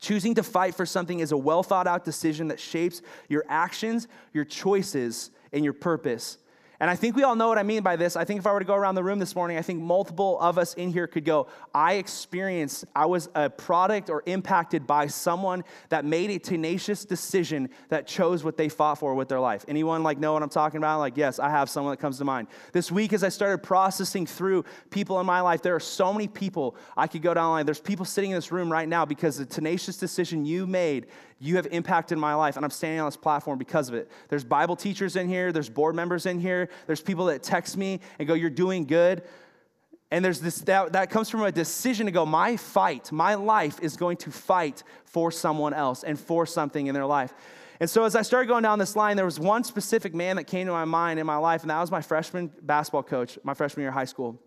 Choosing 0.00 0.34
to 0.36 0.42
fight 0.42 0.74
for 0.74 0.86
something 0.86 1.20
is 1.20 1.32
a 1.32 1.36
well 1.36 1.62
thought 1.62 1.86
out 1.86 2.06
decision 2.06 2.48
that 2.48 2.58
shapes 2.58 3.02
your 3.28 3.44
actions, 3.50 4.08
your 4.32 4.46
choices, 4.46 5.30
and 5.52 5.62
your 5.62 5.74
purpose. 5.74 6.38
And 6.80 6.88
I 6.88 6.94
think 6.94 7.16
we 7.16 7.24
all 7.24 7.34
know 7.34 7.48
what 7.48 7.58
I 7.58 7.64
mean 7.64 7.82
by 7.82 7.96
this. 7.96 8.14
I 8.14 8.24
think 8.24 8.38
if 8.38 8.46
I 8.46 8.52
were 8.52 8.60
to 8.60 8.64
go 8.64 8.76
around 8.76 8.94
the 8.94 9.02
room 9.02 9.18
this 9.18 9.34
morning, 9.34 9.58
I 9.58 9.62
think 9.62 9.82
multiple 9.82 10.38
of 10.40 10.58
us 10.58 10.74
in 10.74 10.92
here 10.92 11.08
could 11.08 11.24
go, 11.24 11.48
I 11.74 11.94
experienced, 11.94 12.84
I 12.94 13.06
was 13.06 13.28
a 13.34 13.50
product 13.50 14.10
or 14.10 14.22
impacted 14.26 14.86
by 14.86 15.08
someone 15.08 15.64
that 15.88 16.04
made 16.04 16.30
a 16.30 16.38
tenacious 16.38 17.04
decision 17.04 17.70
that 17.88 18.06
chose 18.06 18.44
what 18.44 18.56
they 18.56 18.68
fought 18.68 18.98
for 18.98 19.14
with 19.16 19.28
their 19.28 19.40
life. 19.40 19.64
Anyone 19.66 20.04
like 20.04 20.18
know 20.18 20.34
what 20.34 20.42
I'm 20.42 20.48
talking 20.48 20.78
about? 20.78 21.00
Like, 21.00 21.16
yes, 21.16 21.40
I 21.40 21.50
have 21.50 21.68
someone 21.68 21.92
that 21.92 22.00
comes 22.00 22.18
to 22.18 22.24
mind. 22.24 22.46
This 22.72 22.92
week, 22.92 23.12
as 23.12 23.24
I 23.24 23.28
started 23.28 23.58
processing 23.58 24.24
through 24.24 24.64
people 24.90 25.18
in 25.18 25.26
my 25.26 25.40
life, 25.40 25.62
there 25.62 25.74
are 25.74 25.80
so 25.80 26.12
many 26.12 26.28
people 26.28 26.76
I 26.96 27.08
could 27.08 27.22
go 27.22 27.34
down 27.34 27.46
the 27.46 27.50
line. 27.50 27.66
There's 27.66 27.80
people 27.80 28.04
sitting 28.04 28.30
in 28.30 28.36
this 28.36 28.52
room 28.52 28.70
right 28.70 28.88
now 28.88 29.04
because 29.04 29.38
the 29.38 29.46
tenacious 29.46 29.96
decision 29.96 30.46
you 30.46 30.64
made 30.66 31.06
you 31.40 31.56
have 31.56 31.66
impacted 31.70 32.18
my 32.18 32.34
life, 32.34 32.56
and 32.56 32.64
I'm 32.64 32.70
standing 32.70 33.00
on 33.00 33.06
this 33.06 33.16
platform 33.16 33.58
because 33.58 33.88
of 33.88 33.94
it. 33.94 34.10
There's 34.28 34.44
Bible 34.44 34.76
teachers 34.76 35.16
in 35.16 35.28
here, 35.28 35.52
there's 35.52 35.68
board 35.68 35.94
members 35.94 36.26
in 36.26 36.40
here, 36.40 36.68
there's 36.86 37.00
people 37.00 37.26
that 37.26 37.42
text 37.42 37.76
me 37.76 38.00
and 38.18 38.26
go, 38.26 38.34
You're 38.34 38.50
doing 38.50 38.84
good. 38.84 39.22
And 40.10 40.24
there's 40.24 40.40
this 40.40 40.60
that, 40.62 40.92
that 40.94 41.10
comes 41.10 41.28
from 41.28 41.42
a 41.42 41.52
decision 41.52 42.06
to 42.06 42.12
go, 42.12 42.24
my 42.24 42.56
fight, 42.56 43.12
my 43.12 43.34
life 43.34 43.78
is 43.82 43.96
going 43.96 44.16
to 44.18 44.30
fight 44.30 44.82
for 45.04 45.30
someone 45.30 45.74
else 45.74 46.02
and 46.02 46.18
for 46.18 46.46
something 46.46 46.86
in 46.86 46.94
their 46.94 47.04
life. 47.04 47.34
And 47.80 47.88
so 47.88 48.04
as 48.04 48.16
I 48.16 48.22
started 48.22 48.46
going 48.46 48.62
down 48.62 48.78
this 48.78 48.96
line, 48.96 49.16
there 49.16 49.26
was 49.26 49.38
one 49.38 49.62
specific 49.64 50.14
man 50.14 50.36
that 50.36 50.44
came 50.44 50.66
to 50.66 50.72
my 50.72 50.86
mind 50.86 51.20
in 51.20 51.26
my 51.26 51.36
life, 51.36 51.60
and 51.62 51.70
that 51.70 51.80
was 51.80 51.90
my 51.90 52.00
freshman 52.00 52.50
basketball 52.62 53.02
coach, 53.02 53.38
my 53.44 53.54
freshman 53.54 53.82
year 53.82 53.90
of 53.90 53.94
high 53.94 54.04
school. 54.04 54.40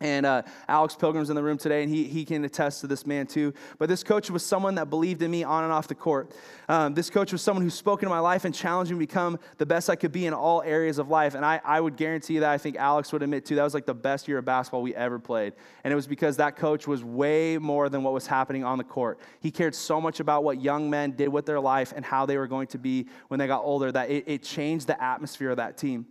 And 0.00 0.26
uh, 0.26 0.42
Alex 0.66 0.96
Pilgrim's 0.96 1.30
in 1.30 1.36
the 1.36 1.42
room 1.42 1.56
today, 1.56 1.84
and 1.84 1.94
he, 1.94 2.04
he 2.04 2.24
can 2.24 2.44
attest 2.44 2.80
to 2.80 2.88
this 2.88 3.06
man 3.06 3.28
too. 3.28 3.54
But 3.78 3.88
this 3.88 4.02
coach 4.02 4.28
was 4.28 4.44
someone 4.44 4.74
that 4.74 4.90
believed 4.90 5.22
in 5.22 5.30
me 5.30 5.44
on 5.44 5.62
and 5.62 5.72
off 5.72 5.86
the 5.86 5.94
court. 5.94 6.34
Um, 6.68 6.94
this 6.94 7.10
coach 7.10 7.30
was 7.30 7.42
someone 7.42 7.62
who 7.62 7.70
spoke 7.70 8.02
into 8.02 8.10
my 8.10 8.18
life 8.18 8.44
and 8.44 8.52
challenged 8.52 8.90
me 8.90 8.96
to 8.96 8.98
become 8.98 9.38
the 9.58 9.66
best 9.66 9.88
I 9.88 9.94
could 9.94 10.10
be 10.10 10.26
in 10.26 10.34
all 10.34 10.62
areas 10.62 10.98
of 10.98 11.10
life. 11.10 11.36
And 11.36 11.44
I, 11.44 11.60
I 11.64 11.80
would 11.80 11.96
guarantee 11.96 12.40
that 12.40 12.50
I 12.50 12.58
think 12.58 12.74
Alex 12.74 13.12
would 13.12 13.22
admit 13.22 13.46
too, 13.46 13.54
that 13.54 13.62
was 13.62 13.72
like 13.72 13.86
the 13.86 13.94
best 13.94 14.26
year 14.26 14.38
of 14.38 14.44
basketball 14.44 14.82
we 14.82 14.96
ever 14.96 15.20
played. 15.20 15.52
And 15.84 15.92
it 15.92 15.94
was 15.94 16.08
because 16.08 16.38
that 16.38 16.56
coach 16.56 16.88
was 16.88 17.04
way 17.04 17.56
more 17.58 17.88
than 17.88 18.02
what 18.02 18.12
was 18.12 18.26
happening 18.26 18.64
on 18.64 18.78
the 18.78 18.84
court. 18.84 19.20
He 19.38 19.52
cared 19.52 19.76
so 19.76 20.00
much 20.00 20.18
about 20.18 20.42
what 20.42 20.60
young 20.60 20.90
men 20.90 21.12
did 21.12 21.28
with 21.28 21.46
their 21.46 21.60
life 21.60 21.92
and 21.94 22.04
how 22.04 22.26
they 22.26 22.36
were 22.36 22.48
going 22.48 22.66
to 22.68 22.78
be 22.78 23.06
when 23.28 23.38
they 23.38 23.46
got 23.46 23.62
older 23.62 23.92
that 23.92 24.10
it, 24.10 24.24
it 24.26 24.42
changed 24.42 24.88
the 24.88 25.00
atmosphere 25.00 25.50
of 25.50 25.58
that 25.58 25.78
team. 25.78 26.06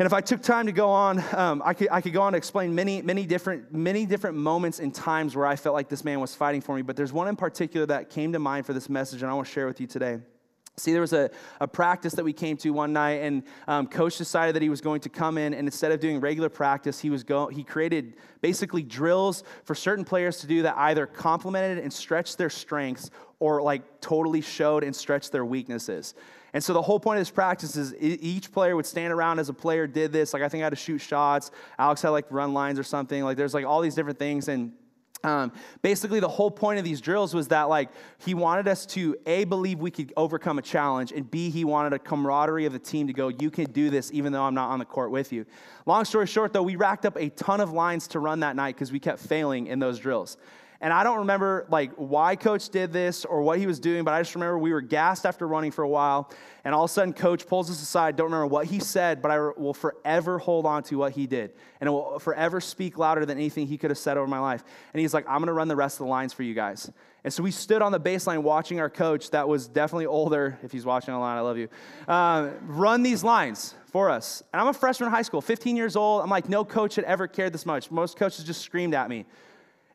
And 0.00 0.06
if 0.06 0.14
I 0.14 0.22
took 0.22 0.40
time 0.40 0.64
to 0.64 0.72
go 0.72 0.88
on, 0.88 1.22
um, 1.34 1.60
I, 1.62 1.74
could, 1.74 1.88
I 1.90 2.00
could 2.00 2.14
go 2.14 2.22
on 2.22 2.32
to 2.32 2.38
explain 2.38 2.74
many, 2.74 3.02
many 3.02 3.26
different, 3.26 3.70
many 3.70 4.06
different 4.06 4.34
moments 4.34 4.80
and 4.80 4.94
times 4.94 5.36
where 5.36 5.44
I 5.46 5.56
felt 5.56 5.74
like 5.74 5.90
this 5.90 6.06
man 6.06 6.20
was 6.20 6.34
fighting 6.34 6.62
for 6.62 6.74
me. 6.74 6.80
But 6.80 6.96
there's 6.96 7.12
one 7.12 7.28
in 7.28 7.36
particular 7.36 7.84
that 7.84 8.08
came 8.08 8.32
to 8.32 8.38
mind 8.38 8.64
for 8.64 8.72
this 8.72 8.88
message, 8.88 9.20
and 9.20 9.30
I 9.30 9.34
want 9.34 9.46
to 9.46 9.52
share 9.52 9.66
with 9.66 9.78
you 9.78 9.86
today. 9.86 10.20
See, 10.78 10.92
there 10.92 11.02
was 11.02 11.12
a, 11.12 11.28
a 11.60 11.68
practice 11.68 12.14
that 12.14 12.24
we 12.24 12.32
came 12.32 12.56
to 12.56 12.70
one 12.70 12.94
night, 12.94 13.20
and 13.20 13.42
um, 13.68 13.86
coach 13.86 14.16
decided 14.16 14.54
that 14.54 14.62
he 14.62 14.70
was 14.70 14.80
going 14.80 15.02
to 15.02 15.10
come 15.10 15.36
in, 15.36 15.52
and 15.52 15.68
instead 15.68 15.92
of 15.92 16.00
doing 16.00 16.18
regular 16.18 16.48
practice, 16.48 16.98
he 16.98 17.10
was 17.10 17.22
go, 17.22 17.48
he 17.48 17.62
created 17.62 18.14
basically 18.40 18.82
drills 18.82 19.44
for 19.64 19.74
certain 19.74 20.06
players 20.06 20.38
to 20.38 20.46
do 20.46 20.62
that 20.62 20.78
either 20.78 21.06
complemented 21.06 21.76
and 21.76 21.92
stretched 21.92 22.38
their 22.38 22.48
strengths 22.48 23.10
or 23.38 23.60
like 23.60 24.00
totally 24.00 24.40
showed 24.40 24.82
and 24.82 24.96
stretched 24.96 25.30
their 25.30 25.44
weaknesses. 25.44 26.14
And 26.52 26.62
so 26.62 26.72
the 26.72 26.82
whole 26.82 26.98
point 26.98 27.18
of 27.18 27.20
this 27.20 27.30
practice 27.30 27.76
is 27.76 27.94
each 28.00 28.52
player 28.52 28.76
would 28.76 28.86
stand 28.86 29.12
around 29.12 29.38
as 29.38 29.48
a 29.48 29.54
player 29.54 29.86
did 29.86 30.12
this. 30.12 30.32
Like 30.32 30.42
I 30.42 30.48
think 30.48 30.62
I 30.62 30.66
had 30.66 30.70
to 30.70 30.76
shoot 30.76 30.98
shots. 30.98 31.50
Alex 31.78 32.02
had 32.02 32.10
like 32.10 32.26
run 32.30 32.52
lines 32.52 32.78
or 32.78 32.82
something. 32.82 33.22
Like 33.22 33.36
there's 33.36 33.54
like 33.54 33.64
all 33.64 33.80
these 33.80 33.94
different 33.94 34.18
things. 34.18 34.48
And 34.48 34.72
um, 35.22 35.52
basically, 35.82 36.20
the 36.20 36.28
whole 36.28 36.50
point 36.50 36.78
of 36.78 36.84
these 36.84 37.00
drills 37.00 37.34
was 37.34 37.48
that, 37.48 37.68
like, 37.68 37.90
he 38.18 38.32
wanted 38.32 38.66
us 38.66 38.86
to 38.86 39.16
A, 39.26 39.44
believe 39.44 39.78
we 39.78 39.90
could 39.90 40.12
overcome 40.16 40.58
a 40.58 40.62
challenge, 40.62 41.12
and 41.12 41.30
B, 41.30 41.50
he 41.50 41.64
wanted 41.64 41.92
a 41.92 41.98
camaraderie 41.98 42.64
of 42.64 42.72
the 42.72 42.78
team 42.78 43.06
to 43.06 43.12
go, 43.12 43.28
you 43.28 43.50
can 43.50 43.70
do 43.70 43.90
this 43.90 44.10
even 44.12 44.32
though 44.32 44.42
I'm 44.42 44.54
not 44.54 44.70
on 44.70 44.78
the 44.78 44.84
court 44.86 45.10
with 45.10 45.32
you. 45.32 45.44
Long 45.84 46.04
story 46.06 46.26
short, 46.26 46.52
though, 46.52 46.62
we 46.62 46.76
racked 46.76 47.04
up 47.04 47.16
a 47.16 47.28
ton 47.30 47.60
of 47.60 47.72
lines 47.72 48.08
to 48.08 48.18
run 48.18 48.40
that 48.40 48.56
night 48.56 48.76
because 48.76 48.92
we 48.92 48.98
kept 48.98 49.18
failing 49.18 49.66
in 49.66 49.78
those 49.78 49.98
drills. 49.98 50.38
And 50.82 50.94
I 50.94 51.04
don't 51.04 51.18
remember 51.18 51.66
like 51.68 51.92
why 51.96 52.36
coach 52.36 52.70
did 52.70 52.90
this 52.92 53.26
or 53.26 53.42
what 53.42 53.58
he 53.58 53.66
was 53.66 53.78
doing, 53.78 54.02
but 54.02 54.14
I 54.14 54.20
just 54.22 54.34
remember 54.34 54.58
we 54.58 54.72
were 54.72 54.80
gassed 54.80 55.26
after 55.26 55.46
running 55.46 55.72
for 55.72 55.82
a 55.82 55.88
while. 55.88 56.30
And 56.64 56.74
all 56.74 56.84
of 56.84 56.90
a 56.90 56.92
sudden, 56.92 57.12
coach 57.12 57.46
pulls 57.46 57.70
us 57.70 57.82
aside. 57.82 58.16
Don't 58.16 58.26
remember 58.26 58.46
what 58.46 58.66
he 58.66 58.80
said, 58.80 59.20
but 59.20 59.30
I 59.30 59.38
will 59.38 59.74
forever 59.74 60.38
hold 60.38 60.64
on 60.66 60.82
to 60.84 60.96
what 60.96 61.12
he 61.12 61.26
did. 61.26 61.52
And 61.80 61.88
it 61.88 61.90
will 61.90 62.18
forever 62.18 62.60
speak 62.60 62.98
louder 62.98 63.26
than 63.26 63.38
anything 63.38 63.66
he 63.66 63.76
could 63.76 63.90
have 63.90 63.98
said 63.98 64.16
over 64.16 64.26
my 64.26 64.40
life. 64.40 64.62
And 64.92 65.00
he's 65.00 65.12
like, 65.12 65.26
I'm 65.28 65.38
going 65.38 65.48
to 65.48 65.52
run 65.52 65.68
the 65.68 65.76
rest 65.76 66.00
of 66.00 66.06
the 66.06 66.10
lines 66.10 66.32
for 66.32 66.42
you 66.42 66.54
guys. 66.54 66.90
And 67.24 67.32
so 67.32 67.42
we 67.42 67.50
stood 67.50 67.82
on 67.82 67.92
the 67.92 68.00
baseline 68.00 68.42
watching 68.42 68.80
our 68.80 68.88
coach, 68.88 69.30
that 69.30 69.46
was 69.46 69.68
definitely 69.68 70.06
older. 70.06 70.58
If 70.62 70.72
he's 70.72 70.86
watching 70.86 71.12
online, 71.12 71.36
I 71.36 71.40
love 71.40 71.58
you. 71.58 71.68
Uh, 72.08 72.50
run 72.62 73.02
these 73.02 73.22
lines 73.22 73.74
for 73.92 74.08
us. 74.08 74.42
And 74.52 74.60
I'm 74.60 74.68
a 74.68 74.72
freshman 74.72 75.08
in 75.08 75.14
high 75.14 75.22
school, 75.22 75.42
15 75.42 75.76
years 75.76 75.96
old. 75.96 76.22
I'm 76.22 76.30
like, 76.30 76.48
no 76.48 76.64
coach 76.64 76.94
had 76.94 77.04
ever 77.04 77.26
cared 77.26 77.52
this 77.52 77.66
much. 77.66 77.90
Most 77.90 78.16
coaches 78.16 78.44
just 78.44 78.62
screamed 78.62 78.94
at 78.94 79.10
me. 79.10 79.26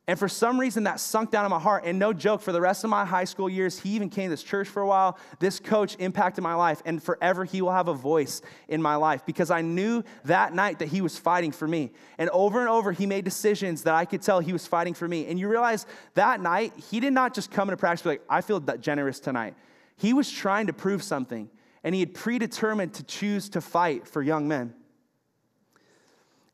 And 0.08 0.20
for 0.20 0.30
some 0.30 0.60
reason, 0.60 0.84
that 0.84 1.00
sunk 1.00 1.32
down 1.32 1.46
in 1.46 1.50
my 1.50 1.60
heart. 1.60 1.84
And 1.86 1.98
no 1.98 2.14
joke, 2.14 2.42
for 2.42 2.52
the 2.52 2.62
rest 2.62 2.84
of 2.84 2.92
my 2.92 3.06
high 3.06 3.24
school 3.24 3.50
years, 3.50 3.80
he 3.80 3.90
even 3.92 4.10
came 4.10 4.26
to 4.26 4.30
this 4.30 4.44
church 4.44 4.68
for 4.68 4.84
a 4.84 4.88
while. 4.88 5.18
This 5.40 5.60
coach 5.60 5.96
impacted 5.98 6.44
my 6.44 6.54
life. 6.54 6.84
And 6.86 7.02
forever, 7.02 7.44
he 7.44 7.62
will 7.64 7.72
have 7.72 7.88
a 7.88 7.94
voice 7.94 8.44
in 8.68 8.84
my 8.84 8.98
life 8.98 9.26
because 9.26 9.50
I 9.50 9.62
knew 9.62 10.04
that 10.26 10.54
night 10.54 10.78
that 10.80 10.90
he 10.90 11.02
was 11.02 11.18
fighting 11.18 11.52
for 11.52 11.68
me. 11.68 11.92
And 12.20 12.30
over 12.30 12.60
and 12.60 12.70
over, 12.70 12.92
he 12.92 13.08
made 13.08 13.26
decisions 13.26 13.82
that 13.84 13.96
I 13.96 14.06
could 14.06 14.22
tell 14.22 14.40
he 14.40 14.54
was 14.54 14.68
fighting 14.68 14.94
for 14.94 15.08
me. 15.08 15.26
And 15.26 15.40
you 15.40 15.50
realize 15.50 15.88
that 16.14 16.40
night, 16.40 16.74
he 16.92 17.00
did 17.00 17.14
not 17.14 17.34
just 17.34 17.50
come 17.50 17.70
into 17.70 17.78
practice 17.78 18.06
like, 18.06 18.22
I 18.30 18.42
feel 18.42 18.60
generous 18.60 19.20
tonight. 19.20 19.56
He 19.98 20.14
was 20.14 20.30
trying 20.30 20.68
to 20.68 20.74
prove 20.74 21.02
something. 21.02 21.50
And 21.84 21.96
he 21.96 22.02
had 22.02 22.14
predetermined 22.14 22.94
to 22.96 23.04
choose 23.04 23.50
to 23.50 23.62
fight 23.62 24.08
for 24.08 24.22
young 24.22 24.48
men. 24.48 24.76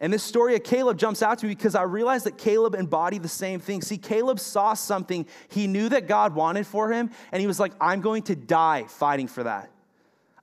And 0.01 0.11
this 0.11 0.23
story 0.23 0.55
of 0.55 0.63
Caleb 0.63 0.97
jumps 0.97 1.21
out 1.21 1.37
to 1.39 1.45
me 1.45 1.53
because 1.53 1.75
I 1.75 1.83
realized 1.83 2.25
that 2.25 2.39
Caleb 2.39 2.73
embodied 2.73 3.21
the 3.21 3.29
same 3.29 3.59
thing. 3.59 3.83
See, 3.83 3.99
Caleb 3.99 4.39
saw 4.39 4.73
something 4.73 5.27
he 5.49 5.67
knew 5.67 5.89
that 5.89 6.07
God 6.07 6.33
wanted 6.33 6.65
for 6.65 6.91
him, 6.91 7.11
and 7.31 7.39
he 7.39 7.45
was 7.45 7.59
like, 7.59 7.71
I'm 7.79 8.01
going 8.01 8.23
to 8.23 8.35
die 8.35 8.85
fighting 8.87 9.27
for 9.27 9.43
that. 9.43 9.69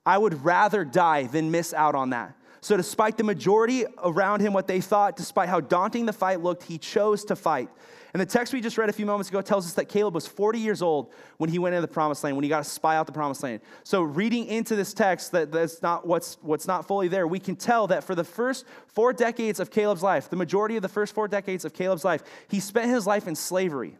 I 0.05 0.17
would 0.17 0.45
rather 0.45 0.85
die 0.85 1.23
than 1.23 1.51
miss 1.51 1.73
out 1.73 1.93
on 1.93 2.11
that. 2.11 2.35
So, 2.61 2.77
despite 2.77 3.17
the 3.17 3.23
majority 3.23 3.85
around 4.03 4.39
him, 4.39 4.53
what 4.53 4.67
they 4.67 4.79
thought, 4.79 5.17
despite 5.17 5.49
how 5.49 5.59
daunting 5.59 6.05
the 6.05 6.13
fight 6.13 6.41
looked, 6.41 6.63
he 6.63 6.77
chose 6.77 7.25
to 7.25 7.35
fight. 7.35 7.69
And 8.13 8.21
the 8.21 8.25
text 8.25 8.53
we 8.53 8.61
just 8.61 8.77
read 8.77 8.89
a 8.89 8.93
few 8.93 9.05
moments 9.05 9.29
ago 9.29 9.41
tells 9.41 9.65
us 9.67 9.73
that 9.73 9.85
Caleb 9.85 10.15
was 10.15 10.27
40 10.27 10.59
years 10.59 10.81
old 10.81 11.11
when 11.37 11.49
he 11.49 11.59
went 11.59 11.75
into 11.75 11.85
the 11.85 11.93
promised 11.93 12.23
land, 12.23 12.35
when 12.35 12.43
he 12.43 12.49
got 12.49 12.63
to 12.63 12.69
spy 12.69 12.95
out 12.95 13.05
the 13.05 13.11
promised 13.11 13.43
land. 13.43 13.61
So, 13.83 14.01
reading 14.01 14.47
into 14.47 14.75
this 14.75 14.93
text, 14.93 15.31
that, 15.33 15.51
that's 15.51 15.81
not 15.81 16.07
what's, 16.07 16.37
what's 16.41 16.67
not 16.67 16.87
fully 16.87 17.07
there, 17.07 17.27
we 17.27 17.39
can 17.39 17.55
tell 17.55 17.87
that 17.87 18.03
for 18.03 18.15
the 18.15 18.23
first 18.23 18.65
four 18.87 19.13
decades 19.13 19.59
of 19.59 19.69
Caleb's 19.69 20.01
life, 20.01 20.29
the 20.29 20.35
majority 20.35 20.75
of 20.75 20.81
the 20.81 20.89
first 20.89 21.13
four 21.13 21.27
decades 21.27 21.65
of 21.65 21.73
Caleb's 21.73 22.03
life, 22.03 22.23
he 22.47 22.59
spent 22.59 22.89
his 22.89 23.05
life 23.05 23.27
in 23.27 23.35
slavery. 23.35 23.97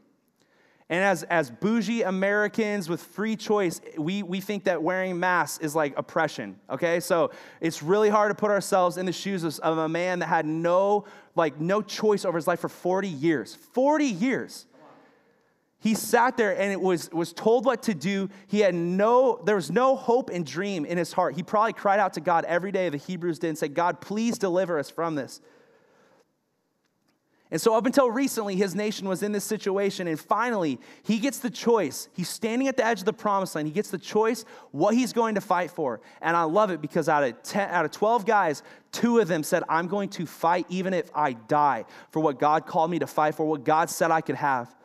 And 0.89 1.04
as, 1.04 1.21
as 1.23 1.52
bougie 1.52 2.02
Americans 2.02 2.89
with 2.89 3.02
free 3.02 3.36
choice, 3.36 3.80
we, 3.95 4.23
we 4.23 4.41
think 4.41 4.63
that 4.63 4.82
wearing 4.82 5.19
masks 5.19 5.63
is 5.63 5.75
like 5.75 5.93
oppression, 5.97 6.60
okay? 6.67 6.99
So 6.99 7.30
it's 7.62 7.84
really 7.84 8.10
hard 8.10 8.32
to 8.32 8.36
put 8.36 8.49
ourselves 8.49 8.97
in 8.97 9.06
the 9.06 9.12
shoes 9.12 9.43
of, 9.43 9.60
of 9.60 9.78
a 9.78 9.88
man 9.88 10.17
that 10.19 10.28
had 10.28 10.47
no, 10.47 11.06
like, 11.36 11.60
no 11.60 11.84
choice 11.84 12.25
over 12.25 12.38
his 12.38 12.47
life 12.47 12.60
for 12.60 12.69
40 12.69 13.08
years. 13.08 13.54
40 13.54 14.06
years. 14.06 14.65
He 15.82 15.93
sat 15.93 16.38
there 16.38 16.60
and 16.60 16.71
it 16.71 16.82
was, 16.82 17.10
was 17.12 17.34
told 17.34 17.65
what 17.65 17.84
to 17.84 17.93
do. 17.93 18.28
He 18.47 18.60
had 18.60 18.73
no, 18.73 19.39
there 19.45 19.56
was 19.56 19.71
no 19.71 19.95
hope 19.95 20.32
and 20.32 20.45
dream 20.45 20.86
in 20.86 20.97
his 20.97 21.13
heart. 21.13 21.36
He 21.36 21.43
probably 21.43 21.73
cried 21.73 21.99
out 21.99 22.13
to 22.13 22.21
God 22.21 22.45
every 22.45 22.71
day, 22.71 22.89
the 22.89 22.97
Hebrews 22.97 23.39
did, 23.39 23.49
and 23.49 23.58
said, 23.58 23.75
God, 23.75 24.02
please 24.02 24.39
deliver 24.39 24.80
us 24.80 24.89
from 24.89 25.13
this. 25.13 25.39
And 27.51 27.59
so, 27.59 27.73
up 27.73 27.88
until 27.88 28.12
recently, 28.12 28.55
his 28.55 28.75
nation 28.75 29.07
was 29.07 29.23
in 29.23 29.31
this 29.31 29.43
situation. 29.43 30.07
And 30.07 30.19
finally, 30.19 30.79
he 31.01 31.17
gets 31.17 31.39
the 31.39 31.49
choice. 31.49 32.07
He's 32.13 32.29
standing 32.29 32.67
at 32.67 32.77
the 32.77 32.85
edge 32.85 32.99
of 32.99 33.05
the 33.05 33.13
promised 33.13 33.55
land. 33.55 33.67
He 33.67 33.73
gets 33.73 33.89
the 33.89 33.97
choice 33.97 34.45
what 34.71 34.93
he's 34.93 35.13
going 35.13 35.33
to 35.33 35.41
fight 35.41 35.71
for. 35.71 35.99
And 36.21 36.38
I 36.38 36.43
love 36.43 36.69
it 36.69 36.79
because 36.79 37.09
out 37.09 37.23
of, 37.23 37.41
10, 37.41 37.69
out 37.69 37.85
of 37.85 37.91
12 37.91 38.25
guys, 38.25 38.62
two 38.91 39.17
of 39.17 39.27
them 39.27 39.41
said, 39.41 39.63
I'm 39.67 39.88
going 39.88 40.09
to 40.09 40.27
fight 40.27 40.67
even 40.69 40.93
if 40.93 41.09
I 41.15 41.33
die 41.33 41.85
for 42.12 42.19
what 42.19 42.38
God 42.38 42.67
called 42.67 42.91
me 42.91 42.99
to 42.99 43.07
fight 43.07 43.33
for, 43.33 43.47
what 43.47 43.63
God 43.63 43.89
said 43.89 44.12
I 44.12 44.21
could 44.21 44.35
have. 44.35 44.75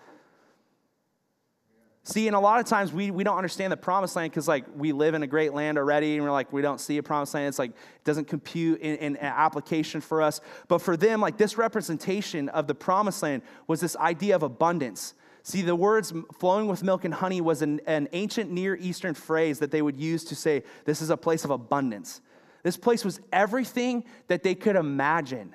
See, 2.06 2.26
and 2.26 2.36
a 2.36 2.40
lot 2.40 2.60
of 2.60 2.66
times 2.66 2.92
we, 2.92 3.10
we 3.10 3.24
don't 3.24 3.38
understand 3.38 3.72
the 3.72 3.78
promised 3.78 4.14
land 4.14 4.30
because 4.30 4.46
like 4.46 4.66
we 4.76 4.92
live 4.92 5.14
in 5.14 5.22
a 5.22 5.26
great 5.26 5.54
land 5.54 5.78
already 5.78 6.14
and 6.14 6.22
we're 6.22 6.30
like, 6.30 6.52
we 6.52 6.60
don't 6.60 6.78
see 6.78 6.98
a 6.98 7.02
promised 7.02 7.32
land. 7.32 7.48
It's 7.48 7.58
like, 7.58 7.70
it 7.70 8.04
doesn't 8.04 8.28
compute 8.28 8.82
in, 8.82 8.96
in 8.96 9.16
application 9.16 10.02
for 10.02 10.20
us. 10.20 10.42
But 10.68 10.82
for 10.82 10.98
them, 10.98 11.22
like 11.22 11.38
this 11.38 11.56
representation 11.56 12.50
of 12.50 12.66
the 12.66 12.74
promised 12.74 13.22
land 13.22 13.40
was 13.66 13.80
this 13.80 13.96
idea 13.96 14.36
of 14.36 14.42
abundance. 14.42 15.14
See, 15.44 15.62
the 15.62 15.74
words 15.74 16.12
flowing 16.38 16.68
with 16.68 16.82
milk 16.82 17.06
and 17.06 17.14
honey 17.14 17.40
was 17.40 17.62
an, 17.62 17.80
an 17.86 18.08
ancient 18.12 18.50
Near 18.50 18.76
Eastern 18.76 19.14
phrase 19.14 19.58
that 19.60 19.70
they 19.70 19.80
would 19.80 19.98
use 19.98 20.24
to 20.24 20.34
say, 20.34 20.62
this 20.84 21.00
is 21.00 21.08
a 21.08 21.16
place 21.16 21.42
of 21.44 21.50
abundance. 21.50 22.20
This 22.62 22.76
place 22.76 23.02
was 23.02 23.18
everything 23.32 24.04
that 24.28 24.42
they 24.42 24.54
could 24.54 24.76
imagine. 24.76 25.54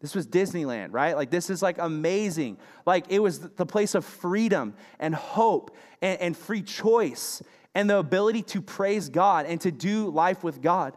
This 0.00 0.14
was 0.14 0.26
Disneyland, 0.26 0.88
right? 0.92 1.16
Like, 1.16 1.30
this 1.30 1.50
is 1.50 1.60
like 1.60 1.78
amazing. 1.78 2.58
Like, 2.86 3.06
it 3.10 3.18
was 3.18 3.40
the 3.40 3.66
place 3.66 3.94
of 3.94 4.04
freedom 4.04 4.74
and 5.00 5.14
hope 5.14 5.76
and, 6.00 6.20
and 6.20 6.36
free 6.36 6.62
choice 6.62 7.42
and 7.74 7.90
the 7.90 7.98
ability 7.98 8.42
to 8.42 8.62
praise 8.62 9.08
God 9.08 9.46
and 9.46 9.60
to 9.60 9.72
do 9.72 10.10
life 10.10 10.44
with 10.44 10.62
God. 10.62 10.94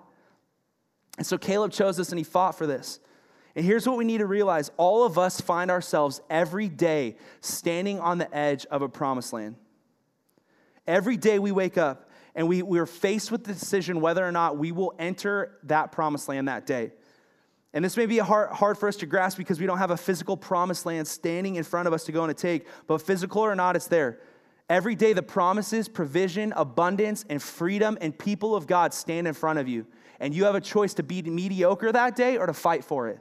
And 1.18 1.26
so 1.26 1.38
Caleb 1.38 1.72
chose 1.72 1.98
this 1.98 2.10
and 2.10 2.20
he 2.20 2.24
fought 2.24 2.58
for 2.58 2.68
this. 2.68 3.00
And 3.56 3.66
here's 3.66 3.88
what 3.88 3.98
we 3.98 4.06
need 4.06 4.20
to 4.20 4.26
realize 4.26 4.72
all 4.78 5.04
of 5.04 5.18
us 5.18 5.42
find 5.42 5.70
ourselves 5.70 6.22
every 6.30 6.70
day 6.70 7.18
standing 7.42 8.00
on 8.00 8.18
the 8.18 8.34
edge 8.36 8.66
of 8.68 8.82
a 8.82 8.90
promised 8.90 9.34
land. 9.34 9.56
Every 10.88 11.18
day 11.18 11.38
we 11.38 11.52
wake 11.52 11.78
up 11.78 12.10
and 12.34 12.48
we, 12.48 12.62
we're 12.62 12.86
faced 12.86 13.32
with 13.32 13.44
the 13.44 13.54
decision 13.54 14.00
whether 14.00 14.26
or 14.26 14.32
not 14.32 14.58
we 14.58 14.72
will 14.72 14.94
enter 14.98 15.58
that 15.64 15.92
promised 15.92 16.30
land 16.30 16.48
that 16.48 16.66
day. 16.66 16.92
And 17.74 17.86
this 17.86 17.96
may 17.96 18.06
be 18.06 18.18
hard, 18.18 18.52
hard 18.52 18.78
for 18.78 18.90
us 18.90 18.98
to 18.98 19.06
grasp 19.06 19.38
because 19.38 19.60
we 19.60 19.66
don't 19.66 19.78
have 19.78 19.92
a 19.92 19.98
physical 19.98 20.36
promised 20.36 20.86
land 20.86 21.08
standing 21.08 21.56
in 21.56 21.64
front 21.64 21.88
of 21.88 21.94
us 21.94 22.04
to 22.06 22.12
go 22.12 22.24
and 22.24 22.38
take, 22.38 22.68
but 22.88 23.02
physical 23.02 23.42
or 23.42 23.56
not, 23.56 23.76
it's 23.76 23.88
there. 23.88 24.20
Every 24.70 24.96
day, 24.96 25.14
the 25.14 25.24
promises, 25.24 25.88
provision, 25.88 26.54
abundance, 26.56 27.26
and 27.30 27.42
freedom 27.42 27.98
and 28.00 28.18
people 28.18 28.56
of 28.56 28.68
God 28.68 28.94
stand 28.94 29.28
in 29.28 29.34
front 29.34 29.60
of 29.60 29.68
you. 29.68 29.86
And 30.20 30.34
you 30.34 30.46
have 30.46 30.56
a 30.56 30.62
choice 30.62 30.94
to 30.96 31.04
be 31.04 31.22
mediocre 31.22 31.92
that 31.92 32.16
day 32.16 32.38
or 32.38 32.46
to 32.46 32.54
fight 32.54 32.84
for 32.84 33.10
it. 33.10 33.20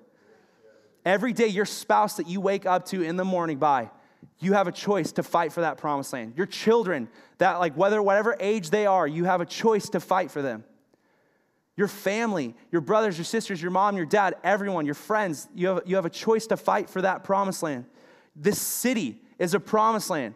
Every 1.05 1.33
day, 1.33 1.47
your 1.47 1.65
spouse 1.65 2.17
that 2.17 2.29
you 2.29 2.41
wake 2.41 2.67
up 2.67 2.85
to 2.87 3.03
in 3.03 3.17
the 3.17 3.25
morning 3.25 3.59
by, 3.59 3.91
you 4.39 4.53
have 4.53 4.69
a 4.69 4.73
choice 4.73 5.13
to 5.13 5.23
fight 5.23 5.53
for 5.53 5.63
that 5.63 5.79
promised 5.79 6.13
land. 6.13 6.35
Your 6.37 6.47
children, 6.47 7.09
that 7.39 7.59
like 7.59 7.75
whether 7.75 8.03
whatever 8.03 8.37
age 8.39 8.71
they 8.71 8.87
are, 8.87 9.07
you 9.07 9.25
have 9.25 9.41
a 9.41 9.47
choice 9.47 9.89
to 9.91 10.01
fight 10.01 10.31
for 10.31 10.43
them. 10.43 10.65
Your 11.81 11.89
family, 11.89 12.55
your 12.71 12.83
brothers, 12.83 13.17
your 13.17 13.25
sisters, 13.25 13.63
your 13.63 13.71
mom, 13.71 13.97
your 13.97 14.05
dad, 14.05 14.35
everyone, 14.45 14.85
your 14.85 14.95
friends, 14.95 15.49
you 15.55 15.69
have, 15.69 15.83
you 15.87 15.97
have 15.97 16.05
a 16.05 16.11
choice 16.11 16.47
to 16.49 16.59
fight 16.59 16.91
for 16.91 17.01
that 17.01 17.25
promised 17.25 17.63
land. 17.63 17.87
This 18.37 18.61
city 18.61 19.23
is 19.39 19.55
a 19.55 19.61
promised 19.61 20.11
land. 20.11 20.35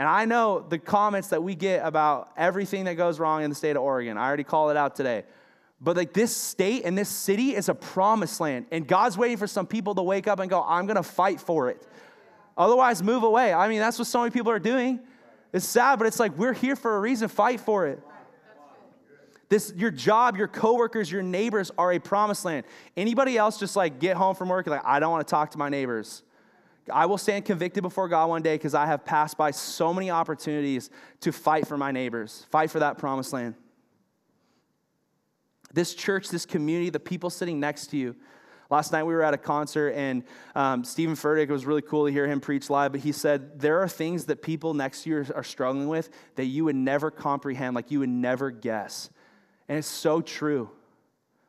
And 0.00 0.08
I 0.08 0.24
know 0.24 0.66
the 0.68 0.80
comments 0.80 1.28
that 1.28 1.44
we 1.44 1.54
get 1.54 1.86
about 1.86 2.32
everything 2.36 2.86
that 2.86 2.94
goes 2.94 3.20
wrong 3.20 3.44
in 3.44 3.50
the 3.50 3.54
state 3.54 3.76
of 3.76 3.82
Oregon. 3.82 4.18
I 4.18 4.26
already 4.26 4.42
called 4.42 4.72
it 4.72 4.76
out 4.76 4.96
today. 4.96 5.22
But 5.80 5.96
like 5.96 6.12
this 6.12 6.34
state 6.34 6.84
and 6.84 6.98
this 6.98 7.08
city 7.08 7.54
is 7.54 7.68
a 7.68 7.74
promised 7.74 8.40
land. 8.40 8.66
And 8.72 8.84
God's 8.84 9.16
waiting 9.16 9.36
for 9.36 9.46
some 9.46 9.68
people 9.68 9.94
to 9.94 10.02
wake 10.02 10.26
up 10.26 10.40
and 10.40 10.50
go, 10.50 10.60
I'm 10.60 10.86
going 10.86 10.96
to 10.96 11.04
fight 11.04 11.40
for 11.40 11.70
it. 11.70 11.86
Otherwise, 12.58 13.00
move 13.00 13.22
away. 13.22 13.54
I 13.54 13.68
mean, 13.68 13.78
that's 13.78 13.96
what 13.96 14.08
so 14.08 14.18
many 14.18 14.32
people 14.32 14.50
are 14.50 14.58
doing. 14.58 14.98
It's 15.52 15.66
sad, 15.66 16.00
but 16.00 16.08
it's 16.08 16.18
like 16.18 16.36
we're 16.36 16.52
here 16.52 16.74
for 16.74 16.96
a 16.96 17.00
reason. 17.00 17.28
Fight 17.28 17.60
for 17.60 17.86
it. 17.86 18.02
This, 19.50 19.72
your 19.76 19.90
job, 19.90 20.36
your 20.36 20.46
coworkers, 20.46 21.10
your 21.10 21.22
neighbors 21.22 21.72
are 21.76 21.92
a 21.92 21.98
promised 21.98 22.44
land. 22.44 22.64
Anybody 22.96 23.36
else 23.36 23.58
just 23.58 23.74
like 23.74 23.98
get 23.98 24.16
home 24.16 24.36
from 24.36 24.48
work, 24.48 24.66
like, 24.68 24.80
I 24.84 25.00
don't 25.00 25.10
want 25.10 25.26
to 25.26 25.30
talk 25.30 25.50
to 25.50 25.58
my 25.58 25.68
neighbors. 25.68 26.22
I 26.90 27.06
will 27.06 27.18
stand 27.18 27.44
convicted 27.44 27.82
before 27.82 28.08
God 28.08 28.28
one 28.28 28.42
day 28.42 28.54
because 28.54 28.74
I 28.74 28.86
have 28.86 29.04
passed 29.04 29.36
by 29.36 29.50
so 29.50 29.92
many 29.92 30.08
opportunities 30.08 30.88
to 31.20 31.32
fight 31.32 31.66
for 31.66 31.76
my 31.76 31.90
neighbors, 31.90 32.46
fight 32.50 32.70
for 32.70 32.78
that 32.78 32.96
promised 32.96 33.32
land. 33.32 33.56
This 35.72 35.94
church, 35.94 36.28
this 36.28 36.46
community, 36.46 36.90
the 36.90 37.00
people 37.00 37.28
sitting 37.28 37.58
next 37.58 37.88
to 37.88 37.96
you. 37.96 38.14
Last 38.70 38.92
night 38.92 39.02
we 39.02 39.14
were 39.14 39.22
at 39.22 39.34
a 39.34 39.38
concert 39.38 39.90
and 39.90 40.22
um, 40.54 40.84
Steven 40.84 41.16
Furtick, 41.16 41.48
it 41.48 41.50
was 41.50 41.66
really 41.66 41.82
cool 41.82 42.06
to 42.06 42.12
hear 42.12 42.28
him 42.28 42.40
preach 42.40 42.70
live, 42.70 42.92
but 42.92 43.00
he 43.00 43.10
said, 43.10 43.58
There 43.58 43.80
are 43.80 43.88
things 43.88 44.26
that 44.26 44.42
people 44.42 44.74
next 44.74 45.02
to 45.02 45.10
you 45.10 45.26
are 45.34 45.42
struggling 45.42 45.88
with 45.88 46.08
that 46.36 46.44
you 46.44 46.64
would 46.64 46.76
never 46.76 47.10
comprehend, 47.10 47.74
like 47.74 47.90
you 47.90 47.98
would 47.98 48.08
never 48.08 48.52
guess. 48.52 49.10
And 49.70 49.78
it's 49.78 49.86
so 49.86 50.20
true. 50.20 50.68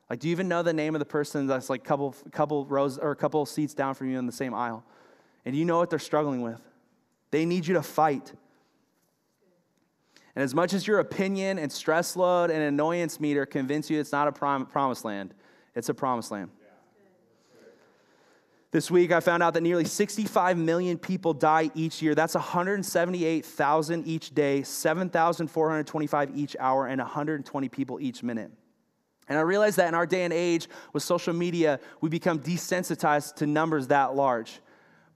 Like, 0.07 0.19
do 0.19 0.27
you 0.27 0.31
even 0.31 0.47
know 0.47 0.62
the 0.62 0.73
name 0.73 0.93
of 0.93 0.99
the 0.99 1.05
person 1.05 1.47
that's 1.47 1.71
like 1.71 1.81
a 1.81 1.84
couple, 1.84 2.15
couple 2.31 2.67
rows 2.67 2.99
or 2.99 3.10
a 3.10 3.15
couple 3.15 3.43
seats 3.47 3.73
down 3.73 3.95
from 3.95 4.12
you 4.12 4.19
in 4.19 4.27
the 4.27 4.31
same 4.31 4.53
aisle? 4.53 4.84
And 5.43 5.55
you 5.55 5.65
know 5.65 5.79
what 5.79 5.89
they're 5.89 5.97
struggling 5.97 6.43
with? 6.43 6.62
They 7.31 7.45
need 7.45 7.65
you 7.65 7.73
to 7.73 7.81
fight. 7.81 8.31
And 10.36 10.43
as 10.43 10.53
much 10.53 10.71
as 10.73 10.86
your 10.86 10.99
opinion 10.99 11.57
and 11.57 11.71
stress 11.71 12.15
load 12.15 12.51
and 12.51 12.62
annoyance 12.62 13.19
meter 13.19 13.47
convince 13.47 13.89
you 13.89 13.99
it's 13.99 14.12
not 14.12 14.27
a 14.27 14.31
prom- 14.31 14.67
promised 14.67 15.03
land, 15.03 15.34
it's 15.73 15.89
a 15.89 15.93
promised 15.95 16.29
land. 16.29 16.51
This 18.71 18.89
week, 18.89 19.12
I 19.12 19.19
found 19.19 19.43
out 19.43 19.53
that 19.55 19.62
nearly 19.62 19.84
65 19.84 20.57
million 20.57 20.97
people 20.97 21.34
die 21.34 21.69
each 21.75 22.01
year. 22.01 22.15
That's 22.15 22.36
178,000 22.36 24.07
each 24.07 24.34
day, 24.34 24.63
7,425 24.63 26.31
each 26.38 26.55
hour, 26.57 26.88
and 26.88 26.99
120 26.99 27.67
people 27.67 27.99
each 27.99 28.23
minute. 28.23 28.49
And 29.27 29.38
I 29.38 29.41
realized 29.41 29.75
that 29.75 29.89
in 29.89 29.93
our 29.93 30.05
day 30.05 30.23
and 30.23 30.34
age 30.34 30.69
with 30.93 31.03
social 31.03 31.34
media, 31.34 31.81
we 31.99 32.07
become 32.07 32.39
desensitized 32.39 33.36
to 33.36 33.45
numbers 33.45 33.88
that 33.88 34.15
large. 34.15 34.62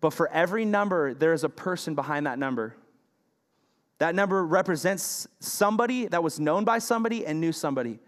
But 0.02 0.10
for 0.10 0.30
every 0.32 0.66
number, 0.66 1.14
there 1.14 1.32
is 1.32 1.46
a 1.46 1.50
person 1.50 1.96
behind 1.96 2.26
that 2.28 2.38
number. 2.38 2.76
That 4.00 4.16
number 4.16 4.46
represents 4.46 5.30
somebody 5.40 6.08
that 6.08 6.22
was 6.22 6.42
known 6.42 6.66
by 6.66 6.80
somebody 6.80 7.26
and 7.26 7.40
knew 7.40 7.54
somebody. 7.54 8.00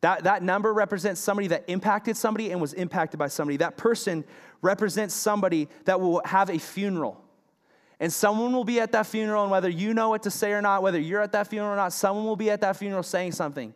That, 0.00 0.24
that 0.24 0.42
number 0.42 0.72
represents 0.72 1.20
somebody 1.20 1.48
that 1.48 1.64
impacted 1.66 2.16
somebody 2.16 2.52
and 2.52 2.60
was 2.60 2.72
impacted 2.72 3.18
by 3.18 3.28
somebody. 3.28 3.56
That 3.56 3.76
person 3.76 4.24
represents 4.62 5.14
somebody 5.14 5.68
that 5.86 6.00
will 6.00 6.22
have 6.24 6.50
a 6.50 6.58
funeral. 6.58 7.20
And 8.00 8.12
someone 8.12 8.52
will 8.52 8.64
be 8.64 8.78
at 8.78 8.92
that 8.92 9.06
funeral, 9.06 9.42
and 9.42 9.50
whether 9.50 9.68
you 9.68 9.92
know 9.92 10.10
what 10.10 10.22
to 10.22 10.30
say 10.30 10.52
or 10.52 10.62
not, 10.62 10.84
whether 10.84 11.00
you're 11.00 11.20
at 11.20 11.32
that 11.32 11.48
funeral 11.48 11.72
or 11.72 11.76
not, 11.76 11.92
someone 11.92 12.24
will 12.24 12.36
be 12.36 12.48
at 12.48 12.60
that 12.60 12.76
funeral 12.76 13.02
saying 13.02 13.32
something. 13.32 13.74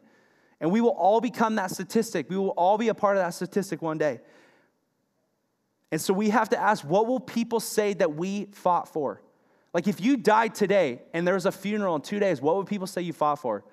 And 0.61 0.71
we 0.71 0.81
will 0.81 0.91
all 0.91 1.21
become 1.21 1.57
that 1.57 1.73
statistic. 1.73 2.31
We 2.31 2.37
will 2.37 2.51
all 2.51 2.79
be 2.79 2.87
a 2.87 2.95
part 2.95 3.17
of 3.17 3.23
that 3.25 3.35
statistic 3.35 3.83
one 3.83 3.99
day. 3.99 4.21
And 5.91 6.01
so 6.01 6.15
we 6.15 6.31
have 6.31 6.49
to 6.51 6.59
ask 6.59 6.85
what 6.85 7.09
will 7.09 7.21
people 7.21 7.59
say 7.59 7.95
that 7.95 8.15
we 8.15 8.47
fought 8.53 8.89
for? 8.89 9.21
Like 9.75 9.89
if 9.89 10.01
you 10.01 10.17
died 10.17 10.55
today 10.55 11.03
and 11.13 11.27
there 11.27 11.35
was 11.35 11.47
a 11.47 11.53
funeral 11.53 11.97
in 11.97 12.03
two 12.03 12.21
days, 12.21 12.41
what 12.41 12.57
would 12.57 12.67
people 12.67 12.87
say 12.87 13.03
you 13.03 13.13
fought 13.13 13.41
for? 13.41 13.65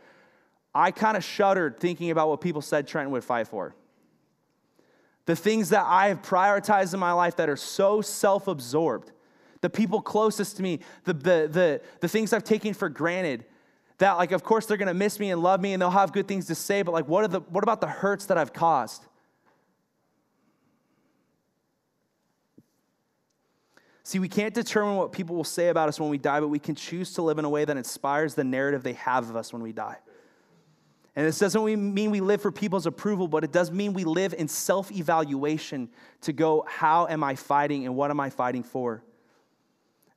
I 0.80 0.92
kind 0.92 1.18
of 1.18 1.24
shuddered 1.26 1.80
thinking 1.80 2.10
about 2.10 2.30
what 2.30 2.40
people 2.40 2.62
said 2.62 2.88
Trenton 2.88 3.12
would 3.12 3.24
fight 3.24 3.50
for. 3.50 3.76
The 5.26 5.36
things 5.36 5.70
that 5.70 5.86
I 5.86 6.08
have 6.08 6.22
prioritized 6.22 6.94
in 6.94 7.02
my 7.02 7.12
life 7.12 7.36
that 7.36 7.50
are 7.50 7.58
so 7.58 8.02
self 8.02 8.48
absorbed, 8.48 9.12
the 9.60 9.70
people 9.70 10.02
closest 10.02 10.56
to 10.56 10.64
me, 10.64 10.80
the, 11.04 11.14
the, 11.14 11.50
the, 11.52 11.82
the 12.00 12.08
things 12.08 12.32
I've 12.32 12.46
taken 12.46 12.74
for 12.74 12.88
granted. 12.88 13.46
That, 13.98 14.14
like, 14.14 14.32
of 14.32 14.44
course, 14.44 14.66
they're 14.66 14.78
gonna 14.78 14.94
miss 14.94 15.20
me 15.20 15.32
and 15.32 15.44
love 15.44 15.60
me 15.60 15.74
and 15.74 15.82
they'll 15.82 15.90
have 15.90 16.14
good 16.14 16.30
things 16.30 16.46
to 16.48 16.56
say, 16.56 16.82
but, 16.82 16.94
like, 16.94 17.10
what, 17.10 17.26
are 17.26 17.28
the, 17.28 17.42
what 17.42 17.66
about 17.66 17.82
the 17.82 17.88
hurts 17.88 18.28
that 18.28 18.38
I've 18.38 18.54
caused? 18.54 19.06
See, 24.04 24.20
we 24.20 24.30
can't 24.30 24.54
determine 24.54 24.96
what 24.96 25.12
people 25.12 25.36
will 25.36 25.44
say 25.44 25.68
about 25.68 25.90
us 25.90 26.00
when 26.00 26.10
we 26.10 26.18
die, 26.18 26.40
but 26.40 26.48
we 26.48 26.58
can 26.58 26.76
choose 26.76 27.12
to 27.16 27.22
live 27.22 27.38
in 27.38 27.44
a 27.44 27.50
way 27.50 27.66
that 27.66 27.76
inspires 27.76 28.34
the 28.34 28.46
narrative 28.46 28.82
they 28.82 28.94
have 28.94 29.30
of 29.30 29.36
us 29.36 29.52
when 29.52 29.62
we 29.62 29.74
die. 29.74 29.98
And 31.20 31.28
this 31.28 31.38
doesn't 31.38 31.94
mean 31.94 32.12
we 32.12 32.22
live 32.22 32.42
for 32.42 32.50
people's 32.50 32.86
approval, 32.86 33.28
but 33.28 33.44
it 33.44 33.52
does 33.52 33.72
mean 33.72 33.92
we 33.92 34.06
live 34.06 34.34
in 34.34 34.48
self 34.48 34.90
evaluation 34.90 35.90
to 36.22 36.32
go, 36.32 36.64
how 36.66 37.08
am 37.08 37.26
I 37.26 37.36
fighting 37.36 37.86
and 37.86 37.94
what 37.94 38.10
am 38.10 38.22
I 38.22 38.30
fighting 38.30 38.64
for? 38.64 39.04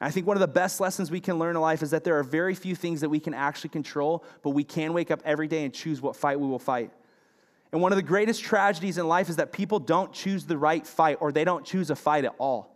I 0.01 0.13
think 0.13 0.29
one 0.29 0.37
of 0.37 0.41
the 0.43 0.47
best 0.47 0.79
lessons 0.79 1.11
we 1.11 1.19
can 1.19 1.41
learn 1.41 1.57
in 1.57 1.61
life 1.61 1.83
is 1.83 1.91
that 1.91 2.05
there 2.05 2.21
are 2.21 2.23
very 2.23 2.55
few 2.55 2.77
things 2.77 3.01
that 3.01 3.09
we 3.09 3.19
can 3.19 3.35
actually 3.35 3.71
control, 3.71 4.23
but 4.45 4.51
we 4.51 4.63
can 4.63 4.93
wake 4.93 5.11
up 5.11 5.21
every 5.25 5.49
day 5.49 5.65
and 5.65 5.75
choose 5.75 6.01
what 6.01 6.15
fight 6.15 6.39
we 6.39 6.47
will 6.47 6.61
fight. 6.61 6.93
And 7.73 7.83
one 7.83 7.91
of 7.91 7.97
the 7.97 8.03
greatest 8.05 8.41
tragedies 8.41 8.97
in 8.97 9.09
life 9.09 9.29
is 9.29 9.35
that 9.37 9.51
people 9.51 9.81
don't 9.81 10.13
choose 10.13 10.47
the 10.47 10.57
right 10.57 10.87
fight 10.87 11.17
or 11.19 11.33
they 11.33 11.43
don't 11.43 11.67
choose 11.67 11.91
a 11.91 11.97
fight 11.97 12.25
at 12.25 12.37
all. 12.39 12.72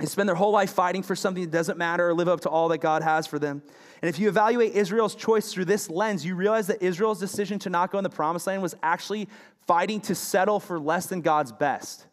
They 0.00 0.06
spend 0.06 0.26
their 0.26 0.36
whole 0.36 0.50
life 0.50 0.72
fighting 0.72 1.02
for 1.02 1.14
something 1.14 1.44
that 1.44 1.50
doesn't 1.50 1.76
matter 1.76 2.08
or 2.08 2.14
live 2.14 2.26
up 2.26 2.40
to 2.40 2.48
all 2.48 2.68
that 2.68 2.78
God 2.78 3.02
has 3.02 3.26
for 3.26 3.38
them. 3.38 3.62
And 4.00 4.08
if 4.08 4.18
you 4.18 4.30
evaluate 4.30 4.72
Israel's 4.72 5.14
choice 5.14 5.52
through 5.52 5.66
this 5.66 5.90
lens, 5.90 6.24
you 6.24 6.34
realize 6.34 6.68
that 6.68 6.82
Israel's 6.82 7.20
decision 7.20 7.58
to 7.60 7.70
not 7.70 7.92
go 7.92 7.98
in 7.98 8.04
the 8.04 8.08
promised 8.08 8.46
land 8.46 8.62
was 8.62 8.74
actually 8.82 9.28
fighting 9.66 10.00
to 10.02 10.14
settle 10.14 10.58
for 10.58 10.80
less 10.80 11.06
than 11.06 11.20
God's 11.20 11.52
best. 11.52 12.06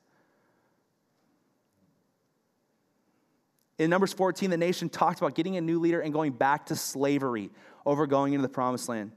In 3.79 3.89
Numbers 3.89 4.11
14, 4.11 4.49
the 4.49 4.57
nation 4.57 4.89
talked 4.89 5.19
about 5.19 5.33
getting 5.33 5.55
a 5.55 5.61
new 5.61 5.79
leader 5.79 6.01
and 6.01 6.11
going 6.11 6.33
back 6.33 6.65
to 6.65 6.75
slavery 6.75 7.51
over 7.85 8.05
going 8.05 8.33
into 8.33 8.41
the 8.41 8.53
promised 8.53 8.89
land. 8.89 9.13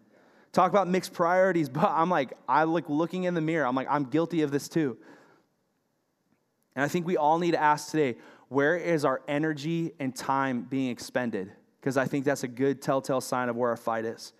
Talk 0.52 0.70
about 0.70 0.86
mixed 0.86 1.12
priorities, 1.12 1.68
but 1.70 1.90
I'm 1.90 2.08
like, 2.08 2.34
I 2.48 2.64
look 2.64 2.88
looking 2.88 3.24
in 3.24 3.34
the 3.34 3.40
mirror. 3.40 3.66
I'm 3.66 3.74
like, 3.74 3.88
I'm 3.90 4.04
guilty 4.04 4.42
of 4.42 4.52
this 4.52 4.68
too. 4.68 4.96
And 6.76 6.84
I 6.84 6.88
think 6.88 7.04
we 7.04 7.16
all 7.16 7.40
need 7.40 7.50
to 7.50 7.60
ask 7.60 7.90
today, 7.90 8.16
where 8.50 8.76
is 8.76 9.04
our 9.04 9.22
energy 9.28 9.92
and 10.00 10.14
time 10.14 10.62
being 10.62 10.90
expended? 10.90 11.52
Because 11.80 11.96
I 11.96 12.04
think 12.06 12.24
that's 12.24 12.42
a 12.42 12.48
good 12.48 12.82
telltale 12.82 13.20
sign 13.20 13.48
of 13.48 13.54
where 13.56 13.70
our 13.70 13.76
fight 13.76 14.04
is. 14.04 14.32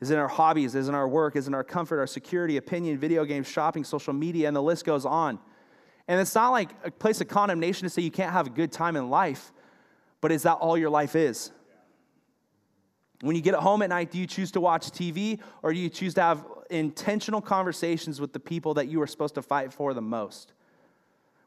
Is 0.00 0.10
in 0.10 0.18
our 0.18 0.28
hobbies, 0.28 0.74
is 0.74 0.88
in 0.88 0.94
our 0.94 1.06
work, 1.08 1.36
is 1.36 1.46
in 1.46 1.54
our 1.54 1.62
comfort, 1.62 2.00
our 2.00 2.06
security, 2.06 2.56
opinion, 2.56 2.98
video 2.98 3.24
games, 3.24 3.46
shopping, 3.46 3.84
social 3.84 4.12
media, 4.12 4.48
and 4.48 4.56
the 4.56 4.62
list 4.62 4.84
goes 4.84 5.06
on. 5.06 5.38
And 6.08 6.20
it's 6.20 6.34
not 6.34 6.50
like 6.50 6.70
a 6.82 6.90
place 6.90 7.20
of 7.20 7.28
condemnation 7.28 7.84
to 7.84 7.90
say 7.90 8.02
you 8.02 8.10
can't 8.10 8.32
have 8.32 8.48
a 8.48 8.50
good 8.50 8.72
time 8.72 8.96
in 8.96 9.08
life, 9.08 9.52
but 10.20 10.32
is 10.32 10.42
that 10.42 10.54
all 10.54 10.76
your 10.76 10.90
life 10.90 11.14
is? 11.14 11.52
When 13.20 13.36
you 13.36 13.40
get 13.40 13.54
home 13.54 13.82
at 13.82 13.90
night, 13.90 14.10
do 14.10 14.18
you 14.18 14.26
choose 14.26 14.50
to 14.50 14.60
watch 14.60 14.90
TV 14.90 15.38
or 15.62 15.72
do 15.72 15.78
you 15.78 15.88
choose 15.88 16.14
to 16.14 16.22
have 16.22 16.44
intentional 16.70 17.40
conversations 17.40 18.20
with 18.20 18.32
the 18.32 18.40
people 18.40 18.74
that 18.74 18.88
you 18.88 19.00
are 19.00 19.06
supposed 19.06 19.36
to 19.36 19.42
fight 19.42 19.72
for 19.72 19.94
the 19.94 20.02
most? 20.02 20.53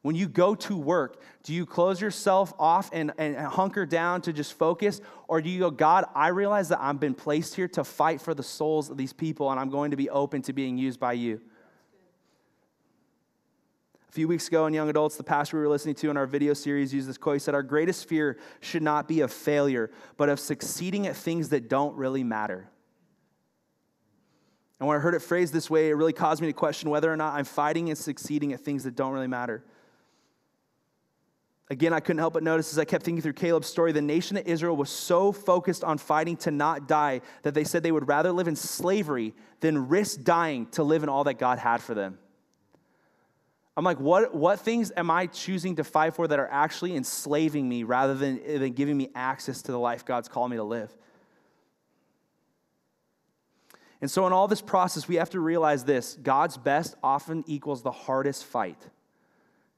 When 0.02 0.16
you 0.16 0.28
go 0.28 0.56
to 0.56 0.78
work, 0.78 1.22
do 1.44 1.54
you 1.54 1.66
close 1.66 2.00
yourself 2.00 2.54
off 2.60 2.90
and, 2.94 3.12
and 3.18 3.36
hunker 3.38 3.86
down 3.86 4.22
to 4.22 4.34
just 4.34 4.54
focus? 4.54 5.02
Or 5.28 5.42
do 5.42 5.50
you 5.50 5.60
go, 5.60 5.72
God, 5.72 6.06
I 6.16 6.30
realize 6.30 6.70
that 6.70 6.80
I've 6.82 7.00
been 7.00 7.16
placed 7.16 7.56
here 7.56 7.68
to 7.70 7.84
fight 7.84 8.22
for 8.22 8.34
the 8.34 8.44
souls 8.44 8.90
of 8.90 8.98
these 8.98 9.14
people 9.14 9.52
and 9.52 9.60
I'm 9.60 9.70
going 9.70 9.92
to 9.92 9.98
be 9.98 10.10
open 10.10 10.42
to 10.44 10.54
being 10.54 10.78
used 10.78 11.00
by 11.00 11.14
you? 11.14 11.42
A 14.08 14.12
few 14.12 14.28
weeks 14.28 14.48
ago 14.48 14.66
in 14.66 14.74
Young 14.74 14.90
Adults, 14.90 15.18
the 15.18 15.24
pastor 15.24 15.58
we 15.58 15.64
were 15.64 15.70
listening 15.70 15.96
to 15.96 16.10
in 16.10 16.18
our 16.18 16.26
video 16.26 16.54
series 16.54 16.94
used 16.94 17.10
this 17.10 17.18
quote. 17.18 17.36
He 17.36 17.40
said, 17.40 17.54
Our 17.54 17.64
greatest 17.64 18.08
fear 18.08 18.38
should 18.62 18.84
not 18.84 19.08
be 19.08 19.20
of 19.20 19.32
failure, 19.32 19.92
but 20.16 20.30
of 20.30 20.40
succeeding 20.40 21.08
at 21.08 21.16
things 21.16 21.50
that 21.50 21.70
don't 21.70 21.96
really 21.96 22.24
matter. 22.24 22.70
And 24.80 24.88
when 24.88 24.98
I 24.98 25.00
heard 25.00 25.16
it 25.16 25.22
phrased 25.22 25.54
this 25.54 25.70
way, 25.70 25.90
it 25.90 25.94
really 25.94 26.14
caused 26.14 26.42
me 26.42 26.48
to 26.48 26.54
question 26.54 26.90
whether 26.90 27.12
or 27.12 27.18
not 27.18 27.34
I'm 27.34 27.46
fighting 27.46 27.90
and 27.90 27.98
succeeding 27.98 28.54
at 28.54 28.62
things 28.62 28.84
that 28.84 28.96
don't 28.96 29.12
really 29.12 29.28
matter. 29.28 29.64
Again, 31.70 31.92
I 31.92 32.00
couldn't 32.00 32.20
help 32.20 32.34
but 32.34 32.44
notice 32.44 32.72
as 32.72 32.80
I 32.80 32.86
kept 32.86 33.04
thinking 33.04 33.22
through 33.22 33.34
Caleb's 33.34 33.68
story, 33.68 33.92
the 33.92 34.02
nation 34.02 34.38
of 34.38 34.48
Israel 34.48 34.78
was 34.78 34.90
so 34.90 35.34
focused 35.34 35.84
on 35.84 35.98
fighting 35.98 36.38
to 36.38 36.52
not 36.52 36.88
die 36.88 37.22
that 37.44 37.54
they 37.54 37.66
said 37.66 37.84
they 37.84 37.92
would 37.92 38.08
rather 38.08 38.32
live 38.32 38.48
in 38.48 38.56
slavery 38.56 39.34
than 39.60 39.90
risk 39.90 40.24
dying 40.24 40.68
to 40.68 40.84
live 40.84 41.04
in 41.04 41.10
all 41.10 41.26
that 41.26 41.38
God 41.38 41.60
had 41.60 41.82
for 41.82 41.94
them. 41.94 42.18
I'm 43.76 43.84
like, 43.84 44.00
what, 44.00 44.34
what 44.34 44.60
things 44.60 44.92
am 44.96 45.12
I 45.12 45.28
choosing 45.28 45.76
to 45.76 45.84
fight 45.84 46.16
for 46.16 46.28
that 46.28 46.40
are 46.40 46.50
actually 46.50 46.96
enslaving 46.96 47.68
me 47.68 47.84
rather 47.84 48.16
than, 48.16 48.42
than 48.60 48.72
giving 48.72 48.98
me 48.98 49.10
access 49.14 49.62
to 49.64 49.72
the 49.72 49.78
life 49.78 50.06
God's 50.06 50.30
called 50.30 50.50
me 50.50 50.58
to 50.58 50.64
live? 50.64 50.96
And 54.02 54.10
so, 54.10 54.26
in 54.26 54.34
all 54.34 54.48
this 54.48 54.62
process, 54.62 55.08
we 55.08 55.16
have 55.16 55.32
to 55.32 55.40
realize 55.40 55.84
this 55.84 56.18
God's 56.22 56.58
best 56.58 56.96
often 57.04 57.44
equals 57.46 57.82
the 57.82 57.92
hardest 57.92 58.46
fight. 58.46 58.82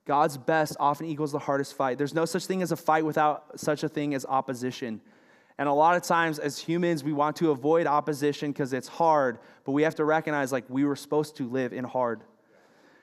God's 0.09 0.37
best 0.39 0.75
often 0.79 1.05
equals 1.05 1.31
the 1.31 1.37
hardest 1.37 1.75
fight. 1.75 1.99
There's 1.99 2.15
no 2.15 2.25
such 2.25 2.47
thing 2.47 2.63
as 2.63 2.71
a 2.71 2.75
fight 2.75 3.05
without 3.05 3.59
such 3.59 3.83
a 3.83 3.87
thing 3.87 4.15
as 4.15 4.25
opposition. 4.25 5.01
And 5.59 5.69
a 5.69 5.71
lot 5.71 5.95
of 5.95 6.01
times, 6.01 6.39
as 6.39 6.57
humans, 6.57 7.03
we 7.03 7.13
want 7.13 7.35
to 7.35 7.51
avoid 7.51 7.85
opposition 7.85 8.51
because 8.51 8.73
it's 8.73 8.87
hard, 8.87 9.37
but 9.65 9.73
we 9.73 9.83
have 9.83 9.93
to 9.95 10.05
recognize 10.05 10.51
like 10.51 10.65
we 10.67 10.83
were 10.83 10.95
supposed 10.95 11.35
to 11.35 11.47
live 11.47 11.73
in 11.73 11.83
hard. 11.83 12.21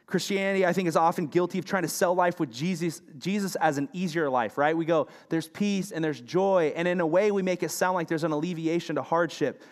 Christianity, 0.07 0.67
I 0.67 0.73
think, 0.73 0.89
is 0.89 0.97
often 0.97 1.29
guilty 1.29 1.61
of 1.61 1.65
trying 1.65 1.83
to 1.85 1.89
sell 1.89 2.13
life 2.13 2.41
with 2.41 2.51
Jesus, 2.51 3.03
Jesus 3.19 3.55
as 3.55 3.79
an 3.79 3.89
easier 3.93 4.29
life, 4.29 4.59
right? 4.59 4.77
We 4.77 4.85
go, 4.85 5.07
there's 5.29 5.47
peace 5.47 5.93
and 5.93 6.03
there's 6.03 6.21
joy. 6.21 6.73
And 6.75 6.89
in 6.89 7.01
a 7.01 7.07
way, 7.07 7.31
we 7.31 7.41
make 7.41 7.63
it 7.63 7.71
sound 7.71 7.95
like 7.95 8.09
there's 8.09 8.25
an 8.25 8.33
alleviation 8.33 8.97
to 8.97 9.03
hardship. 9.03 9.63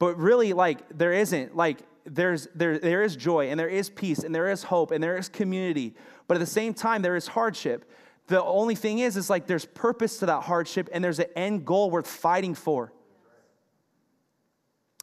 But 0.00 0.18
really, 0.18 0.54
like, 0.54 0.98
there 0.98 1.12
isn't. 1.12 1.54
Like, 1.54 1.82
there's, 2.04 2.48
there, 2.54 2.78
there 2.78 3.02
is 3.02 3.16
joy 3.16 3.50
and 3.50 3.60
there 3.60 3.68
is 3.68 3.90
peace 3.90 4.20
and 4.20 4.34
there 4.34 4.50
is 4.50 4.64
hope 4.64 4.90
and 4.90 5.02
there 5.02 5.16
is 5.16 5.28
community. 5.28 5.94
But 6.30 6.36
at 6.36 6.40
the 6.42 6.46
same 6.46 6.74
time, 6.74 7.02
there 7.02 7.16
is 7.16 7.26
hardship. 7.26 7.90
The 8.28 8.40
only 8.40 8.76
thing 8.76 9.00
is, 9.00 9.16
is 9.16 9.28
like 9.28 9.48
there's 9.48 9.64
purpose 9.64 10.18
to 10.18 10.26
that 10.26 10.42
hardship 10.42 10.88
and 10.92 11.02
there's 11.02 11.18
an 11.18 11.26
end 11.34 11.66
goal 11.66 11.90
worth 11.90 12.06
fighting 12.06 12.54
for. 12.54 12.92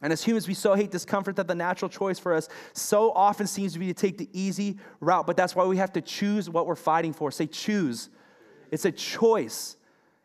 And 0.00 0.10
as 0.10 0.24
humans, 0.24 0.48
we 0.48 0.54
so 0.54 0.72
hate 0.72 0.90
discomfort 0.90 1.36
that 1.36 1.46
the 1.46 1.54
natural 1.54 1.90
choice 1.90 2.18
for 2.18 2.32
us 2.32 2.48
so 2.72 3.12
often 3.12 3.46
seems 3.46 3.74
to 3.74 3.78
be 3.78 3.88
to 3.88 3.92
take 3.92 4.16
the 4.16 4.30
easy 4.32 4.78
route. 5.00 5.26
But 5.26 5.36
that's 5.36 5.54
why 5.54 5.66
we 5.66 5.76
have 5.76 5.92
to 5.92 6.00
choose 6.00 6.48
what 6.48 6.66
we're 6.66 6.76
fighting 6.76 7.12
for. 7.12 7.30
Say 7.30 7.46
choose. 7.46 8.08
It's 8.70 8.86
a 8.86 8.90
choice. 8.90 9.76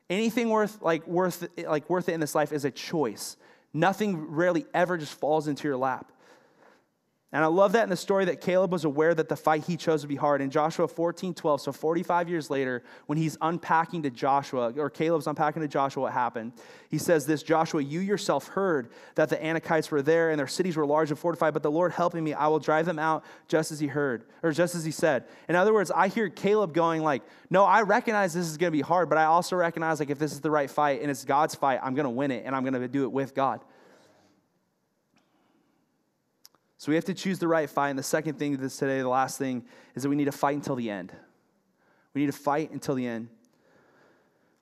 Anything 0.09 0.47
worth 0.47 0.81
like 0.81 1.05
worth 1.05 1.45
like 1.67 1.89
worth 1.89 2.07
it 2.07 2.13
in 2.13 2.21
this 2.21 2.33
life 2.33 2.53
is 2.53 2.63
a 2.63 2.71
choice. 2.71 3.35
Nothing 3.73 4.29
rarely 4.29 4.65
ever 4.73 4.97
just 4.97 5.19
falls 5.19 5.49
into 5.49 5.67
your 5.67 5.75
lap. 5.75 6.12
And 7.33 7.43
I 7.43 7.47
love 7.47 7.71
that 7.71 7.81
in 7.81 7.89
the 7.89 7.97
story 7.97 8.25
that 8.25 8.41
Caleb 8.41 8.71
was 8.71 8.85
aware 8.85 9.15
that 9.15 9.27
the 9.27 9.35
fight 9.35 9.65
he 9.65 9.75
chose 9.75 10.03
would 10.03 10.09
be 10.09 10.15
hard. 10.15 10.39
In 10.39 10.51
Joshua 10.51 10.87
14, 10.87 11.33
12, 11.33 11.61
so 11.61 11.71
45 11.71 12.29
years 12.29 12.51
later, 12.51 12.83
when 13.07 13.17
he's 13.17 13.39
unpacking 13.41 14.03
to 14.03 14.11
Joshua, 14.11 14.71
or 14.77 14.87
Caleb's 14.91 15.25
unpacking 15.25 15.63
to 15.63 15.67
Joshua 15.67 16.03
what 16.03 16.13
happened, 16.13 16.53
he 16.89 16.99
says 16.99 17.25
this 17.25 17.41
Joshua, 17.41 17.81
you 17.81 18.01
yourself 18.01 18.49
heard 18.49 18.91
that 19.15 19.29
the 19.29 19.37
Anakites 19.37 19.89
were 19.89 20.03
there 20.03 20.29
and 20.29 20.37
their 20.37 20.45
cities 20.45 20.77
were 20.77 20.85
large 20.85 21.09
and 21.09 21.17
fortified, 21.17 21.55
but 21.55 21.63
the 21.63 21.71
Lord 21.71 21.91
helping 21.91 22.23
me, 22.23 22.35
I 22.35 22.45
will 22.49 22.59
drive 22.59 22.85
them 22.85 22.99
out 22.99 23.25
just 23.47 23.71
as 23.71 23.79
he 23.79 23.87
heard, 23.87 24.25
or 24.43 24.51
just 24.51 24.75
as 24.75 24.85
he 24.85 24.91
said. 24.91 25.25
In 25.49 25.55
other 25.55 25.73
words, 25.73 25.89
I 25.89 26.09
hear 26.09 26.29
Caleb 26.29 26.71
going 26.71 27.01
like, 27.01 27.23
no, 27.49 27.63
I 27.63 27.81
recognize 27.81 28.35
this 28.35 28.45
is 28.45 28.57
going 28.57 28.71
to 28.71 28.77
be 28.77 28.81
hard, 28.81 29.09
but 29.09 29.17
I 29.17 29.23
also 29.23 29.55
recognize 29.55 29.99
like 29.99 30.11
if 30.11 30.19
this 30.19 30.33
is 30.33 30.41
the 30.41 30.51
right 30.51 30.69
fight 30.69 31.01
and 31.01 31.09
it's 31.09 31.25
God's 31.25 31.55
fight, 31.55 31.79
I'm 31.81 31.95
going 31.95 32.03
to 32.03 32.11
win 32.11 32.29
it 32.29 32.43
and 32.45 32.55
I'm 32.55 32.61
going 32.61 32.79
to 32.79 32.87
do 32.87 33.05
it 33.05 33.11
with 33.11 33.33
God. 33.33 33.61
So 36.83 36.91
we 36.91 36.95
have 36.95 37.05
to 37.05 37.13
choose 37.13 37.39
the 37.39 37.47
right 37.47 37.69
fight. 37.69 37.91
And 37.91 37.97
the 37.97 38.03
second 38.03 38.37
thing 38.37 38.57
this 38.57 38.75
today, 38.75 38.99
the 38.99 39.07
last 39.07 39.37
thing, 39.37 39.63
is 39.95 40.03
that 40.03 40.09
we 40.09 40.17
need 40.17 40.25
to 40.25 40.33
fight 40.33 40.57
until 40.57 40.75
the 40.75 40.89
end. 40.89 41.13
We 42.13 42.19
need 42.19 42.27
to 42.27 42.37
fight 42.37 42.71
until 42.71 42.93
the 42.95 43.07
end. 43.07 43.29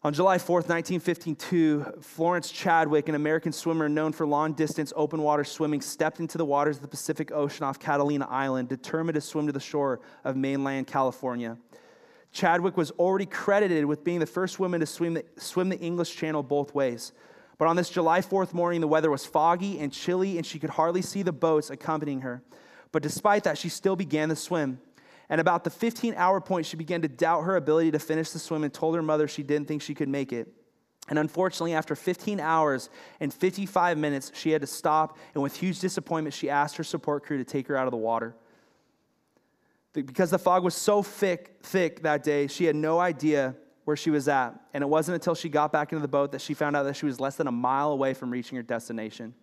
On 0.03 0.13
July 0.13 0.37
4th, 0.37 0.69
1952, 0.69 1.83
Florence 2.01 2.51
Chadwick, 2.51 3.09
an 3.09 3.15
American 3.15 3.51
swimmer 3.51 3.89
known 3.89 4.13
for 4.13 4.27
long 4.27 4.53
distance 4.53 4.93
open 4.95 5.23
water 5.23 5.43
swimming, 5.43 5.81
stepped 5.81 6.19
into 6.19 6.37
the 6.37 6.45
waters 6.45 6.75
of 6.75 6.83
the 6.83 6.87
Pacific 6.87 7.31
Ocean 7.31 7.63
off 7.63 7.79
Catalina 7.79 8.27
Island, 8.29 8.69
determined 8.69 9.15
to 9.15 9.21
swim 9.21 9.47
to 9.47 9.51
the 9.51 9.59
shore 9.59 9.99
of 10.23 10.35
mainland 10.35 10.85
California. 10.85 11.57
Chadwick 12.31 12.77
was 12.77 12.91
already 12.91 13.25
credited 13.25 13.83
with 13.83 14.03
being 14.03 14.19
the 14.19 14.27
first 14.27 14.59
woman 14.59 14.79
to 14.81 14.85
swim 14.85 15.15
the, 15.15 15.25
swim 15.37 15.69
the 15.69 15.79
English 15.79 16.15
Channel 16.15 16.43
both 16.43 16.75
ways. 16.75 17.13
But 17.61 17.67
on 17.67 17.75
this 17.75 17.91
July 17.91 18.21
4th 18.21 18.55
morning, 18.55 18.81
the 18.81 18.87
weather 18.87 19.11
was 19.11 19.23
foggy 19.23 19.77
and 19.77 19.93
chilly, 19.93 20.37
and 20.37 20.43
she 20.43 20.57
could 20.57 20.71
hardly 20.71 21.03
see 21.03 21.21
the 21.21 21.31
boats 21.31 21.69
accompanying 21.69 22.21
her. 22.21 22.41
But 22.91 23.03
despite 23.03 23.43
that, 23.43 23.55
she 23.55 23.69
still 23.69 23.95
began 23.95 24.29
the 24.29 24.35
swim. 24.35 24.79
And 25.29 25.39
about 25.39 25.63
the 25.63 25.69
15 25.69 26.15
hour 26.15 26.41
point, 26.41 26.65
she 26.65 26.75
began 26.75 27.03
to 27.03 27.07
doubt 27.07 27.43
her 27.43 27.55
ability 27.55 27.91
to 27.91 27.99
finish 27.99 28.31
the 28.31 28.39
swim 28.39 28.63
and 28.63 28.73
told 28.73 28.95
her 28.95 29.03
mother 29.03 29.27
she 29.27 29.43
didn't 29.43 29.67
think 29.67 29.83
she 29.83 29.93
could 29.93 30.09
make 30.09 30.33
it. 30.33 30.51
And 31.07 31.19
unfortunately, 31.19 31.75
after 31.75 31.95
15 31.95 32.39
hours 32.39 32.89
and 33.19 33.31
55 33.31 33.95
minutes, 33.95 34.31
she 34.33 34.49
had 34.49 34.61
to 34.61 34.67
stop. 34.67 35.19
And 35.35 35.43
with 35.43 35.55
huge 35.55 35.79
disappointment, 35.81 36.33
she 36.33 36.49
asked 36.49 36.77
her 36.77 36.83
support 36.83 37.23
crew 37.23 37.37
to 37.37 37.43
take 37.43 37.67
her 37.67 37.77
out 37.77 37.85
of 37.85 37.91
the 37.91 37.97
water. 37.97 38.35
Because 39.93 40.31
the 40.31 40.39
fog 40.39 40.63
was 40.63 40.73
so 40.73 41.03
thick, 41.03 41.59
thick 41.61 42.01
that 42.01 42.23
day, 42.23 42.47
she 42.47 42.65
had 42.65 42.75
no 42.75 42.99
idea 42.99 43.55
where 43.85 43.95
she 43.95 44.09
was 44.09 44.27
at. 44.27 44.53
And 44.73 44.81
it 44.81 44.87
wasn't 44.87 45.15
until 45.15 45.35
she 45.35 45.49
got 45.49 45.71
back 45.71 45.91
into 45.91 46.01
the 46.01 46.07
boat 46.07 46.31
that 46.31 46.41
she 46.41 46.53
found 46.53 46.75
out 46.75 46.83
that 46.83 46.95
she 46.95 47.05
was 47.05 47.19
less 47.19 47.35
than 47.35 47.47
a 47.47 47.51
mile 47.51 47.91
away 47.91 48.13
from 48.13 48.31
reaching 48.31 48.55
her 48.55 48.63
destination. 48.63 49.33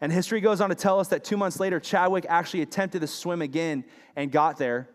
And 0.00 0.10
history 0.10 0.40
goes 0.40 0.60
on 0.60 0.70
to 0.70 0.74
tell 0.74 0.98
us 0.98 1.08
that 1.08 1.24
two 1.24 1.36
months 1.36 1.60
later, 1.60 1.78
Chadwick 1.78 2.24
actually 2.28 2.62
attempted 2.62 3.00
to 3.00 3.06
swim 3.06 3.42
again 3.42 3.84
and 4.16 4.32
got 4.32 4.56
there. 4.56 4.88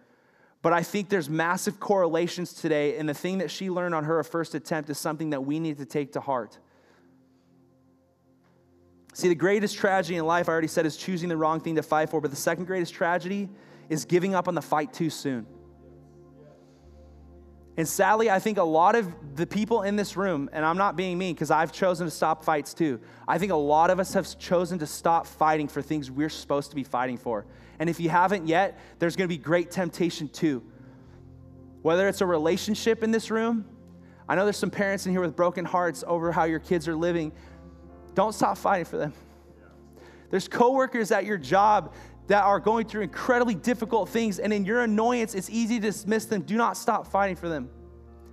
But 0.62 0.74
I 0.74 0.82
think 0.82 1.10
there's 1.10 1.30
massive 1.30 1.80
correlations 1.80 2.54
today, 2.54 2.98
and 2.98 3.08
the 3.08 3.14
thing 3.14 3.38
that 3.38 3.52
she 3.52 3.70
learned 3.70 3.94
on 3.94 4.04
her 4.06 4.24
first 4.24 4.56
attempt 4.56 4.90
is 4.90 4.98
something 4.98 5.30
that 5.30 5.46
we 5.46 5.60
need 5.60 5.78
to 5.78 5.86
take 5.86 6.14
to 6.14 6.20
heart. 6.20 6.58
See, 9.14 9.28
the 9.28 9.36
greatest 9.36 9.78
tragedy 9.78 10.18
in 10.18 10.26
life, 10.26 10.50
I 10.50 10.52
already 10.52 10.68
said, 10.68 10.88
is 10.88 10.98
choosing 10.98 11.30
the 11.30 11.38
wrong 11.38 11.60
thing 11.60 11.76
to 11.76 11.84
fight 11.84 12.10
for, 12.10 12.20
but 12.20 12.32
the 12.32 12.38
second 12.38 12.66
greatest 12.66 12.96
tragedy 12.96 13.48
is 13.90 14.06
giving 14.06 14.34
up 14.34 14.48
on 14.48 14.56
the 14.56 14.62
fight 14.62 14.92
too 14.92 15.12
soon. 15.12 15.46
And 17.78 17.88
sadly, 17.88 18.30
I 18.30 18.40
think 18.40 18.58
a 18.58 18.64
lot 18.64 18.96
of 18.96 19.14
the 19.36 19.46
people 19.46 19.82
in 19.82 19.98
this 19.98 20.16
room, 20.16 20.50
and 20.54 20.64
I'm 20.64 20.78
not 20.78 20.96
being 20.96 21.18
mean 21.18 21.34
because 21.34 21.52
I've 21.52 21.74
chosen 21.74 22.08
to 22.08 22.12
stop 22.12 22.44
fights 22.44 22.74
too. 22.74 23.02
I 23.28 23.38
think 23.38 23.52
a 23.52 23.58
lot 23.58 23.90
of 23.90 24.00
us 24.00 24.14
have 24.14 24.40
chosen 24.40 24.80
to 24.80 24.88
stop 24.88 25.28
fighting 25.28 25.68
for 25.68 25.82
things 25.82 26.10
we're 26.10 26.30
supposed 26.30 26.70
to 26.70 26.76
be 26.76 26.86
fighting 26.86 27.18
for. 27.18 27.46
And 27.80 27.90
if 27.90 28.00
you 28.00 28.10
haven't 28.10 28.48
yet, 28.48 28.80
there's 29.00 29.18
going 29.18 29.28
to 29.28 29.34
be 29.34 29.42
great 29.42 29.72
temptation 29.72 30.30
too. 30.30 30.64
Whether 31.82 32.08
it's 32.08 32.22
a 32.22 32.26
relationship 32.26 33.04
in 33.04 33.12
this 33.12 33.30
room, 33.30 33.66
I 34.28 34.36
know 34.36 34.46
there's 34.46 34.58
some 34.58 34.72
parents 34.72 35.06
in 35.06 35.12
here 35.12 35.22
with 35.22 35.36
broken 35.36 35.66
hearts 35.66 36.04
over 36.08 36.32
how 36.32 36.46
your 36.46 36.60
kids 36.60 36.88
are 36.88 36.96
living. 36.96 37.34
Don't 38.14 38.34
stop 38.34 38.58
fighting 38.58 38.86
for 38.86 38.98
them. 38.98 39.14
There's 40.32 40.48
coworkers 40.48 41.12
at 41.12 41.26
your 41.26 41.38
job 41.38 41.94
that 42.28 42.44
are 42.44 42.60
going 42.60 42.88
through 42.88 43.04
incredibly 43.04 43.56
difficult 43.56 44.10
things, 44.10 44.40
and 44.40 44.52
in 44.52 44.66
your 44.66 44.82
annoyance, 44.82 45.36
it's 45.36 45.50
easy 45.50 45.76
to 45.80 45.88
dismiss 45.88 46.26
them. 46.26 46.42
Do 46.42 46.58
not 46.58 46.78
stop 46.78 47.08
fighting 47.08 47.36
for 47.36 47.50
them. 47.50 47.70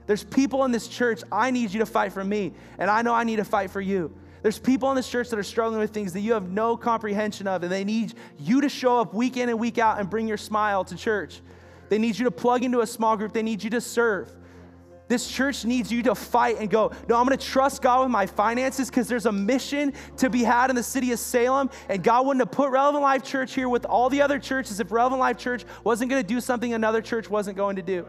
There's 0.06 0.24
people 0.24 0.64
in 0.64 0.72
this 0.72 0.88
church, 0.88 1.22
I 1.30 1.50
need 1.50 1.72
you 1.72 1.80
to 1.80 1.86
fight 1.86 2.12
for 2.12 2.24
me, 2.24 2.52
and 2.78 2.90
I 2.90 3.02
know 3.02 3.14
I 3.14 3.24
need 3.24 3.36
to 3.36 3.44
fight 3.44 3.70
for 3.70 3.80
you. 3.80 4.12
There's 4.42 4.58
people 4.58 4.90
in 4.90 4.96
this 4.96 5.08
church 5.08 5.28
that 5.30 5.38
are 5.38 5.44
struggling 5.44 5.78
with 5.78 5.92
things 5.92 6.12
that 6.14 6.20
you 6.20 6.32
have 6.32 6.50
no 6.50 6.76
comprehension 6.76 7.46
of, 7.46 7.62
and 7.62 7.70
they 7.70 7.84
need 7.84 8.14
you 8.38 8.60
to 8.62 8.68
show 8.68 8.98
up 8.98 9.14
week 9.14 9.36
in 9.36 9.48
and 9.48 9.58
week 9.58 9.78
out 9.78 10.00
and 10.00 10.10
bring 10.10 10.26
your 10.26 10.36
smile 10.36 10.84
to 10.84 10.96
church. 10.96 11.40
They 11.88 11.98
need 11.98 12.18
you 12.18 12.24
to 12.24 12.30
plug 12.30 12.64
into 12.64 12.80
a 12.80 12.86
small 12.86 13.16
group, 13.16 13.32
they 13.32 13.42
need 13.42 13.62
you 13.62 13.70
to 13.70 13.80
serve. 13.80 14.30
This 15.12 15.28
church 15.28 15.66
needs 15.66 15.92
you 15.92 16.02
to 16.04 16.14
fight 16.14 16.56
and 16.58 16.70
go, 16.70 16.90
no, 17.06 17.18
I'm 17.18 17.26
gonna 17.26 17.36
trust 17.36 17.82
God 17.82 18.00
with 18.00 18.10
my 18.10 18.24
finances 18.24 18.88
because 18.88 19.08
there's 19.08 19.26
a 19.26 19.32
mission 19.32 19.92
to 20.16 20.30
be 20.30 20.42
had 20.42 20.70
in 20.70 20.76
the 20.76 20.82
city 20.82 21.12
of 21.12 21.18
Salem. 21.18 21.68
And 21.90 22.02
God 22.02 22.24
wouldn't 22.26 22.40
have 22.40 22.50
put 22.50 22.70
Relevant 22.70 23.02
Life 23.02 23.22
Church 23.22 23.52
here 23.52 23.68
with 23.68 23.84
all 23.84 24.08
the 24.08 24.22
other 24.22 24.38
churches 24.38 24.80
if 24.80 24.90
Relevant 24.90 25.20
Life 25.20 25.36
Church 25.36 25.66
wasn't 25.84 26.08
gonna 26.08 26.22
do 26.22 26.40
something 26.40 26.72
another 26.72 27.02
church 27.02 27.28
wasn't 27.28 27.58
going 27.58 27.76
to 27.76 27.82
do. 27.82 28.06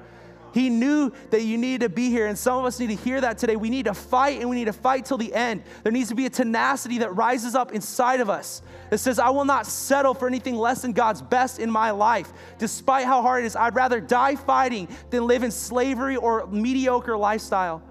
He 0.54 0.70
knew 0.70 1.12
that 1.32 1.42
you 1.42 1.58
needed 1.58 1.82
to 1.82 1.90
be 1.90 2.10
here, 2.10 2.28
and 2.28 2.38
some 2.38 2.60
of 2.60 2.66
us 2.66 2.80
need 2.80 2.88
to 2.88 2.96
hear 2.96 3.20
that 3.20 3.40
today. 3.40 3.56
We 3.56 3.72
need 3.72 3.86
to 3.86 3.94
fight, 3.96 4.40
and 4.40 4.50
we 4.50 4.56
need 4.56 4.66
to 4.66 4.74
fight 4.74 5.06
till 5.06 5.18
the 5.18 5.34
end. 5.34 5.64
There 5.82 5.92
needs 5.92 6.10
to 6.10 6.16
be 6.16 6.28
a 6.28 6.30
tenacity 6.30 7.00
that 7.00 7.16
rises 7.16 7.56
up 7.56 7.72
inside 7.72 8.20
of 8.20 8.30
us 8.30 8.62
that 8.92 9.00
says, 9.00 9.18
I 9.18 9.32
will 9.32 9.46
not 9.46 9.66
settle 9.66 10.14
for 10.14 10.28
anything 10.28 10.56
less 10.56 10.84
than 10.84 10.94
God's 10.94 11.24
best 11.24 11.58
in 11.58 11.72
my 11.72 11.90
life. 11.90 12.32
Despite 12.60 13.06
how 13.06 13.24
hard 13.24 13.44
it 13.44 13.48
is, 13.48 13.56
I'd 13.56 13.76
rather 13.76 14.00
die 14.00 14.36
fighting 14.36 14.88
than 15.10 15.26
live 15.26 15.42
in 15.42 15.50
slavery 15.50 16.18
or 16.18 16.46
mediocre 16.46 17.18
lifestyle. 17.18 17.82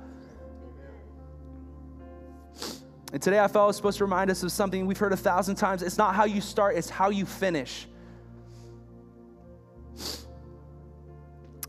And 3.12 3.20
today 3.20 3.40
I 3.40 3.48
felt 3.48 3.64
I 3.64 3.66
was 3.66 3.76
supposed 3.76 3.98
to 3.98 4.04
remind 4.04 4.30
us 4.30 4.42
of 4.44 4.52
something 4.52 4.86
we've 4.86 4.96
heard 4.96 5.12
a 5.12 5.16
thousand 5.16 5.56
times. 5.56 5.82
It's 5.82 5.98
not 5.98 6.14
how 6.14 6.24
you 6.24 6.40
start, 6.40 6.76
it's 6.76 6.88
how 6.88 7.10
you 7.10 7.26
finish. 7.26 7.88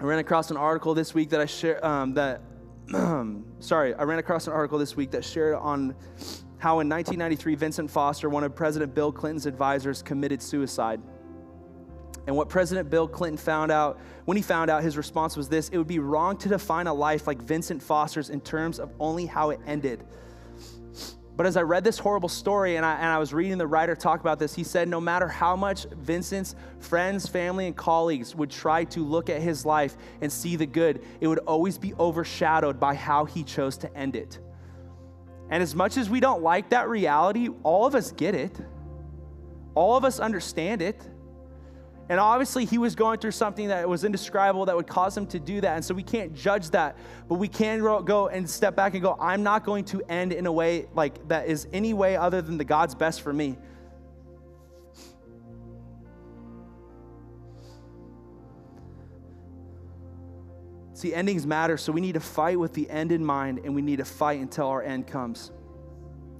I 0.03 0.05
ran 0.05 0.19
across 0.19 0.51
an 0.51 0.57
article 0.57 0.93
this 0.93 1.13
week 1.13 1.29
that 1.29 1.39
I 1.39 1.45
share 1.45 1.83
um, 1.85 2.13
that 2.15 2.41
sorry, 3.59 3.93
I 3.93 4.03
ran 4.03 4.19
across 4.19 4.47
an 4.47 4.53
article 4.53 4.77
this 4.77 4.97
week 4.97 5.11
that 5.11 5.23
shared 5.23 5.55
on 5.55 5.95
how 6.57 6.81
in 6.81 6.89
1993 6.89 7.55
Vincent 7.55 7.89
Foster, 7.89 8.27
one 8.27 8.43
of 8.43 8.53
President 8.53 8.93
Bill 8.93 9.13
Clinton's 9.13 9.45
advisors, 9.45 10.01
committed 10.01 10.41
suicide. 10.41 11.01
And 12.27 12.35
what 12.35 12.49
President 12.49 12.89
Bill 12.89 13.07
Clinton 13.07 13.37
found 13.37 13.71
out, 13.71 13.97
when 14.25 14.35
he 14.35 14.43
found 14.43 14.69
out, 14.69 14.83
his 14.83 14.97
response 14.97 15.37
was 15.37 15.47
this 15.47 15.69
it 15.69 15.77
would 15.77 15.87
be 15.87 15.99
wrong 15.99 16.35
to 16.39 16.49
define 16.49 16.87
a 16.87 16.93
life 16.93 17.25
like 17.25 17.41
Vincent 17.41 17.81
Foster's 17.81 18.29
in 18.29 18.41
terms 18.41 18.79
of 18.79 18.91
only 18.99 19.25
how 19.25 19.51
it 19.51 19.61
ended. 19.65 20.03
But 21.35 21.47
as 21.47 21.57
I 21.57 21.61
read 21.61 21.83
this 21.83 21.97
horrible 21.97 22.29
story 22.29 22.75
and 22.75 22.85
I, 22.85 22.95
and 22.95 23.07
I 23.07 23.17
was 23.17 23.33
reading 23.33 23.57
the 23.57 23.65
writer 23.65 23.95
talk 23.95 24.19
about 24.19 24.37
this, 24.37 24.53
he 24.53 24.63
said 24.63 24.87
no 24.87 25.01
matter 25.01 25.27
how 25.27 25.55
much 25.55 25.85
Vincent's 25.85 26.55
friends, 26.79 27.27
family, 27.27 27.65
and 27.65 27.75
colleagues 27.75 28.35
would 28.35 28.51
try 28.51 28.83
to 28.85 28.99
look 29.03 29.29
at 29.29 29.41
his 29.41 29.65
life 29.65 29.97
and 30.21 30.31
see 30.31 30.55
the 30.55 30.67
good, 30.67 31.03
it 31.21 31.27
would 31.27 31.39
always 31.39 31.77
be 31.79 31.93
overshadowed 31.95 32.79
by 32.79 32.93
how 32.93 33.25
he 33.25 33.43
chose 33.43 33.77
to 33.77 33.97
end 33.97 34.15
it. 34.15 34.39
And 35.49 35.63
as 35.63 35.73
much 35.73 35.97
as 35.97 36.09
we 36.09 36.19
don't 36.19 36.43
like 36.43 36.69
that 36.69 36.87
reality, 36.87 37.49
all 37.63 37.87
of 37.87 37.95
us 37.95 38.11
get 38.11 38.35
it, 38.35 38.55
all 39.73 39.97
of 39.97 40.05
us 40.05 40.19
understand 40.19 40.83
it. 40.83 41.01
And 42.09 42.19
obviously, 42.19 42.65
he 42.65 42.77
was 42.77 42.95
going 42.95 43.19
through 43.19 43.31
something 43.31 43.69
that 43.69 43.87
was 43.87 44.03
indescribable 44.03 44.65
that 44.65 44.75
would 44.75 44.87
cause 44.87 45.15
him 45.15 45.25
to 45.27 45.39
do 45.39 45.61
that. 45.61 45.75
And 45.75 45.85
so 45.85 45.93
we 45.93 46.03
can't 46.03 46.33
judge 46.33 46.69
that, 46.71 46.97
but 47.29 47.35
we 47.35 47.47
can 47.47 47.79
go 47.79 48.27
and 48.27 48.49
step 48.49 48.75
back 48.75 48.93
and 48.93 49.01
go, 49.01 49.17
I'm 49.19 49.41
not 49.41 49.63
going 49.63 49.85
to 49.85 50.01
end 50.09 50.33
in 50.33 50.45
a 50.45 50.51
way 50.51 50.87
like 50.93 51.27
that 51.29 51.47
is 51.47 51.67
any 51.71 51.93
way 51.93 52.17
other 52.17 52.41
than 52.41 52.57
the 52.57 52.65
God's 52.65 52.93
best 52.93 53.21
for 53.21 53.31
me. 53.31 53.57
See, 60.93 61.13
endings 61.13 61.45
matter, 61.45 61.77
so 61.77 61.91
we 61.91 61.99
need 61.99 62.13
to 62.13 62.21
fight 62.21 62.59
with 62.59 62.73
the 62.73 62.89
end 62.89 63.11
in 63.11 63.25
mind, 63.25 63.59
and 63.65 63.75
we 63.75 63.81
need 63.81 63.97
to 63.97 64.05
fight 64.05 64.39
until 64.39 64.67
our 64.67 64.81
end 64.81 65.07
comes. 65.07 65.51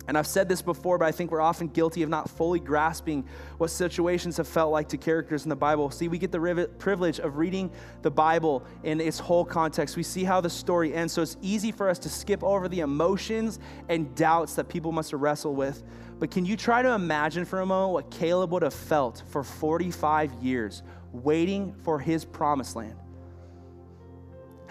And 0.08 0.18
I've 0.18 0.28
said 0.28 0.49
this 0.49 0.62
before, 0.62 0.97
but 0.97 1.06
I 1.06 1.12
think 1.12 1.32
we're 1.32 1.41
often 1.41 1.68
guilty 1.68 2.04
of 2.04 2.10
not 2.10 2.30
fully 2.30 2.60
grasping 2.60 3.26
what 3.58 3.70
situations 3.70 4.36
have 4.38 4.47
felt 4.47 4.72
like 4.72 4.89
to 4.89 4.97
characters 4.97 5.43
in 5.43 5.49
the 5.49 5.56
Bible. 5.56 5.89
See, 5.91 6.10
we 6.10 6.18
get 6.18 6.32
the 6.32 6.70
privilege 6.78 7.20
of 7.20 7.38
reading 7.38 7.72
the 8.01 8.12
Bible 8.12 8.66
in 8.84 8.99
its 8.99 9.18
whole 9.18 9.45
context. 9.45 9.95
We 9.95 10.04
see 10.04 10.26
how 10.26 10.41
the 10.41 10.49
story 10.49 10.93
ends, 10.93 11.14
so 11.14 11.22
it's 11.22 11.38
easy 11.41 11.72
for 11.72 11.89
us 11.89 11.99
to 11.99 12.10
skip 12.10 12.43
over 12.43 12.68
the 12.68 12.82
emotions 12.82 13.60
and 13.88 14.14
doubts 14.16 14.56
that 14.56 14.68
people 14.68 14.91
must 14.91 15.14
wrestle 15.14 15.56
with. 15.56 15.84
But 16.20 16.32
can 16.32 16.45
you 16.45 16.58
try 16.58 16.82
to 16.82 16.91
imagine 16.91 17.45
for 17.45 17.62
a 17.62 17.66
moment 17.66 17.93
what 17.93 18.12
Caleb 18.12 18.51
would 18.51 18.64
have 18.64 18.74
felt 18.74 19.24
for 19.30 19.43
45 19.43 20.34
years 20.36 20.84
waiting 21.14 21.74
for 21.84 21.99
his 21.99 22.26
promised 22.26 22.76
land? 22.76 22.95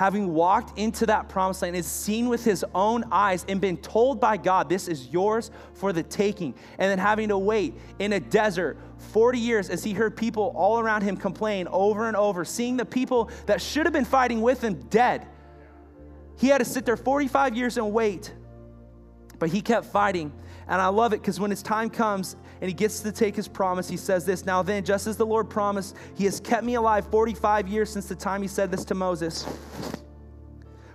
Having 0.02 0.34
walked 0.34 0.76
into 0.76 1.06
that 1.06 1.28
promised 1.28 1.62
land, 1.62 1.76
is 1.76 1.86
seen 1.86 2.28
with 2.28 2.44
his 2.44 2.64
own 2.74 3.04
eyes 3.12 3.44
and 3.46 3.60
been 3.60 3.76
told 3.76 4.18
by 4.18 4.36
God, 4.36 4.68
this 4.68 4.88
is 4.88 5.06
yours 5.10 5.52
for 5.74 5.92
the 5.92 6.02
taking. 6.02 6.52
And 6.78 6.90
then 6.90 6.98
having 6.98 7.28
to 7.28 7.38
wait 7.38 7.74
in 8.00 8.12
a 8.14 8.18
desert 8.18 8.78
40 9.12 9.38
years 9.38 9.70
as 9.70 9.84
he 9.84 9.92
heard 9.92 10.16
people 10.16 10.52
all 10.56 10.80
around 10.80 11.02
him 11.02 11.16
complain 11.16 11.68
over 11.68 12.08
and 12.08 12.16
over, 12.16 12.44
seeing 12.44 12.76
the 12.76 12.84
people 12.84 13.30
that 13.46 13.62
should 13.62 13.86
have 13.86 13.92
been 13.92 14.04
fighting 14.04 14.42
with 14.42 14.60
him 14.64 14.74
dead. 14.90 15.24
He 16.36 16.48
had 16.48 16.58
to 16.58 16.64
sit 16.64 16.84
there 16.84 16.96
45 16.96 17.56
years 17.56 17.76
and 17.76 17.92
wait, 17.92 18.34
but 19.38 19.50
he 19.50 19.60
kept 19.60 19.86
fighting. 19.86 20.32
And 20.72 20.80
I 20.80 20.88
love 20.88 21.12
it 21.12 21.20
because 21.20 21.38
when 21.38 21.50
his 21.50 21.62
time 21.62 21.90
comes 21.90 22.34
and 22.62 22.66
he 22.66 22.72
gets 22.72 23.00
to 23.00 23.12
take 23.12 23.36
his 23.36 23.46
promise, 23.46 23.90
he 23.90 23.98
says 23.98 24.24
this 24.24 24.46
Now 24.46 24.62
then, 24.62 24.82
just 24.86 25.06
as 25.06 25.18
the 25.18 25.26
Lord 25.26 25.50
promised, 25.50 25.94
he 26.14 26.24
has 26.24 26.40
kept 26.40 26.64
me 26.64 26.76
alive 26.76 27.06
45 27.10 27.68
years 27.68 27.90
since 27.92 28.08
the 28.08 28.14
time 28.14 28.40
he 28.40 28.48
said 28.48 28.70
this 28.70 28.82
to 28.86 28.94
Moses. 28.94 29.42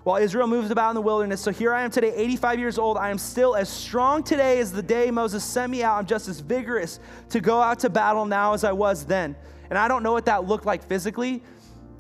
While 0.02 0.18
Israel 0.18 0.48
moves 0.48 0.72
about 0.72 0.90
in 0.90 0.96
the 0.96 1.02
wilderness, 1.02 1.42
so 1.42 1.52
here 1.52 1.76
I 1.76 1.84
am 1.84 1.92
today, 1.92 2.12
85 2.16 2.58
years 2.58 2.80
old. 2.80 2.98
I 2.98 3.12
am 3.12 3.20
still 3.20 3.56
as 3.56 3.70
strong 3.70 4.24
today 4.24 4.60
as 4.60 4.72
the 4.72 4.82
day 4.82 5.12
Moses 5.12 5.44
sent 5.44 5.72
me 5.72 5.84
out. 5.84 6.00
I'm 6.00 6.08
just 6.08 6.28
as 6.28 6.40
vigorous 6.40 7.00
to 7.30 7.40
go 7.40 7.62
out 7.62 7.78
to 7.82 7.90
battle 7.92 8.26
now 8.26 8.54
as 8.54 8.64
I 8.64 8.72
was 8.72 9.06
then. 9.06 9.36
And 9.70 9.78
I 9.78 9.88
don't 9.88 10.02
know 10.02 10.14
what 10.14 10.26
that 10.26 10.48
looked 10.48 10.66
like 10.66 10.82
physically, 10.82 11.44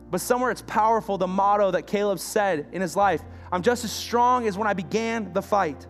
but 0.09 0.19
somewhere 0.19 0.49
it's 0.49 0.63
powerful 0.63 1.19
the 1.19 1.27
motto 1.27 1.69
that 1.69 1.85
Caleb 1.85 2.17
said 2.17 2.65
in 2.71 2.81
his 2.81 2.95
life 2.95 3.21
I'm 3.51 3.61
just 3.61 3.83
as 3.85 3.91
strong 3.91 4.47
as 4.47 4.57
when 4.57 4.67
I 4.67 4.73
began 4.73 5.31
the 5.31 5.43
fight. 5.43 5.85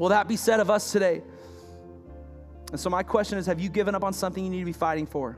Will 0.00 0.08
that 0.08 0.26
be 0.26 0.36
said 0.36 0.60
of 0.60 0.70
us 0.70 0.92
today? 0.92 1.20
And 2.70 2.80
so, 2.80 2.88
my 2.88 3.02
question 3.02 3.36
is 3.36 3.44
Have 3.44 3.60
you 3.60 3.68
given 3.68 3.94
up 3.94 4.02
on 4.02 4.14
something 4.14 4.42
you 4.42 4.48
need 4.48 4.60
to 4.60 4.64
be 4.64 4.72
fighting 4.72 5.04
for? 5.04 5.36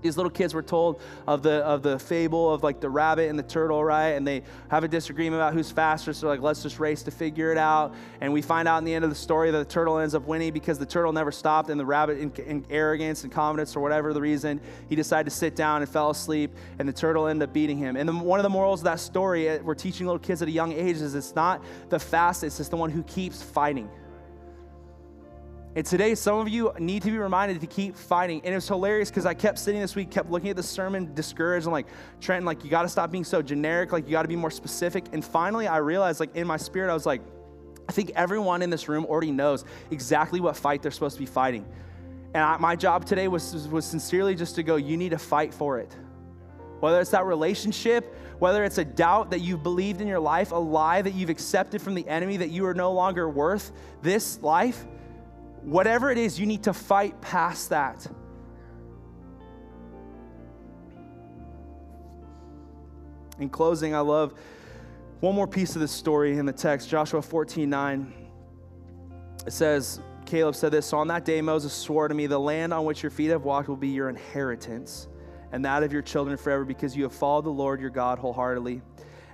These 0.00 0.16
little 0.16 0.30
kids 0.30 0.54
were 0.54 0.62
told 0.62 1.00
of 1.26 1.42
the 1.42 1.64
of 1.64 1.82
the 1.82 1.98
fable 1.98 2.52
of 2.52 2.62
like 2.62 2.80
the 2.80 2.88
rabbit 2.88 3.30
and 3.30 3.38
the 3.38 3.42
turtle, 3.42 3.82
right? 3.82 4.10
And 4.10 4.26
they 4.26 4.42
have 4.68 4.84
a 4.84 4.88
disagreement 4.88 5.40
about 5.40 5.54
who's 5.54 5.70
faster. 5.70 6.12
So 6.12 6.28
like, 6.28 6.40
let's 6.40 6.62
just 6.62 6.78
race 6.78 7.02
to 7.04 7.10
figure 7.10 7.50
it 7.50 7.58
out. 7.58 7.94
And 8.20 8.32
we 8.32 8.42
find 8.42 8.68
out 8.68 8.78
in 8.78 8.84
the 8.84 8.94
end 8.94 9.04
of 9.04 9.10
the 9.10 9.16
story 9.16 9.50
that 9.50 9.58
the 9.58 9.64
turtle 9.64 9.98
ends 9.98 10.14
up 10.14 10.26
winning 10.26 10.52
because 10.52 10.78
the 10.78 10.86
turtle 10.86 11.12
never 11.12 11.32
stopped, 11.32 11.70
and 11.70 11.78
the 11.78 11.86
rabbit, 11.86 12.18
in, 12.18 12.32
in 12.46 12.64
arrogance 12.70 13.24
and 13.24 13.32
confidence 13.32 13.74
or 13.76 13.80
whatever 13.80 14.12
the 14.12 14.20
reason, 14.20 14.60
he 14.88 14.94
decided 14.94 15.28
to 15.30 15.36
sit 15.36 15.56
down 15.56 15.82
and 15.82 15.90
fell 15.90 16.10
asleep, 16.10 16.54
and 16.78 16.88
the 16.88 16.92
turtle 16.92 17.26
ended 17.26 17.48
up 17.48 17.52
beating 17.52 17.78
him. 17.78 17.96
And 17.96 18.08
the, 18.08 18.12
one 18.12 18.38
of 18.38 18.44
the 18.44 18.50
morals 18.50 18.80
of 18.80 18.84
that 18.84 19.00
story, 19.00 19.48
eh, 19.48 19.58
we're 19.62 19.74
teaching 19.74 20.06
little 20.06 20.18
kids 20.18 20.42
at 20.42 20.48
a 20.48 20.52
young 20.52 20.72
age, 20.72 20.96
is 20.96 21.14
it's 21.14 21.34
not 21.34 21.62
the 21.88 21.98
fastest, 21.98 22.60
it's 22.60 22.68
the 22.68 22.76
one 22.76 22.90
who 22.90 23.02
keeps 23.04 23.42
fighting. 23.42 23.88
And 25.78 25.86
today, 25.86 26.16
some 26.16 26.40
of 26.40 26.48
you 26.48 26.72
need 26.80 27.04
to 27.04 27.10
be 27.12 27.18
reminded 27.18 27.60
to 27.60 27.68
keep 27.68 27.94
fighting. 27.94 28.40
And 28.42 28.52
it 28.52 28.56
was 28.56 28.66
hilarious 28.66 29.10
because 29.10 29.24
I 29.24 29.34
kept 29.34 29.60
sitting 29.60 29.80
this 29.80 29.94
week, 29.94 30.10
kept 30.10 30.28
looking 30.28 30.50
at 30.50 30.56
the 30.56 30.62
sermon, 30.64 31.14
discouraged, 31.14 31.66
and 31.66 31.72
like, 31.72 31.86
Trenton, 32.20 32.44
like, 32.44 32.64
you 32.64 32.70
got 32.70 32.82
to 32.82 32.88
stop 32.88 33.12
being 33.12 33.22
so 33.22 33.42
generic. 33.42 33.92
Like, 33.92 34.06
you 34.06 34.10
got 34.10 34.22
to 34.22 34.28
be 34.28 34.34
more 34.34 34.50
specific. 34.50 35.04
And 35.12 35.24
finally, 35.24 35.68
I 35.68 35.76
realized, 35.76 36.18
like, 36.18 36.34
in 36.34 36.48
my 36.48 36.56
spirit, 36.56 36.90
I 36.90 36.94
was 36.94 37.06
like, 37.06 37.20
I 37.88 37.92
think 37.92 38.10
everyone 38.16 38.62
in 38.62 38.70
this 38.70 38.88
room 38.88 39.04
already 39.04 39.30
knows 39.30 39.64
exactly 39.92 40.40
what 40.40 40.56
fight 40.56 40.82
they're 40.82 40.90
supposed 40.90 41.14
to 41.14 41.20
be 41.20 41.26
fighting. 41.26 41.64
And 42.34 42.42
I, 42.42 42.56
my 42.56 42.74
job 42.74 43.04
today 43.04 43.28
was, 43.28 43.68
was 43.68 43.84
sincerely 43.84 44.34
just 44.34 44.56
to 44.56 44.64
go, 44.64 44.74
you 44.74 44.96
need 44.96 45.10
to 45.10 45.18
fight 45.18 45.54
for 45.54 45.78
it. 45.78 45.94
Whether 46.80 47.00
it's 47.00 47.10
that 47.10 47.24
relationship, 47.24 48.16
whether 48.40 48.64
it's 48.64 48.78
a 48.78 48.84
doubt 48.84 49.30
that 49.30 49.42
you've 49.42 49.62
believed 49.62 50.00
in 50.00 50.08
your 50.08 50.18
life, 50.18 50.50
a 50.50 50.56
lie 50.56 51.02
that 51.02 51.14
you've 51.14 51.30
accepted 51.30 51.80
from 51.80 51.94
the 51.94 52.08
enemy 52.08 52.36
that 52.38 52.50
you 52.50 52.66
are 52.66 52.74
no 52.74 52.90
longer 52.90 53.28
worth 53.28 53.70
this 54.02 54.42
life 54.42 54.84
Whatever 55.68 56.10
it 56.10 56.16
is, 56.16 56.40
you 56.40 56.46
need 56.46 56.62
to 56.62 56.72
fight 56.72 57.20
past 57.20 57.68
that. 57.68 58.06
In 63.38 63.50
closing, 63.50 63.94
I 63.94 64.00
love 64.00 64.32
one 65.20 65.34
more 65.34 65.46
piece 65.46 65.74
of 65.74 65.82
this 65.82 65.92
story 65.92 66.38
in 66.38 66.46
the 66.46 66.54
text, 66.54 66.88
Joshua 66.88 67.20
14 67.20 67.68
9. 67.68 68.14
It 69.46 69.52
says, 69.52 70.00
Caleb 70.24 70.54
said 70.54 70.72
this 70.72 70.86
So 70.86 70.96
on 70.96 71.08
that 71.08 71.26
day, 71.26 71.42
Moses 71.42 71.74
swore 71.74 72.08
to 72.08 72.14
me, 72.14 72.26
The 72.26 72.40
land 72.40 72.72
on 72.72 72.86
which 72.86 73.02
your 73.02 73.10
feet 73.10 73.28
have 73.28 73.44
walked 73.44 73.68
will 73.68 73.76
be 73.76 73.88
your 73.88 74.08
inheritance, 74.08 75.08
and 75.52 75.62
that 75.66 75.82
of 75.82 75.92
your 75.92 76.02
children 76.02 76.38
forever, 76.38 76.64
because 76.64 76.96
you 76.96 77.02
have 77.02 77.12
followed 77.12 77.44
the 77.44 77.50
Lord 77.50 77.78
your 77.78 77.90
God 77.90 78.18
wholeheartedly. 78.18 78.80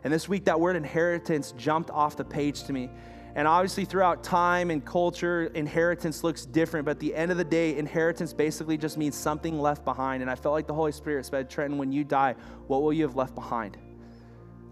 And 0.02 0.12
this 0.12 0.28
week, 0.28 0.46
that 0.46 0.58
word 0.58 0.74
inheritance 0.74 1.52
jumped 1.56 1.90
off 1.90 2.16
the 2.16 2.24
page 2.24 2.64
to 2.64 2.72
me. 2.72 2.90
And 3.36 3.48
obviously, 3.48 3.84
throughout 3.84 4.22
time 4.22 4.70
and 4.70 4.84
culture, 4.84 5.46
inheritance 5.54 6.22
looks 6.22 6.46
different. 6.46 6.84
But 6.84 6.92
at 6.92 7.00
the 7.00 7.14
end 7.14 7.32
of 7.32 7.36
the 7.36 7.44
day, 7.44 7.76
inheritance 7.76 8.32
basically 8.32 8.78
just 8.78 8.96
means 8.96 9.16
something 9.16 9.60
left 9.60 9.84
behind. 9.84 10.22
And 10.22 10.30
I 10.30 10.36
felt 10.36 10.52
like 10.52 10.68
the 10.68 10.74
Holy 10.74 10.92
Spirit 10.92 11.26
said, 11.26 11.50
Trenton, 11.50 11.76
when 11.76 11.90
you 11.90 12.04
die, 12.04 12.36
what 12.68 12.82
will 12.82 12.92
you 12.92 13.02
have 13.02 13.16
left 13.16 13.34
behind? 13.34 13.76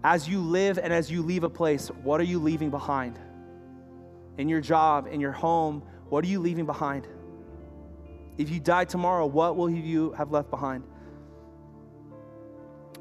As 0.05 0.29
you 0.29 0.39
live 0.39 0.77
and 0.77 0.93
as 0.93 1.11
you 1.11 1.21
leave 1.21 1.43
a 1.43 1.49
place, 1.49 1.89
what 2.03 2.21
are 2.21 2.25
you 2.25 2.39
leaving 2.39 2.69
behind? 2.69 3.19
In 4.37 4.47
your 4.47 4.61
job, 4.61 5.07
in 5.11 5.19
your 5.19 5.31
home, 5.33 5.83
what 6.07 6.23
are 6.23 6.27
you 6.27 6.39
leaving 6.39 6.65
behind? 6.65 7.07
If 8.37 8.49
you 8.49 8.59
die 8.59 8.85
tomorrow, 8.85 9.25
what 9.25 9.57
will 9.57 9.69
you 9.69 10.11
have 10.13 10.31
left 10.31 10.49
behind? 10.49 10.83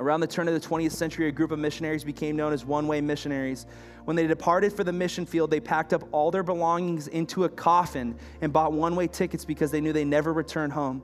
Around 0.01 0.21
the 0.21 0.27
turn 0.27 0.49
of 0.49 0.55
the 0.55 0.69
20th 0.69 0.93
century, 0.93 1.29
a 1.29 1.33
group 1.33 1.51
of 1.51 1.59
missionaries 1.59 2.03
became 2.03 2.35
known 2.35 2.53
as 2.53 2.65
one 2.65 2.89
way 2.89 3.01
missionaries. 3.01 3.67
When 4.05 4.17
they 4.17 4.27
departed 4.27 4.73
for 4.73 4.85
the 4.85 4.93
mission 4.93 5.27
field, 5.27 5.51
they 5.51 5.61
packed 5.61 5.93
up 5.93 6.03
all 6.13 6.31
their 6.31 6.43
belongings 6.43 7.09
into 7.09 7.45
a 7.45 7.49
coffin 7.49 8.17
and 8.41 8.53
bought 8.53 8.73
one 8.73 8.97
way 8.97 9.07
tickets 9.07 9.45
because 9.45 9.71
they 9.71 9.81
knew 9.81 9.93
they 9.93 10.05
never 10.05 10.33
returned 10.33 10.73
home. 10.73 11.03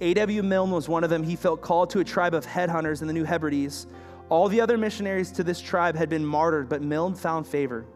A.W. 0.00 0.42
Milne 0.42 0.70
was 0.70 0.88
one 0.88 1.04
of 1.04 1.10
them. 1.10 1.22
He 1.22 1.36
felt 1.36 1.62
called 1.62 1.88
to 1.90 2.00
a 2.00 2.04
tribe 2.04 2.34
of 2.34 2.44
headhunters 2.46 3.00
in 3.00 3.08
the 3.08 3.14
New 3.14 3.24
Hebrides. 3.24 3.86
All 4.28 4.48
the 4.48 4.60
other 4.60 4.76
missionaries 4.76 5.32
to 5.32 5.42
this 5.42 5.60
tribe 5.60 5.96
had 5.96 6.10
been 6.10 6.24
martyred, 6.24 6.68
but 6.68 6.82
Milne 6.82 7.14
found 7.14 7.46
favor. 7.46 7.86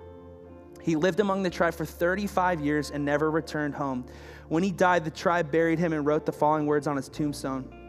He 0.81 0.97
lived 0.97 1.21
among 1.21 1.43
the 1.43 1.51
tribe 1.51 1.75
for 1.75 1.85
35 1.85 2.61
years 2.61 2.91
and 2.91 3.05
never 3.05 3.31
returned 3.31 3.75
home. 3.75 4.07
When 4.49 4.63
he 4.63 4.71
died, 4.71 5.05
the 5.05 5.11
tribe 5.11 5.53
buried 5.53 5.79
him 5.79 5.93
and 5.93 6.07
wrote 6.07 6.25
the 6.25 6.33
following 6.33 6.65
words 6.65 6.87
on 6.87 6.97
his 6.97 7.09
tombstone 7.11 7.80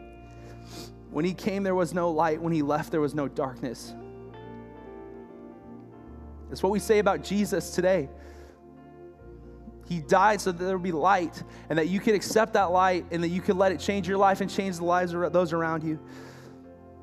When 1.12 1.26
he 1.26 1.34
came, 1.34 1.62
there 1.62 1.74
was 1.74 1.92
no 1.92 2.10
light. 2.10 2.40
When 2.40 2.52
he 2.52 2.62
left, 2.62 2.90
there 2.90 3.00
was 3.00 3.14
no 3.14 3.28
darkness. 3.28 3.94
That's 6.48 6.62
what 6.62 6.72
we 6.72 6.78
say 6.78 6.98
about 6.98 7.22
Jesus 7.22 7.74
today. 7.74 8.08
He 9.88 10.00
died 10.00 10.40
so 10.40 10.52
that 10.52 10.64
there 10.64 10.76
would 10.76 10.82
be 10.82 10.92
light 10.92 11.42
and 11.68 11.78
that 11.78 11.88
you 11.88 12.00
could 12.00 12.14
accept 12.14 12.54
that 12.54 12.70
light 12.70 13.04
and 13.10 13.22
that 13.22 13.28
you 13.28 13.42
could 13.42 13.56
let 13.56 13.72
it 13.72 13.80
change 13.80 14.08
your 14.08 14.16
life 14.16 14.40
and 14.40 14.50
change 14.50 14.78
the 14.78 14.84
lives 14.84 15.12
of 15.12 15.32
those 15.32 15.52
around 15.52 15.82
you. 15.82 15.98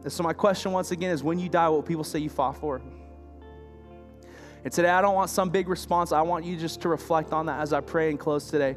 And 0.03 0.11
so, 0.11 0.23
my 0.23 0.33
question 0.33 0.71
once 0.71 0.91
again 0.91 1.11
is 1.11 1.23
when 1.23 1.37
you 1.37 1.49
die, 1.49 1.69
what 1.69 1.85
people 1.85 2.03
say 2.03 2.19
you 2.19 2.29
fought 2.29 2.57
for? 2.57 2.81
And 4.63 4.73
today, 4.73 4.89
I 4.89 5.01
don't 5.01 5.13
want 5.15 5.29
some 5.29 5.49
big 5.49 5.69
response. 5.69 6.11
I 6.11 6.21
want 6.21 6.45
you 6.45 6.57
just 6.57 6.81
to 6.81 6.89
reflect 6.89 7.31
on 7.31 7.45
that 7.45 7.59
as 7.61 7.73
I 7.73 7.81
pray 7.81 8.09
and 8.09 8.19
close 8.19 8.49
today. 8.49 8.75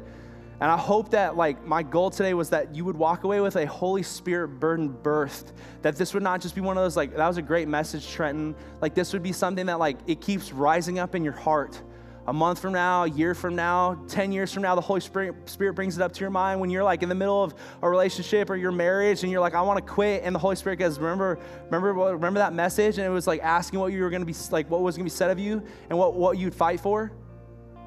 And 0.63 0.71
I 0.71 0.77
hope 0.77 1.09
that, 1.09 1.35
like, 1.35 1.65
my 1.65 1.83
goal 1.83 2.09
today 2.09 2.33
was 2.33 2.51
that 2.51 2.73
you 2.73 2.85
would 2.85 2.95
walk 2.95 3.25
away 3.25 3.41
with 3.41 3.57
a 3.57 3.67
Holy 3.67 4.01
Spirit 4.01 4.47
burden 4.61 4.95
birthed. 5.03 5.51
That 5.81 5.97
this 5.97 6.13
would 6.13 6.23
not 6.23 6.39
just 6.39 6.55
be 6.55 6.61
one 6.61 6.77
of 6.77 6.83
those, 6.85 6.95
like, 6.95 7.13
that 7.17 7.27
was 7.27 7.35
a 7.35 7.41
great 7.41 7.67
message, 7.67 8.09
Trenton. 8.09 8.55
Like, 8.79 8.95
this 8.95 9.11
would 9.11 9.23
be 9.23 9.33
something 9.33 9.65
that, 9.65 9.77
like, 9.77 9.97
it 10.07 10.21
keeps 10.21 10.53
rising 10.53 10.99
up 10.99 11.15
in 11.15 11.23
your 11.25 11.33
heart 11.33 11.81
a 12.27 12.31
month 12.31 12.59
from 12.59 12.71
now, 12.71 13.03
a 13.03 13.09
year 13.09 13.35
from 13.35 13.57
now, 13.57 14.01
10 14.07 14.31
years 14.31 14.53
from 14.53 14.63
now, 14.63 14.73
the 14.73 14.79
Holy 14.79 15.01
Spirit, 15.01 15.35
Spirit 15.49 15.73
brings 15.73 15.97
it 15.97 16.01
up 16.01 16.13
to 16.13 16.21
your 16.21 16.29
mind 16.29 16.61
when 16.61 16.69
you're 16.69 16.81
like 16.81 17.03
in 17.03 17.09
the 17.09 17.15
middle 17.15 17.43
of 17.43 17.53
a 17.81 17.89
relationship 17.89 18.49
or 18.49 18.55
your 18.55 18.71
marriage 18.71 19.23
and 19.23 19.31
you're 19.33 19.41
like, 19.41 19.55
I 19.55 19.61
want 19.61 19.85
to 19.85 19.93
quit. 19.93 20.23
And 20.23 20.33
the 20.33 20.39
Holy 20.39 20.55
Spirit 20.55 20.77
goes, 20.77 20.97
remember, 20.97 21.37
remember, 21.65 21.91
remember 21.91 22.39
that 22.39 22.53
message? 22.53 22.97
And 22.97 23.05
it 23.05 23.09
was 23.09 23.27
like 23.27 23.41
asking 23.41 23.81
what 23.81 23.91
you 23.91 24.01
were 24.01 24.09
going 24.09 24.21
to 24.21 24.25
be, 24.25 24.35
like, 24.51 24.69
what 24.71 24.79
was 24.79 24.95
going 24.95 25.03
to 25.03 25.11
be 25.13 25.13
said 25.13 25.31
of 25.31 25.39
you 25.39 25.61
and 25.89 25.99
what, 25.99 26.13
what 26.13 26.37
you'd 26.37 26.55
fight 26.55 26.79
for. 26.79 27.11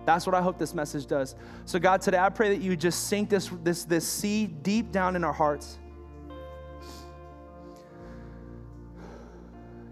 That's 0.07 0.25
what 0.25 0.35
I 0.35 0.41
hope 0.41 0.57
this 0.57 0.73
message 0.73 1.07
does. 1.07 1.35
So 1.67 1.79
God, 1.79 2.01
today 2.01 2.19
I 2.19 2.31
pray 2.31 2.49
that 2.51 2.63
you 2.63 2.77
just 2.77 3.09
sink 3.09 3.29
this, 3.29 3.51
this, 3.63 3.85
this 3.85 4.07
seed 4.07 4.63
deep 4.63 4.93
down 4.93 5.17
in 5.17 5.25
our 5.25 5.33
hearts. 5.33 5.79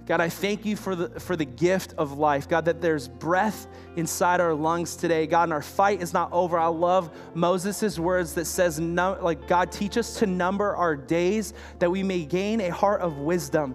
God, 0.07 0.21
I 0.21 0.29
thank 0.29 0.67
you 0.67 0.77
for 0.77 0.95
the, 0.95 1.19
for 1.19 1.35
the 1.35 1.47
gift 1.47 1.95
of 1.97 2.19
life. 2.19 2.47
God, 2.47 2.67
that 2.67 2.83
there's 2.83 3.09
breath 3.09 3.67
inside 3.97 4.39
our 4.39 4.55
lungs 4.55 4.97
today. 4.97 5.27
God, 5.27 5.45
and 5.45 5.53
our 5.53 5.62
fight 5.62 6.03
is 6.03 6.12
not 6.12 6.31
over. 6.31 6.59
I 6.59 6.67
love 6.67 7.11
Moses' 7.35 7.99
words 7.99 8.35
that 8.35 8.45
says, 8.45 8.79
no, 8.79 9.19
like, 9.21 9.49
God, 9.49 9.73
teach 9.73 9.97
us 9.97 10.19
to 10.19 10.27
number 10.27 10.77
our 10.77 10.95
days 10.95 11.55
that 11.79 11.91
we 11.91 12.03
may 12.03 12.25
gain 12.25 12.61
a 12.61 12.69
heart 12.69 13.01
of 13.01 13.19
wisdom. 13.19 13.75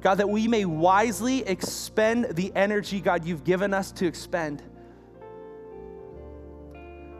God, 0.00 0.14
that 0.16 0.28
we 0.28 0.46
may 0.46 0.64
wisely 0.64 1.40
expend 1.40 2.36
the 2.36 2.52
energy, 2.54 3.00
God, 3.00 3.24
you've 3.24 3.44
given 3.44 3.74
us 3.74 3.90
to 3.92 4.06
expend. 4.06 4.62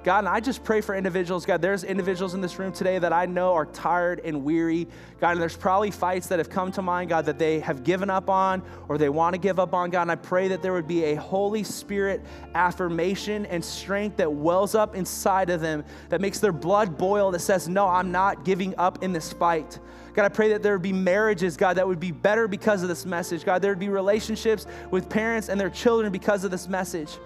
God, 0.04 0.20
and 0.20 0.28
I 0.28 0.40
just 0.40 0.64
pray 0.64 0.80
for 0.80 0.96
individuals. 0.96 1.46
God, 1.46 1.62
there's 1.62 1.84
individuals 1.84 2.34
in 2.34 2.40
this 2.40 2.58
room 2.58 2.72
today 2.72 2.98
that 2.98 3.12
I 3.12 3.26
know 3.26 3.52
are 3.54 3.66
tired 3.66 4.20
and 4.24 4.42
weary. 4.42 4.88
God, 5.20 5.32
and 5.32 5.40
there's 5.40 5.56
probably 5.56 5.92
fights 5.92 6.26
that 6.28 6.40
have 6.40 6.50
come 6.50 6.72
to 6.72 6.82
mind, 6.82 7.10
God, 7.10 7.26
that 7.26 7.38
they 7.38 7.60
have 7.60 7.84
given 7.84 8.10
up 8.10 8.28
on 8.28 8.62
or 8.88 8.98
they 8.98 9.08
want 9.08 9.34
to 9.34 9.38
give 9.38 9.60
up 9.60 9.74
on. 9.74 9.90
God, 9.90 10.02
and 10.02 10.10
I 10.10 10.16
pray 10.16 10.48
that 10.48 10.60
there 10.60 10.72
would 10.72 10.88
be 10.88 11.04
a 11.04 11.14
Holy 11.14 11.62
Spirit 11.62 12.20
affirmation 12.54 13.46
and 13.46 13.64
strength 13.64 14.16
that 14.16 14.32
wells 14.32 14.74
up 14.74 14.96
inside 14.96 15.50
of 15.50 15.60
them 15.60 15.84
that 16.08 16.20
makes 16.20 16.40
their 16.40 16.52
blood 16.52 16.98
boil, 16.98 17.30
that 17.30 17.40
says, 17.40 17.68
No, 17.68 17.86
I'm 17.86 18.10
not 18.10 18.44
giving 18.44 18.74
up 18.78 19.04
in 19.04 19.12
this 19.12 19.32
fight. 19.32 19.78
God, 20.14 20.24
I 20.24 20.28
pray 20.28 20.50
that 20.50 20.62
there 20.62 20.72
would 20.72 20.82
be 20.82 20.92
marriages, 20.92 21.56
God, 21.56 21.76
that 21.76 21.86
would 21.86 22.00
be 22.00 22.10
better 22.10 22.48
because 22.48 22.82
of 22.82 22.88
this 22.88 23.06
message. 23.06 23.44
God, 23.44 23.62
there 23.62 23.70
would 23.70 23.78
be 23.78 23.88
relationships 23.88 24.66
with 24.90 25.08
parents 25.08 25.48
and 25.48 25.60
their 25.60 25.70
children 25.70 26.12
because 26.12 26.44
of 26.44 26.50
this 26.50 26.68
message. 26.68 27.18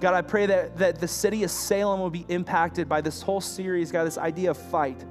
God, 0.00 0.14
I 0.14 0.22
pray 0.22 0.46
that, 0.46 0.78
that 0.78 1.00
the 1.00 1.08
city 1.08 1.42
of 1.42 1.50
Salem 1.50 2.00
will 2.00 2.10
be 2.10 2.24
impacted 2.28 2.88
by 2.88 3.00
this 3.00 3.20
whole 3.20 3.40
series, 3.40 3.90
God, 3.90 4.04
this 4.04 4.18
idea 4.18 4.50
of 4.50 4.56
fight. 4.56 5.04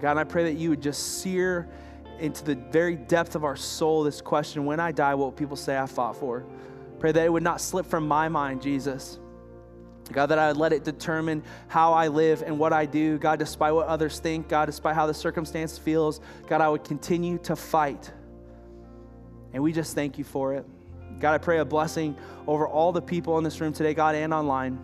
God, 0.00 0.18
I 0.18 0.24
pray 0.24 0.44
that 0.44 0.58
you 0.58 0.70
would 0.70 0.82
just 0.82 1.22
sear 1.22 1.68
into 2.18 2.44
the 2.44 2.54
very 2.54 2.96
depth 2.96 3.34
of 3.34 3.44
our 3.44 3.56
soul 3.56 4.02
this 4.02 4.20
question 4.20 4.66
when 4.66 4.78
I 4.78 4.92
die, 4.92 5.14
what 5.14 5.24
will 5.24 5.32
people 5.32 5.56
say 5.56 5.78
I 5.78 5.86
fought 5.86 6.16
for? 6.16 6.44
Pray 6.98 7.12
that 7.12 7.24
it 7.24 7.32
would 7.32 7.42
not 7.42 7.60
slip 7.60 7.86
from 7.86 8.06
my 8.06 8.28
mind, 8.28 8.60
Jesus. 8.60 9.18
God, 10.12 10.26
that 10.26 10.38
I 10.38 10.48
would 10.48 10.58
let 10.58 10.74
it 10.74 10.84
determine 10.84 11.42
how 11.66 11.94
I 11.94 12.08
live 12.08 12.42
and 12.42 12.58
what 12.58 12.74
I 12.74 12.84
do. 12.84 13.16
God, 13.18 13.38
despite 13.38 13.72
what 13.72 13.86
others 13.86 14.18
think, 14.18 14.48
God, 14.48 14.66
despite 14.66 14.94
how 14.94 15.06
the 15.06 15.14
circumstance 15.14 15.78
feels, 15.78 16.20
God, 16.46 16.60
I 16.60 16.68
would 16.68 16.84
continue 16.84 17.38
to 17.38 17.56
fight. 17.56 18.12
And 19.54 19.62
we 19.62 19.72
just 19.72 19.94
thank 19.94 20.18
you 20.18 20.24
for 20.24 20.52
it. 20.52 20.66
God, 21.20 21.34
I 21.34 21.38
pray 21.38 21.58
a 21.58 21.64
blessing 21.64 22.16
over 22.46 22.66
all 22.66 22.92
the 22.92 23.02
people 23.02 23.38
in 23.38 23.44
this 23.44 23.60
room 23.60 23.72
today, 23.72 23.94
God, 23.94 24.14
and 24.14 24.32
online. 24.34 24.78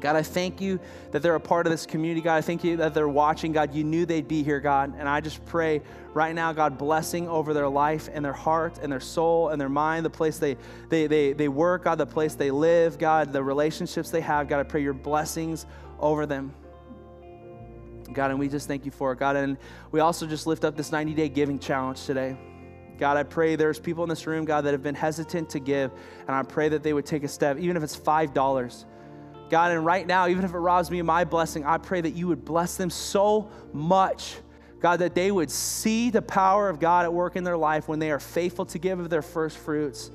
God, 0.00 0.14
I 0.14 0.22
thank 0.22 0.60
you 0.60 0.78
that 1.10 1.22
they're 1.22 1.34
a 1.34 1.40
part 1.40 1.66
of 1.66 1.72
this 1.72 1.84
community. 1.84 2.20
God, 2.20 2.36
I 2.36 2.40
thank 2.40 2.62
you 2.62 2.76
that 2.76 2.94
they're 2.94 3.08
watching. 3.08 3.52
God, 3.52 3.74
you 3.74 3.82
knew 3.82 4.06
they'd 4.06 4.28
be 4.28 4.42
here, 4.42 4.60
God. 4.60 4.94
And 4.96 5.08
I 5.08 5.20
just 5.20 5.44
pray 5.44 5.82
right 6.14 6.34
now, 6.34 6.52
God, 6.52 6.78
blessing 6.78 7.28
over 7.28 7.52
their 7.52 7.68
life 7.68 8.08
and 8.12 8.24
their 8.24 8.32
heart 8.32 8.78
and 8.80 8.92
their 8.92 9.00
soul 9.00 9.48
and 9.48 9.60
their 9.60 9.68
mind, 9.68 10.04
the 10.04 10.10
place 10.10 10.38
they, 10.38 10.56
they, 10.88 11.06
they, 11.06 11.32
they 11.32 11.48
work, 11.48 11.84
God, 11.84 11.98
the 11.98 12.06
place 12.06 12.34
they 12.34 12.50
live, 12.50 12.98
God, 12.98 13.32
the 13.32 13.42
relationships 13.42 14.10
they 14.10 14.20
have. 14.20 14.48
God, 14.48 14.60
I 14.60 14.62
pray 14.62 14.82
your 14.82 14.94
blessings 14.94 15.66
over 15.98 16.26
them. 16.26 16.54
God, 18.12 18.30
and 18.30 18.38
we 18.38 18.48
just 18.48 18.68
thank 18.68 18.84
you 18.84 18.90
for 18.90 19.12
it, 19.12 19.18
God. 19.18 19.36
And 19.36 19.58
we 19.90 20.00
also 20.00 20.26
just 20.26 20.46
lift 20.46 20.64
up 20.64 20.76
this 20.76 20.92
90 20.92 21.14
day 21.14 21.28
giving 21.28 21.58
challenge 21.58 22.04
today. 22.04 22.36
God, 22.98 23.16
I 23.16 23.22
pray 23.22 23.56
there's 23.56 23.78
people 23.78 24.02
in 24.02 24.10
this 24.10 24.26
room, 24.26 24.44
God, 24.44 24.62
that 24.62 24.72
have 24.72 24.82
been 24.82 24.94
hesitant 24.94 25.50
to 25.50 25.60
give, 25.60 25.92
and 26.26 26.34
I 26.34 26.42
pray 26.42 26.68
that 26.68 26.82
they 26.82 26.92
would 26.92 27.06
take 27.06 27.22
a 27.22 27.28
step, 27.28 27.58
even 27.58 27.76
if 27.76 27.82
it's 27.82 27.96
$5. 27.96 28.84
God, 29.48 29.70
and 29.70 29.86
right 29.86 30.06
now, 30.06 30.28
even 30.28 30.44
if 30.44 30.52
it 30.52 30.58
robs 30.58 30.90
me 30.90 30.98
of 30.98 31.06
my 31.06 31.24
blessing, 31.24 31.64
I 31.64 31.78
pray 31.78 32.00
that 32.00 32.10
you 32.10 32.28
would 32.28 32.44
bless 32.44 32.76
them 32.76 32.90
so 32.90 33.50
much, 33.72 34.36
God, 34.80 34.98
that 34.98 35.14
they 35.14 35.30
would 35.30 35.50
see 35.50 36.10
the 36.10 36.20
power 36.20 36.68
of 36.68 36.80
God 36.80 37.04
at 37.04 37.12
work 37.12 37.36
in 37.36 37.44
their 37.44 37.56
life 37.56 37.88
when 37.88 37.98
they 37.98 38.10
are 38.10 38.20
faithful 38.20 38.66
to 38.66 38.78
give 38.78 38.98
of 38.98 39.08
their 39.10 39.22
first 39.22 39.56
fruits. 39.56 40.10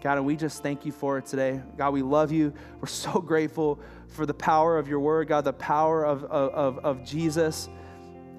God, 0.00 0.16
and 0.16 0.26
we 0.26 0.36
just 0.36 0.62
thank 0.62 0.84
you 0.84 0.90
for 0.90 1.18
it 1.18 1.26
today. 1.26 1.60
God, 1.76 1.92
we 1.92 2.02
love 2.02 2.32
you. 2.32 2.52
We're 2.80 2.88
so 2.88 3.20
grateful 3.20 3.78
for 4.08 4.26
the 4.26 4.34
power 4.34 4.78
of 4.78 4.88
your 4.88 5.00
word, 5.00 5.28
God, 5.28 5.44
the 5.44 5.52
power 5.52 6.04
of, 6.04 6.24
of, 6.24 6.78
of 6.78 7.04
Jesus. 7.04 7.68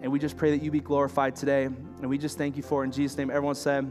And 0.03 0.11
we 0.11 0.19
just 0.19 0.37
pray 0.37 0.51
that 0.51 0.61
you 0.61 0.69
be 0.69 0.81
glorified 0.81 1.35
today. 1.35 1.63
And 1.63 2.09
we 2.09 2.17
just 2.17 2.37
thank 2.37 2.57
you 2.57 2.61
for 2.61 2.83
it. 2.83 2.87
In 2.87 2.91
Jesus' 2.91 3.17
name, 3.17 3.31
everyone 3.31 3.55
said, 3.55 3.89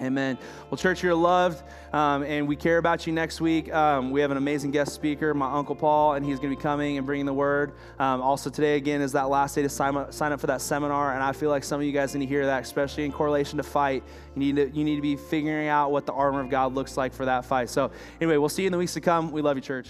Amen. 0.00 0.38
Well, 0.70 0.78
church, 0.78 1.02
you're 1.02 1.14
loved, 1.14 1.64
um, 1.92 2.22
and 2.22 2.46
we 2.46 2.54
care 2.54 2.78
about 2.78 3.04
you 3.06 3.12
next 3.12 3.40
week. 3.40 3.72
Um, 3.74 4.12
we 4.12 4.20
have 4.20 4.30
an 4.30 4.36
amazing 4.36 4.70
guest 4.70 4.94
speaker, 4.94 5.34
my 5.34 5.52
Uncle 5.52 5.74
Paul, 5.74 6.14
and 6.14 6.24
he's 6.24 6.38
going 6.38 6.50
to 6.50 6.56
be 6.56 6.62
coming 6.62 6.98
and 6.98 7.06
bringing 7.06 7.26
the 7.26 7.32
word. 7.32 7.72
Um, 7.98 8.20
also, 8.20 8.48
today, 8.48 8.76
again, 8.76 9.00
is 9.00 9.10
that 9.12 9.28
last 9.28 9.56
day 9.56 9.62
to 9.62 9.68
sign 9.68 9.96
up, 9.96 10.12
sign 10.12 10.30
up 10.30 10.38
for 10.38 10.46
that 10.46 10.60
seminar, 10.60 11.14
and 11.14 11.22
I 11.22 11.32
feel 11.32 11.50
like 11.50 11.64
some 11.64 11.80
of 11.80 11.86
you 11.86 11.92
guys 11.92 12.14
need 12.14 12.24
to 12.24 12.28
hear 12.28 12.46
that, 12.46 12.62
especially 12.62 13.06
in 13.06 13.12
correlation 13.12 13.56
to 13.56 13.64
fight. 13.64 14.04
You 14.36 14.40
need 14.40 14.56
to, 14.56 14.70
you 14.70 14.84
need 14.84 14.96
to 14.96 15.02
be 15.02 15.16
figuring 15.16 15.66
out 15.66 15.90
what 15.90 16.06
the 16.06 16.12
armor 16.12 16.40
of 16.40 16.48
God 16.48 16.74
looks 16.74 16.96
like 16.96 17.12
for 17.12 17.24
that 17.24 17.44
fight. 17.44 17.68
So, 17.68 17.90
anyway, 18.20 18.36
we'll 18.36 18.48
see 18.48 18.62
you 18.62 18.66
in 18.66 18.72
the 18.72 18.78
weeks 18.78 18.94
to 18.94 19.00
come. 19.00 19.32
We 19.32 19.42
love 19.42 19.56
you, 19.56 19.62
church. 19.62 19.88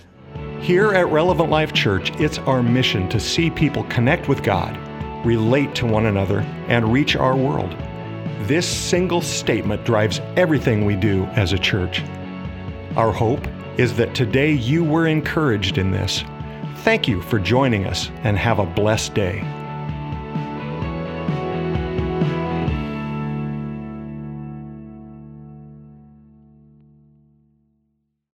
Here 0.60 0.92
at 0.92 1.06
Relevant 1.08 1.50
Life 1.50 1.74
Church, 1.74 2.12
it's 2.18 2.38
our 2.38 2.62
mission 2.62 3.10
to 3.10 3.20
see 3.20 3.50
people 3.50 3.84
connect 3.84 4.26
with 4.26 4.42
God 4.42 4.74
relate 5.28 5.74
to 5.74 5.84
one 5.84 6.06
another, 6.06 6.40
and 6.68 6.90
reach 6.90 7.14
our 7.14 7.36
world. 7.36 7.76
This 8.48 8.66
single 8.66 9.20
statement 9.20 9.84
drives 9.84 10.22
everything 10.36 10.86
we 10.86 10.96
do 10.96 11.24
as 11.36 11.52
a 11.52 11.58
church. 11.58 12.02
Our 12.96 13.12
hope 13.12 13.46
is 13.76 13.94
that 13.98 14.14
today 14.14 14.52
you 14.52 14.82
were 14.82 15.06
encouraged 15.06 15.76
in 15.76 15.90
this. 15.90 16.24
Thank 16.76 17.06
you 17.06 17.20
for 17.20 17.38
joining 17.38 17.84
us 17.84 18.10
and 18.22 18.38
have 18.38 18.58
a 18.58 18.64
blessed 18.64 19.12
day. 19.12 19.57